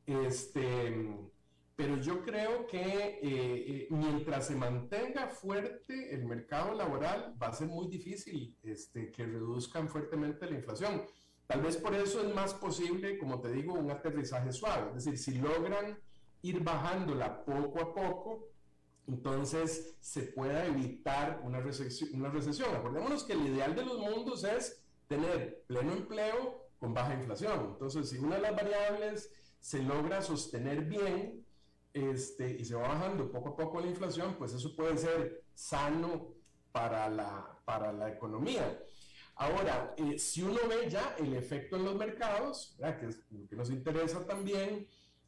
Este, 0.07 1.17
pero 1.75 1.97
yo 1.97 2.23
creo 2.23 2.67
que 2.67 2.79
eh, 2.79 3.21
eh, 3.23 3.87
mientras 3.91 4.47
se 4.49 4.55
mantenga 4.55 5.29
fuerte 5.29 6.15
el 6.15 6.27
mercado 6.27 6.75
laboral, 6.75 7.35
va 7.43 7.49
a 7.49 7.53
ser 7.55 7.69
muy 7.69 7.89
difícil 7.89 8.57
este, 8.63 9.11
que 9.11 9.25
reduzcan 9.25 9.89
fuertemente 9.89 10.47
la 10.47 10.57
inflación. 10.57 11.03
Tal 11.47 11.63
vez 11.63 11.79
por 11.79 11.95
eso 11.95 12.21
es 12.21 12.35
más 12.35 12.53
posible, 12.55 13.19
como 13.19 13.41
te 13.41 13.51
digo, 13.51 13.73
un 13.73 13.91
aterrizaje 13.91 14.53
suave. 14.53 14.91
Es 14.91 15.05
decir, 15.05 15.19
si 15.19 15.39
logran 15.41 15.99
ir 16.43 16.63
bajándola 16.63 17.45
poco 17.45 17.81
a 17.81 17.95
poco, 17.95 18.52
entonces 19.07 19.97
se 20.01 20.23
pueda 20.23 20.67
evitar 20.67 21.41
una 21.45 21.61
recesión, 21.61 22.11
una 22.15 22.31
recesión. 22.31 22.75
Acordémonos 22.75 23.25
que 23.25 23.33
el 23.33 23.47
ideal 23.47 23.75
de 23.75 23.85
los 23.85 23.99
mundos 23.99 24.45
es 24.45 24.83
tener 25.09 25.65
pleno 25.67 25.93
empleo 25.93 26.69
con 26.79 26.95
baja 26.95 27.15
inflación. 27.15 27.71
Entonces, 27.73 28.09
si 28.09 28.19
una 28.19 28.37
de 28.37 28.43
las 28.43 28.57
variables 28.57 29.33
se 29.61 29.83
logra 29.83 30.23
sostener 30.23 30.85
bien 30.85 31.45
este, 31.93 32.51
y 32.51 32.65
se 32.65 32.75
va 32.75 32.89
bajando 32.89 33.31
poco 33.31 33.51
a 33.51 33.57
poco 33.57 33.81
la 33.81 33.87
inflación, 33.87 34.35
pues 34.39 34.53
eso 34.53 34.75
puede 34.75 34.97
ser 34.97 35.45
sano 35.55 36.35
para 36.73 37.09
la, 37.09 37.59
para 37.65 37.93
la 37.93 38.11
economía. 38.11 38.83
Ahora, 39.37 39.95
eh, 39.97 40.19
si 40.19 40.43
uno 40.43 40.59
ve 40.69 40.91
ya 40.91 41.17
el 41.19 41.35
efecto 41.35 41.77
en 41.77 41.85
los 41.85 41.97
mercados, 41.97 42.77
que 42.79 43.07
es 43.07 43.21
lo 43.31 43.47
que 43.49 43.57
nos 43.57 43.71
interesa 43.71 44.27
también, 44.27 44.87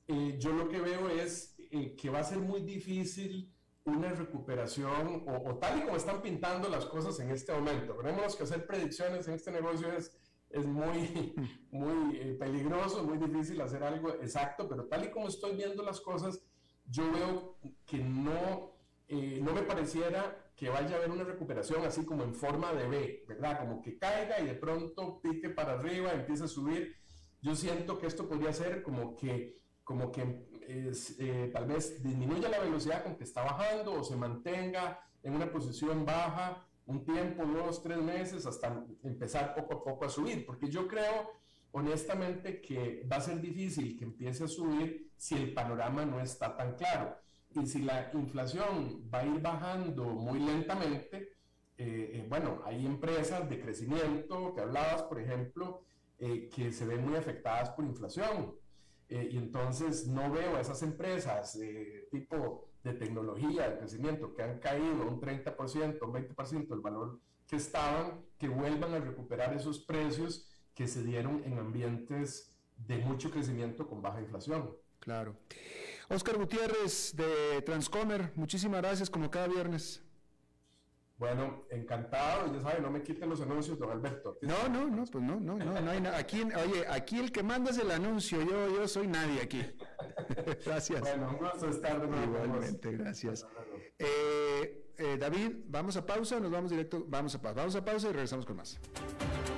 eh, 0.09 0.37
yo 0.39 0.53
lo 0.53 0.69
que 0.69 0.81
veo 0.81 1.09
es 1.09 1.55
eh, 1.71 1.95
que 1.97 2.11
va 2.11 2.21
a 2.21 2.25
ser 2.25 2.39
muy 2.39 2.61
difícil 2.63 3.54
una 3.85 4.11
recuperación, 4.11 5.25
o, 5.27 5.51
o, 5.51 5.57
tal 5.57 5.79
y 5.79 5.83
como 5.83 5.97
están 5.97 6.23
pintando 6.23 6.69
las 6.69 6.87
cosas 6.87 7.19
en 7.21 7.31
este 7.31 7.53
momento. 7.53 7.95
Tenemos 7.97 8.35
que 8.35 8.45
hacer 8.45 8.67
predicciones 8.67 9.29
en 9.29 9.35
este 9.35 9.51
negocio 9.51 9.93
es 9.93 10.17
es 10.55 10.67
muy, 10.67 11.35
muy 11.73 12.17
eh, 12.17 12.37
peligroso, 12.39 13.03
muy 13.03 13.19
difícil 13.19 13.61
hacer 13.61 13.83
algo 13.83 14.11
exacto, 14.11 14.69
pero 14.69 14.87
tal 14.87 15.05
y 15.05 15.11
como 15.11 15.29
estoy 15.29 15.57
viendo 15.57 15.83
las 15.83 16.01
cosas, 16.01 16.41
yo 16.87 17.11
veo 17.11 17.59
que 17.85 17.99
no, 17.99 18.77
eh, 19.09 19.41
no 19.43 19.53
me 19.53 19.63
pareciera 19.63 20.53
que 20.55 20.69
vaya 20.69 20.95
a 20.95 20.99
haber 20.99 21.11
una 21.11 21.25
recuperación 21.25 21.85
así 21.85 22.05
como 22.05 22.23
en 22.23 22.35
forma 22.35 22.73
de 22.73 22.87
B, 22.87 23.25
¿verdad? 23.27 23.59
Como 23.59 23.83
que 23.83 23.99
caiga 23.99 24.41
y 24.41 24.47
de 24.47 24.55
pronto 24.55 25.21
pique 25.21 25.51
para 25.51 25.73
arriba, 25.73 26.13
empiece 26.13 26.45
a 26.45 26.49
subir. 26.49 26.95
Yo 27.43 27.57
siento 27.57 27.99
que 27.99 28.07
esto 28.07 28.29
podría 28.29 28.53
ser 28.53 28.83
como 28.83 29.17
que, 29.17 29.59
como 29.83 30.13
que 30.13 30.47
eh, 30.69 31.51
tal 31.53 31.67
vez 31.67 32.03
disminuya 32.03 32.49
la 32.49 32.59
velocidad 32.59 33.03
con 33.03 33.17
que 33.17 33.25
está 33.25 33.43
bajando 33.43 33.93
o 33.95 34.05
se 34.05 34.17
mantenga 34.17 35.01
en 35.23 35.35
una 35.35 35.51
posición 35.51 36.05
baja 36.05 36.67
un 36.87 37.05
tiempo, 37.05 37.45
dos, 37.47 37.83
tres 37.83 37.99
meses, 37.99 38.45
hasta 38.45 38.85
empezar 39.03 39.55
poco 39.55 39.75
a 39.75 39.85
poco 39.85 40.05
a 40.05 40.09
subir, 40.09 40.45
porque 40.45 40.69
yo 40.69 40.87
creo 40.87 41.33
honestamente 41.73 42.61
que 42.61 43.07
va 43.11 43.17
a 43.17 43.21
ser 43.21 43.41
difícil 43.41 43.97
que 43.97 44.05
empiece 44.05 44.45
a 44.45 44.49
subir 44.49 45.11
si 45.17 45.35
el 45.35 45.55
panorama 45.55 46.05
no 46.05 46.21
está 46.21 46.57
tan 46.57 46.77
claro. 46.77 47.17
Y 47.55 47.67
si 47.67 47.83
la 47.83 48.11
inflación 48.13 49.09
va 49.13 49.21
a 49.21 49.27
ir 49.27 49.41
bajando 49.41 50.05
muy 50.05 50.41
lentamente, 50.41 51.33
eh, 51.79 52.11
eh, 52.15 52.27
bueno, 52.29 52.61
hay 52.65 52.85
empresas 52.85 53.49
de 53.49 53.61
crecimiento 53.61 54.53
que 54.55 54.61
hablabas, 54.61 55.05
por 55.05 55.21
ejemplo, 55.21 55.83
que 56.19 56.73
se 56.73 56.87
ven 56.87 57.05
muy 57.05 57.17
afectadas 57.17 57.71
por 57.71 57.85
inflación. 57.85 58.55
Y 59.09 59.37
entonces 59.37 60.07
no 60.07 60.31
veo 60.31 60.57
a 60.57 60.61
esas 60.61 60.83
empresas 60.83 61.59
tipo 62.11 62.71
de 62.83 62.93
tecnología, 62.93 63.71
de 63.71 63.79
crecimiento, 63.79 64.35
que 64.35 64.43
han 64.43 64.59
caído 64.59 65.07
un 65.07 65.21
30%, 65.21 66.03
un 66.03 66.13
20% 66.13 66.69
del 66.69 66.81
valor 66.81 67.21
que 67.47 67.57
estaban, 67.57 68.25
que 68.39 68.49
vuelvan 68.49 68.95
a 68.95 68.99
recuperar 68.99 69.55
esos 69.55 69.81
precios 69.81 70.51
que 70.75 70.87
se 70.87 71.03
dieron 71.03 71.43
en 71.45 71.59
ambientes 71.59 72.55
de 72.77 72.99
mucho 72.99 73.31
crecimiento 73.31 73.87
con 73.87 74.03
baja 74.03 74.21
inflación. 74.21 74.77
Claro. 74.99 75.37
Oscar 76.09 76.37
Gutiérrez 76.37 77.15
de 77.17 77.63
Transcomer, 77.63 78.33
muchísimas 78.35 78.83
gracias 78.83 79.09
como 79.09 79.31
cada 79.31 79.49
viernes. 79.49 80.04
Bueno, 81.17 81.65
encantado, 81.71 82.53
ya 82.53 82.61
saben, 82.61 82.83
no 82.83 82.91
me 82.91 83.03
quiten 83.03 83.29
los 83.29 83.41
anuncios, 83.41 83.79
don 83.79 83.91
Alberto. 83.91 84.37
No, 84.43 84.69
no, 84.69 84.89
no, 84.89 85.05
pues 85.05 85.23
no, 85.23 85.39
no, 85.39 85.57
no, 85.57 85.81
no 85.81 85.91
hay 85.91 86.01
nada. 86.01 86.19
Aquí, 86.19 86.43
oye, 86.43 86.85
aquí 86.89 87.21
el 87.21 87.31
que 87.31 87.43
manda 87.45 87.71
es 87.71 87.79
el 87.79 87.91
anuncio, 87.93 88.43
yo, 88.43 88.75
yo 88.75 88.89
soy 88.89 89.07
nadie 89.07 89.41
aquí. 89.41 89.63
gracias. 90.67 91.01
Bueno, 91.01 91.31
un 91.31 91.37
gusto 91.37 91.69
estar 91.69 92.01
de 92.01 92.09
nuevo. 92.09 92.45
Igualmente, 92.45 92.93
gracias. 92.93 93.47
Eh, 93.97 94.85
eh, 94.99 95.17
David, 95.19 95.53
vamos 95.67 95.97
a 95.97 96.05
pausa, 96.05 96.41
nos 96.41 96.51
vamos 96.51 96.73
directo, 96.73 97.05
vamos 97.07 97.33
a 97.37 97.41
pausa, 97.41 97.61
vamos 97.61 97.77
a 97.77 97.85
pausa 97.85 98.09
y 98.09 98.13
regresamos 98.13 98.45
con 98.45 98.57
más. 98.57 98.81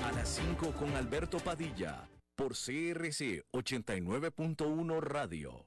A 0.05 0.13
las 0.13 0.29
5 0.29 0.73
con 0.73 0.95
Alberto 0.95 1.39
Padilla, 1.39 2.07
por 2.35 2.53
CRC 2.53 3.45
89.1 3.53 5.01
Radio. 5.01 5.67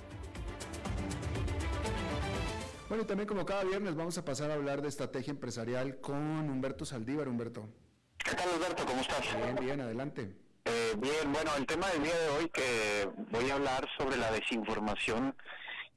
Bueno, 2.91 3.05
y 3.05 3.07
también 3.07 3.25
como 3.25 3.45
cada 3.45 3.63
viernes 3.63 3.95
vamos 3.95 4.17
a 4.17 4.25
pasar 4.25 4.51
a 4.51 4.55
hablar 4.55 4.81
de 4.81 4.89
estrategia 4.89 5.31
empresarial 5.31 6.01
con 6.01 6.49
Humberto 6.49 6.83
Saldívar. 6.83 7.29
Humberto. 7.29 7.69
¿Qué 8.17 8.35
tal 8.35 8.49
Alberto? 8.49 8.85
¿Cómo 8.85 8.99
estás? 8.99 9.21
Bien, 9.33 9.55
bien, 9.55 9.79
adelante. 9.79 10.35
Eh, 10.65 10.93
bien, 10.97 11.31
bueno, 11.31 11.51
el 11.57 11.65
tema 11.65 11.87
del 11.87 12.03
día 12.03 12.19
de 12.19 12.27
hoy 12.31 12.49
que 12.49 13.09
voy 13.29 13.49
a 13.49 13.53
hablar 13.53 13.87
sobre 13.97 14.17
la 14.17 14.29
desinformación, 14.31 15.33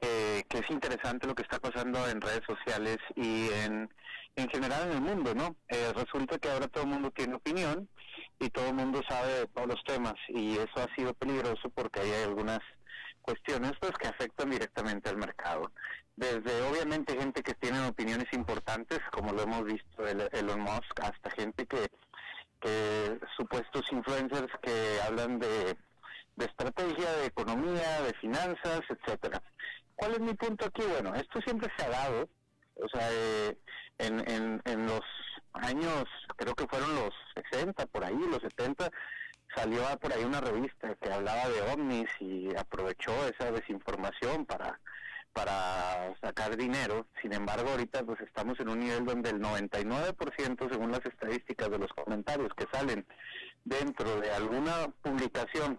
eh, 0.02 0.44
que 0.48 0.58
es 0.58 0.70
interesante 0.70 1.26
lo 1.26 1.34
que 1.34 1.42
está 1.42 1.58
pasando 1.58 2.08
en 2.08 2.20
redes 2.20 2.42
sociales 2.46 2.98
y 3.16 3.48
en, 3.48 3.92
en 4.36 4.48
general 4.50 4.88
en 4.88 4.92
el 4.92 5.00
mundo, 5.00 5.34
¿no? 5.34 5.56
Eh, 5.66 5.92
resulta 5.96 6.38
que 6.38 6.48
ahora 6.48 6.68
todo 6.68 6.84
el 6.84 6.90
mundo 6.90 7.10
tiene 7.10 7.34
opinión 7.34 7.88
y 8.38 8.50
todo 8.50 8.68
el 8.68 8.74
mundo 8.74 9.02
sabe 9.08 9.32
de 9.32 9.46
todos 9.48 9.66
los 9.66 9.82
temas 9.82 10.14
y 10.28 10.58
eso 10.58 10.76
ha 10.76 10.94
sido 10.94 11.12
peligroso 11.14 11.70
porque 11.70 11.98
hay 11.98 12.12
algunas 12.22 12.60
cuestiones 13.24 13.72
pues 13.80 13.92
que 13.92 14.08
afectan 14.08 14.50
directamente 14.50 15.08
al 15.08 15.16
mercado. 15.16 15.72
Desde 16.16 16.62
obviamente 16.62 17.16
gente 17.18 17.42
que 17.42 17.54
tiene 17.54 17.88
opiniones 17.88 18.32
importantes, 18.32 19.00
como 19.10 19.32
lo 19.32 19.42
hemos 19.42 19.64
visto 19.64 20.06
Elon 20.06 20.60
Musk, 20.60 21.00
hasta 21.02 21.30
gente 21.30 21.66
que, 21.66 21.88
que 22.60 23.18
supuestos 23.36 23.90
influencers 23.90 24.52
que 24.62 25.00
hablan 25.04 25.38
de, 25.40 25.76
de 26.36 26.44
estrategia, 26.44 27.12
de 27.14 27.26
economía, 27.26 28.02
de 28.02 28.14
finanzas, 28.20 28.82
etcétera. 28.88 29.42
¿Cuál 29.96 30.12
es 30.12 30.20
mi 30.20 30.34
punto 30.34 30.66
aquí? 30.66 30.82
Bueno, 30.82 31.14
esto 31.14 31.40
siempre 31.40 31.72
se 31.76 31.84
ha 31.84 31.88
dado, 31.88 32.28
o 32.76 32.88
sea, 32.88 33.08
eh, 33.10 33.58
en, 33.98 34.20
en, 34.30 34.62
en 34.64 34.86
los 34.86 35.02
años, 35.54 36.04
creo 36.36 36.54
que 36.54 36.66
fueron 36.66 36.94
los 36.94 37.14
60, 37.50 37.86
por 37.86 38.04
ahí, 38.04 38.18
los 38.30 38.42
70, 38.42 38.90
salió 39.54 39.82
por 40.00 40.12
ahí 40.12 40.24
una 40.24 40.40
revista 40.40 40.94
que 40.96 41.12
hablaba 41.12 41.48
de 41.48 41.62
ovnis 41.72 42.08
y 42.20 42.54
aprovechó 42.56 43.12
esa 43.26 43.50
desinformación 43.50 44.46
para 44.46 44.80
para 45.34 46.14
sacar 46.20 46.56
dinero. 46.56 47.06
Sin 47.20 47.34
embargo, 47.34 47.70
ahorita 47.70 48.04
pues 48.04 48.20
estamos 48.20 48.58
en 48.60 48.68
un 48.68 48.78
nivel 48.78 49.04
donde 49.04 49.30
el 49.30 49.40
99% 49.40 50.70
según 50.70 50.92
las 50.92 51.04
estadísticas 51.04 51.70
de 51.70 51.78
los 51.78 51.92
comentarios 51.92 52.54
que 52.54 52.66
salen 52.72 53.04
dentro 53.64 54.20
de 54.20 54.30
alguna 54.30 54.88
publicación 55.02 55.78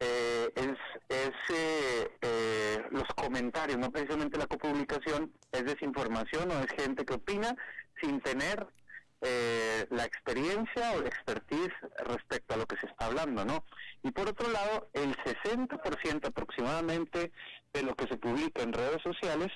eh, 0.00 0.52
es, 0.54 0.76
es 1.08 1.30
eh, 1.50 2.10
eh, 2.20 2.82
los 2.90 3.08
comentarios, 3.16 3.78
no 3.78 3.90
precisamente 3.90 4.38
la 4.38 4.46
copublicación, 4.46 5.32
es 5.50 5.64
desinformación 5.64 6.50
o 6.50 6.60
es 6.60 6.70
gente 6.76 7.06
que 7.06 7.14
opina 7.14 7.56
sin 8.02 8.20
tener 8.20 8.66
eh, 9.24 9.86
la 9.90 10.04
experiencia 10.04 10.92
o 10.92 11.00
la 11.00 11.08
expertise 11.08 11.72
respecto 12.04 12.54
a 12.54 12.56
lo 12.58 12.66
que 12.66 12.76
se 12.76 12.86
está 12.86 13.06
hablando, 13.06 13.44
¿no? 13.44 13.64
Y 14.02 14.10
por 14.10 14.28
otro 14.28 14.48
lado, 14.50 14.88
el 14.92 15.16
60% 15.16 16.26
aproximadamente 16.26 17.32
de 17.72 17.82
lo 17.82 17.94
que 17.94 18.06
se 18.06 18.16
publica 18.16 18.62
en 18.62 18.72
redes 18.72 19.02
sociales 19.02 19.50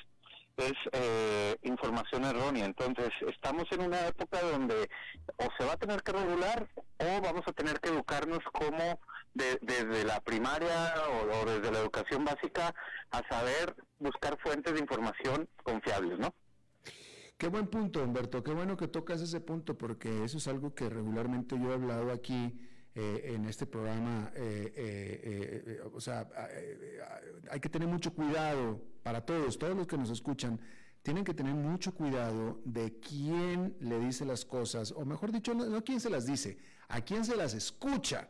es 0.56 0.72
eh, 0.92 1.56
información 1.62 2.24
errónea. 2.24 2.64
Entonces, 2.64 3.10
estamos 3.26 3.64
en 3.70 3.82
una 3.82 4.06
época 4.06 4.40
donde 4.42 4.88
o 5.36 5.46
se 5.56 5.64
va 5.64 5.74
a 5.74 5.76
tener 5.76 6.02
que 6.02 6.12
regular 6.12 6.68
o 6.98 7.20
vamos 7.20 7.42
a 7.46 7.52
tener 7.52 7.78
que 7.80 7.90
educarnos 7.90 8.40
como 8.52 9.00
desde 9.34 10.04
la 10.04 10.20
primaria 10.20 10.94
o, 11.10 11.44
desde 11.44 11.70
la 11.70 11.78
educación 11.78 12.24
básica 12.24 12.74
a 13.10 13.22
saber 13.28 13.76
buscar 13.98 14.36
fuentes 14.40 14.74
de 14.74 14.80
información 14.80 15.48
confiables, 15.62 16.18
¿no? 16.18 16.34
Qué 17.38 17.46
buen 17.46 17.68
punto, 17.68 18.02
Humberto. 18.02 18.42
Qué 18.42 18.52
bueno 18.52 18.76
que 18.76 18.88
tocas 18.88 19.20
ese 19.20 19.40
punto 19.40 19.78
porque 19.78 20.24
eso 20.24 20.38
es 20.38 20.48
algo 20.48 20.74
que 20.74 20.88
regularmente 20.88 21.56
yo 21.56 21.70
he 21.70 21.74
hablado 21.74 22.10
aquí 22.10 22.58
eh, 22.96 23.32
en 23.32 23.44
este 23.44 23.64
programa. 23.64 24.32
Eh, 24.34 24.72
eh, 24.74 25.80
o 25.94 26.00
sea, 26.00 26.28
hay 27.48 27.60
que 27.60 27.68
tener 27.68 27.86
mucho 27.86 28.12
cuidado 28.12 28.82
para 29.04 29.24
todos, 29.24 29.56
todos 29.56 29.76
los 29.76 29.86
que 29.86 29.96
nos 29.96 30.10
escuchan. 30.10 30.60
Tienen 31.04 31.24
que 31.24 31.32
tener 31.32 31.54
mucho 31.54 31.94
cuidado 31.94 32.60
de 32.64 32.98
quién 32.98 33.76
le 33.78 34.00
dice 34.00 34.24
las 34.24 34.44
cosas, 34.44 34.90
o 34.90 35.04
mejor 35.04 35.30
dicho, 35.30 35.54
no, 35.54 35.64
no 35.64 35.84
quién 35.84 36.00
se 36.00 36.10
las 36.10 36.26
dice, 36.26 36.58
a 36.88 37.00
quién 37.02 37.24
se 37.24 37.36
las 37.36 37.54
escucha. 37.54 38.28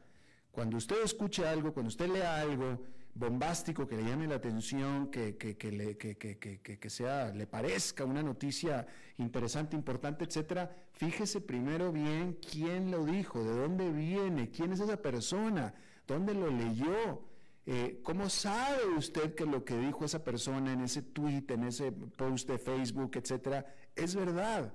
Cuando 0.53 0.77
usted 0.77 1.03
escucha 1.03 1.51
algo, 1.51 1.73
cuando 1.73 1.89
usted 1.89 2.11
lea 2.11 2.43
algo, 2.43 2.85
bombástico 3.19 3.87
que 3.87 3.97
le 3.97 4.05
llame 4.05 4.27
la 4.27 4.37
atención, 4.37 5.11
que, 5.11 5.37
que, 5.37 5.57
que, 5.57 5.73
le, 5.73 5.97
que, 5.97 6.91
sea, 6.91 7.33
le 7.35 7.47
parezca 7.47 8.05
una 8.05 8.23
noticia 8.23 8.87
interesante, 9.19 9.77
importante, 9.77 10.25
etcétera, 10.25 10.71
fíjese 10.93 11.41
primero 11.41 11.93
bien 11.93 12.39
quién 12.51 12.91
lo 12.91 13.05
dijo, 13.05 13.43
de 13.43 13.51
dónde 13.51 13.91
viene, 13.91 14.51
quién 14.51 14.73
es 14.73 14.81
esa 14.81 14.97
persona, 15.03 15.75
dónde 16.07 16.35
lo 16.35 16.49
leyó. 16.51 17.25
Eh, 17.67 18.01
¿Cómo 18.03 18.31
sabe 18.31 18.87
usted 18.97 19.35
que 19.35 19.45
lo 19.45 19.65
que 19.65 19.77
dijo 19.77 20.05
esa 20.05 20.25
persona 20.25 20.73
en 20.73 20.81
ese 20.81 21.03
tweet, 21.03 21.45
en 21.49 21.65
ese 21.65 21.93
post 21.93 22.49
de 22.49 22.59
Facebook, 22.59 23.11
etcétera, 23.17 23.67
es 23.95 24.15
verdad? 24.15 24.73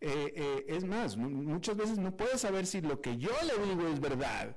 Eh, 0.00 0.32
eh, 0.36 0.64
es 0.68 0.84
más, 0.84 1.16
muchas 1.16 1.76
veces 1.76 1.98
no 1.98 2.16
puede 2.16 2.38
saber 2.38 2.66
si 2.66 2.80
lo 2.80 3.00
que 3.00 3.16
yo 3.16 3.30
le 3.44 3.66
digo 3.66 3.88
es 3.88 3.98
verdad 3.98 4.54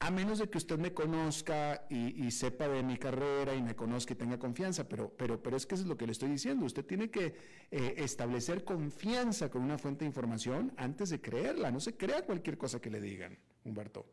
a 0.00 0.10
menos 0.10 0.38
de 0.38 0.48
que 0.48 0.56
usted 0.56 0.78
me 0.78 0.94
conozca 0.94 1.84
y, 1.90 2.30
sepa 2.30 2.66
de 2.68 2.82
mi 2.82 2.96
carrera 2.96 3.54
y 3.54 3.62
me 3.62 3.76
conozca 3.76 4.14
y 4.14 4.16
tenga 4.16 4.38
confianza, 4.38 4.88
pero, 4.88 5.10
pero, 5.10 5.42
pero 5.42 5.58
es 5.58 5.66
que 5.66 5.74
eso 5.74 5.84
es 5.84 5.88
lo 5.90 5.96
que 5.98 6.06
le 6.06 6.12
estoy 6.12 6.30
diciendo. 6.30 6.64
Usted 6.64 6.86
tiene 6.86 7.10
que 7.10 7.34
eh, 7.70 7.94
establecer 7.98 8.64
confianza 8.64 9.50
con 9.50 9.62
una 9.62 9.76
fuente 9.76 10.00
de 10.00 10.06
información 10.06 10.72
antes 10.78 11.10
de 11.10 11.20
creerla. 11.20 11.70
No 11.70 11.80
se 11.80 11.98
crea 11.98 12.24
cualquier 12.24 12.56
cosa 12.56 12.80
que 12.80 12.88
le 12.88 13.00
digan, 13.00 13.38
Humberto. 13.64 14.06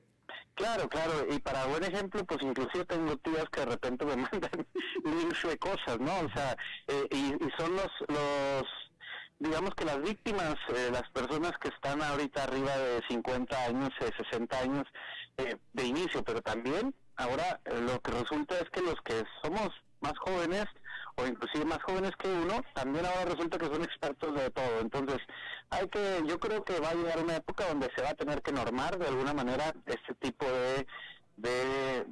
Claro, 0.55 0.89
claro, 0.89 1.25
y 1.33 1.39
para 1.39 1.65
buen 1.67 1.83
ejemplo, 1.83 2.25
pues 2.25 2.41
inclusive 2.41 2.83
tengo 2.83 3.15
tías 3.17 3.45
que 3.49 3.61
de 3.61 3.67
repente 3.67 4.03
me 4.03 4.15
mandan 4.17 4.67
links 5.05 5.47
de 5.47 5.57
cosas, 5.57 5.99
¿no? 5.99 6.19
O 6.19 6.29
sea, 6.33 6.57
eh, 6.87 7.07
y, 7.11 7.45
y, 7.45 7.49
son 7.57 7.73
los, 7.75 7.91
los 8.09 8.67
digamos 9.39 9.73
que 9.75 9.85
las 9.85 10.01
víctimas, 10.01 10.55
eh, 10.69 10.89
las 10.91 11.07
personas 11.11 11.53
que 11.61 11.69
están 11.69 12.01
ahorita 12.01 12.43
arriba 12.43 12.75
de 12.77 13.01
50 13.07 13.65
años, 13.65 13.89
eh, 14.01 14.11
60 14.17 14.59
años 14.59 14.87
de 15.73 15.85
inicio, 15.85 16.23
pero 16.23 16.41
también 16.41 16.93
ahora 17.15 17.59
eh, 17.65 17.79
lo 17.81 18.01
que 18.01 18.11
resulta 18.11 18.55
es 18.57 18.69
que 18.71 18.81
los 18.81 18.99
que 19.01 19.23
somos 19.41 19.69
más 19.99 20.17
jóvenes 20.19 20.65
o 21.15 21.25
inclusive 21.25 21.65
más 21.65 21.81
jóvenes 21.83 22.11
que 22.17 22.27
uno, 22.27 22.63
también 22.73 23.05
ahora 23.05 23.25
resulta 23.25 23.57
que 23.57 23.65
son 23.65 23.83
expertos 23.83 24.35
de 24.35 24.49
todo. 24.51 24.79
Entonces, 24.81 25.17
hay 25.69 25.87
que, 25.89 26.23
yo 26.27 26.39
creo 26.39 26.63
que 26.63 26.79
va 26.79 26.89
a 26.89 26.95
llegar 26.95 27.19
una 27.19 27.35
época 27.35 27.67
donde 27.67 27.89
se 27.95 28.03
va 28.03 28.09
a 28.09 28.15
tener 28.15 28.41
que 28.41 28.51
normar 28.51 28.97
de 28.99 29.07
alguna 29.07 29.33
manera 29.33 29.73
este 29.85 30.13
tipo 30.15 30.45
de, 30.45 30.87
de 31.37 32.05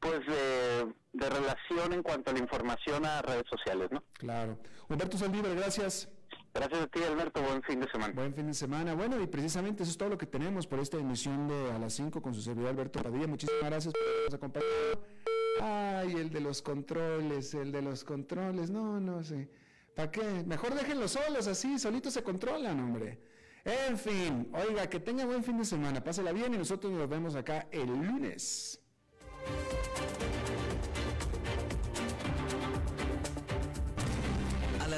pues 0.00 0.26
de, 0.26 0.92
de 1.12 1.30
relación 1.30 1.92
en 1.94 2.02
cuanto 2.02 2.30
a 2.30 2.34
la 2.34 2.40
información 2.40 3.06
a 3.06 3.22
redes 3.22 3.44
sociales, 3.48 3.88
¿no? 3.90 4.02
Claro. 4.14 4.58
Humberto 4.88 5.16
Saldívar, 5.16 5.54
gracias. 5.54 6.08
Gracias 6.54 6.82
a 6.82 6.86
ti, 6.86 7.02
Alberto. 7.02 7.42
Buen 7.42 7.62
fin 7.62 7.80
de 7.80 7.88
semana. 7.88 8.12
Buen 8.14 8.34
fin 8.34 8.46
de 8.46 8.54
semana. 8.54 8.94
Bueno, 8.94 9.20
y 9.20 9.26
precisamente 9.26 9.82
eso 9.82 9.92
es 9.92 9.96
todo 9.96 10.10
lo 10.10 10.18
que 10.18 10.26
tenemos 10.26 10.66
por 10.66 10.80
esta 10.80 10.98
emisión 10.98 11.48
de 11.48 11.72
A 11.72 11.78
las 11.78 11.94
5 11.94 12.20
con 12.20 12.34
su 12.34 12.42
servidor 12.42 12.70
Alberto 12.70 13.02
Padilla. 13.02 13.26
Muchísimas 13.26 13.64
gracias 13.64 13.94
por 13.94 14.02
habernos 14.02 14.34
acompañado. 14.34 15.06
Ay, 15.60 16.12
el 16.12 16.30
de 16.30 16.40
los 16.40 16.60
controles, 16.60 17.54
el 17.54 17.72
de 17.72 17.80
los 17.80 18.04
controles. 18.04 18.70
No, 18.70 19.00
no 19.00 19.22
sé. 19.24 19.48
¿Para 19.94 20.10
qué? 20.10 20.22
Mejor 20.46 20.74
déjenlos 20.74 21.12
solos 21.12 21.46
así, 21.46 21.78
solitos 21.78 22.14
se 22.14 22.22
controlan, 22.22 22.80
hombre. 22.80 23.18
En 23.64 23.96
fin, 23.96 24.50
oiga, 24.52 24.88
que 24.88 25.00
tenga 25.00 25.24
buen 25.24 25.44
fin 25.44 25.58
de 25.58 25.64
semana. 25.64 26.02
Pásela 26.02 26.32
bien 26.32 26.52
y 26.54 26.58
nosotros 26.58 26.92
nos 26.92 27.08
vemos 27.08 27.34
acá 27.34 27.68
el 27.70 27.86
lunes. 27.86 28.80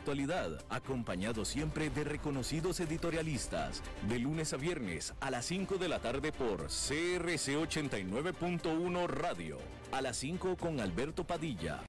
actualidad, 0.00 0.64
acompañado 0.70 1.44
siempre 1.44 1.90
de 1.90 2.04
reconocidos 2.04 2.80
editorialistas, 2.80 3.82
de 4.08 4.18
lunes 4.18 4.54
a 4.54 4.56
viernes 4.56 5.12
a 5.20 5.30
las 5.30 5.44
5 5.44 5.76
de 5.76 5.88
la 5.88 5.98
tarde 5.98 6.32
por 6.32 6.68
CRC 6.68 7.58
89.1 7.58 9.06
Radio, 9.06 9.58
a 9.92 10.00
las 10.00 10.16
5 10.16 10.56
con 10.56 10.80
Alberto 10.80 11.24
Padilla. 11.24 11.80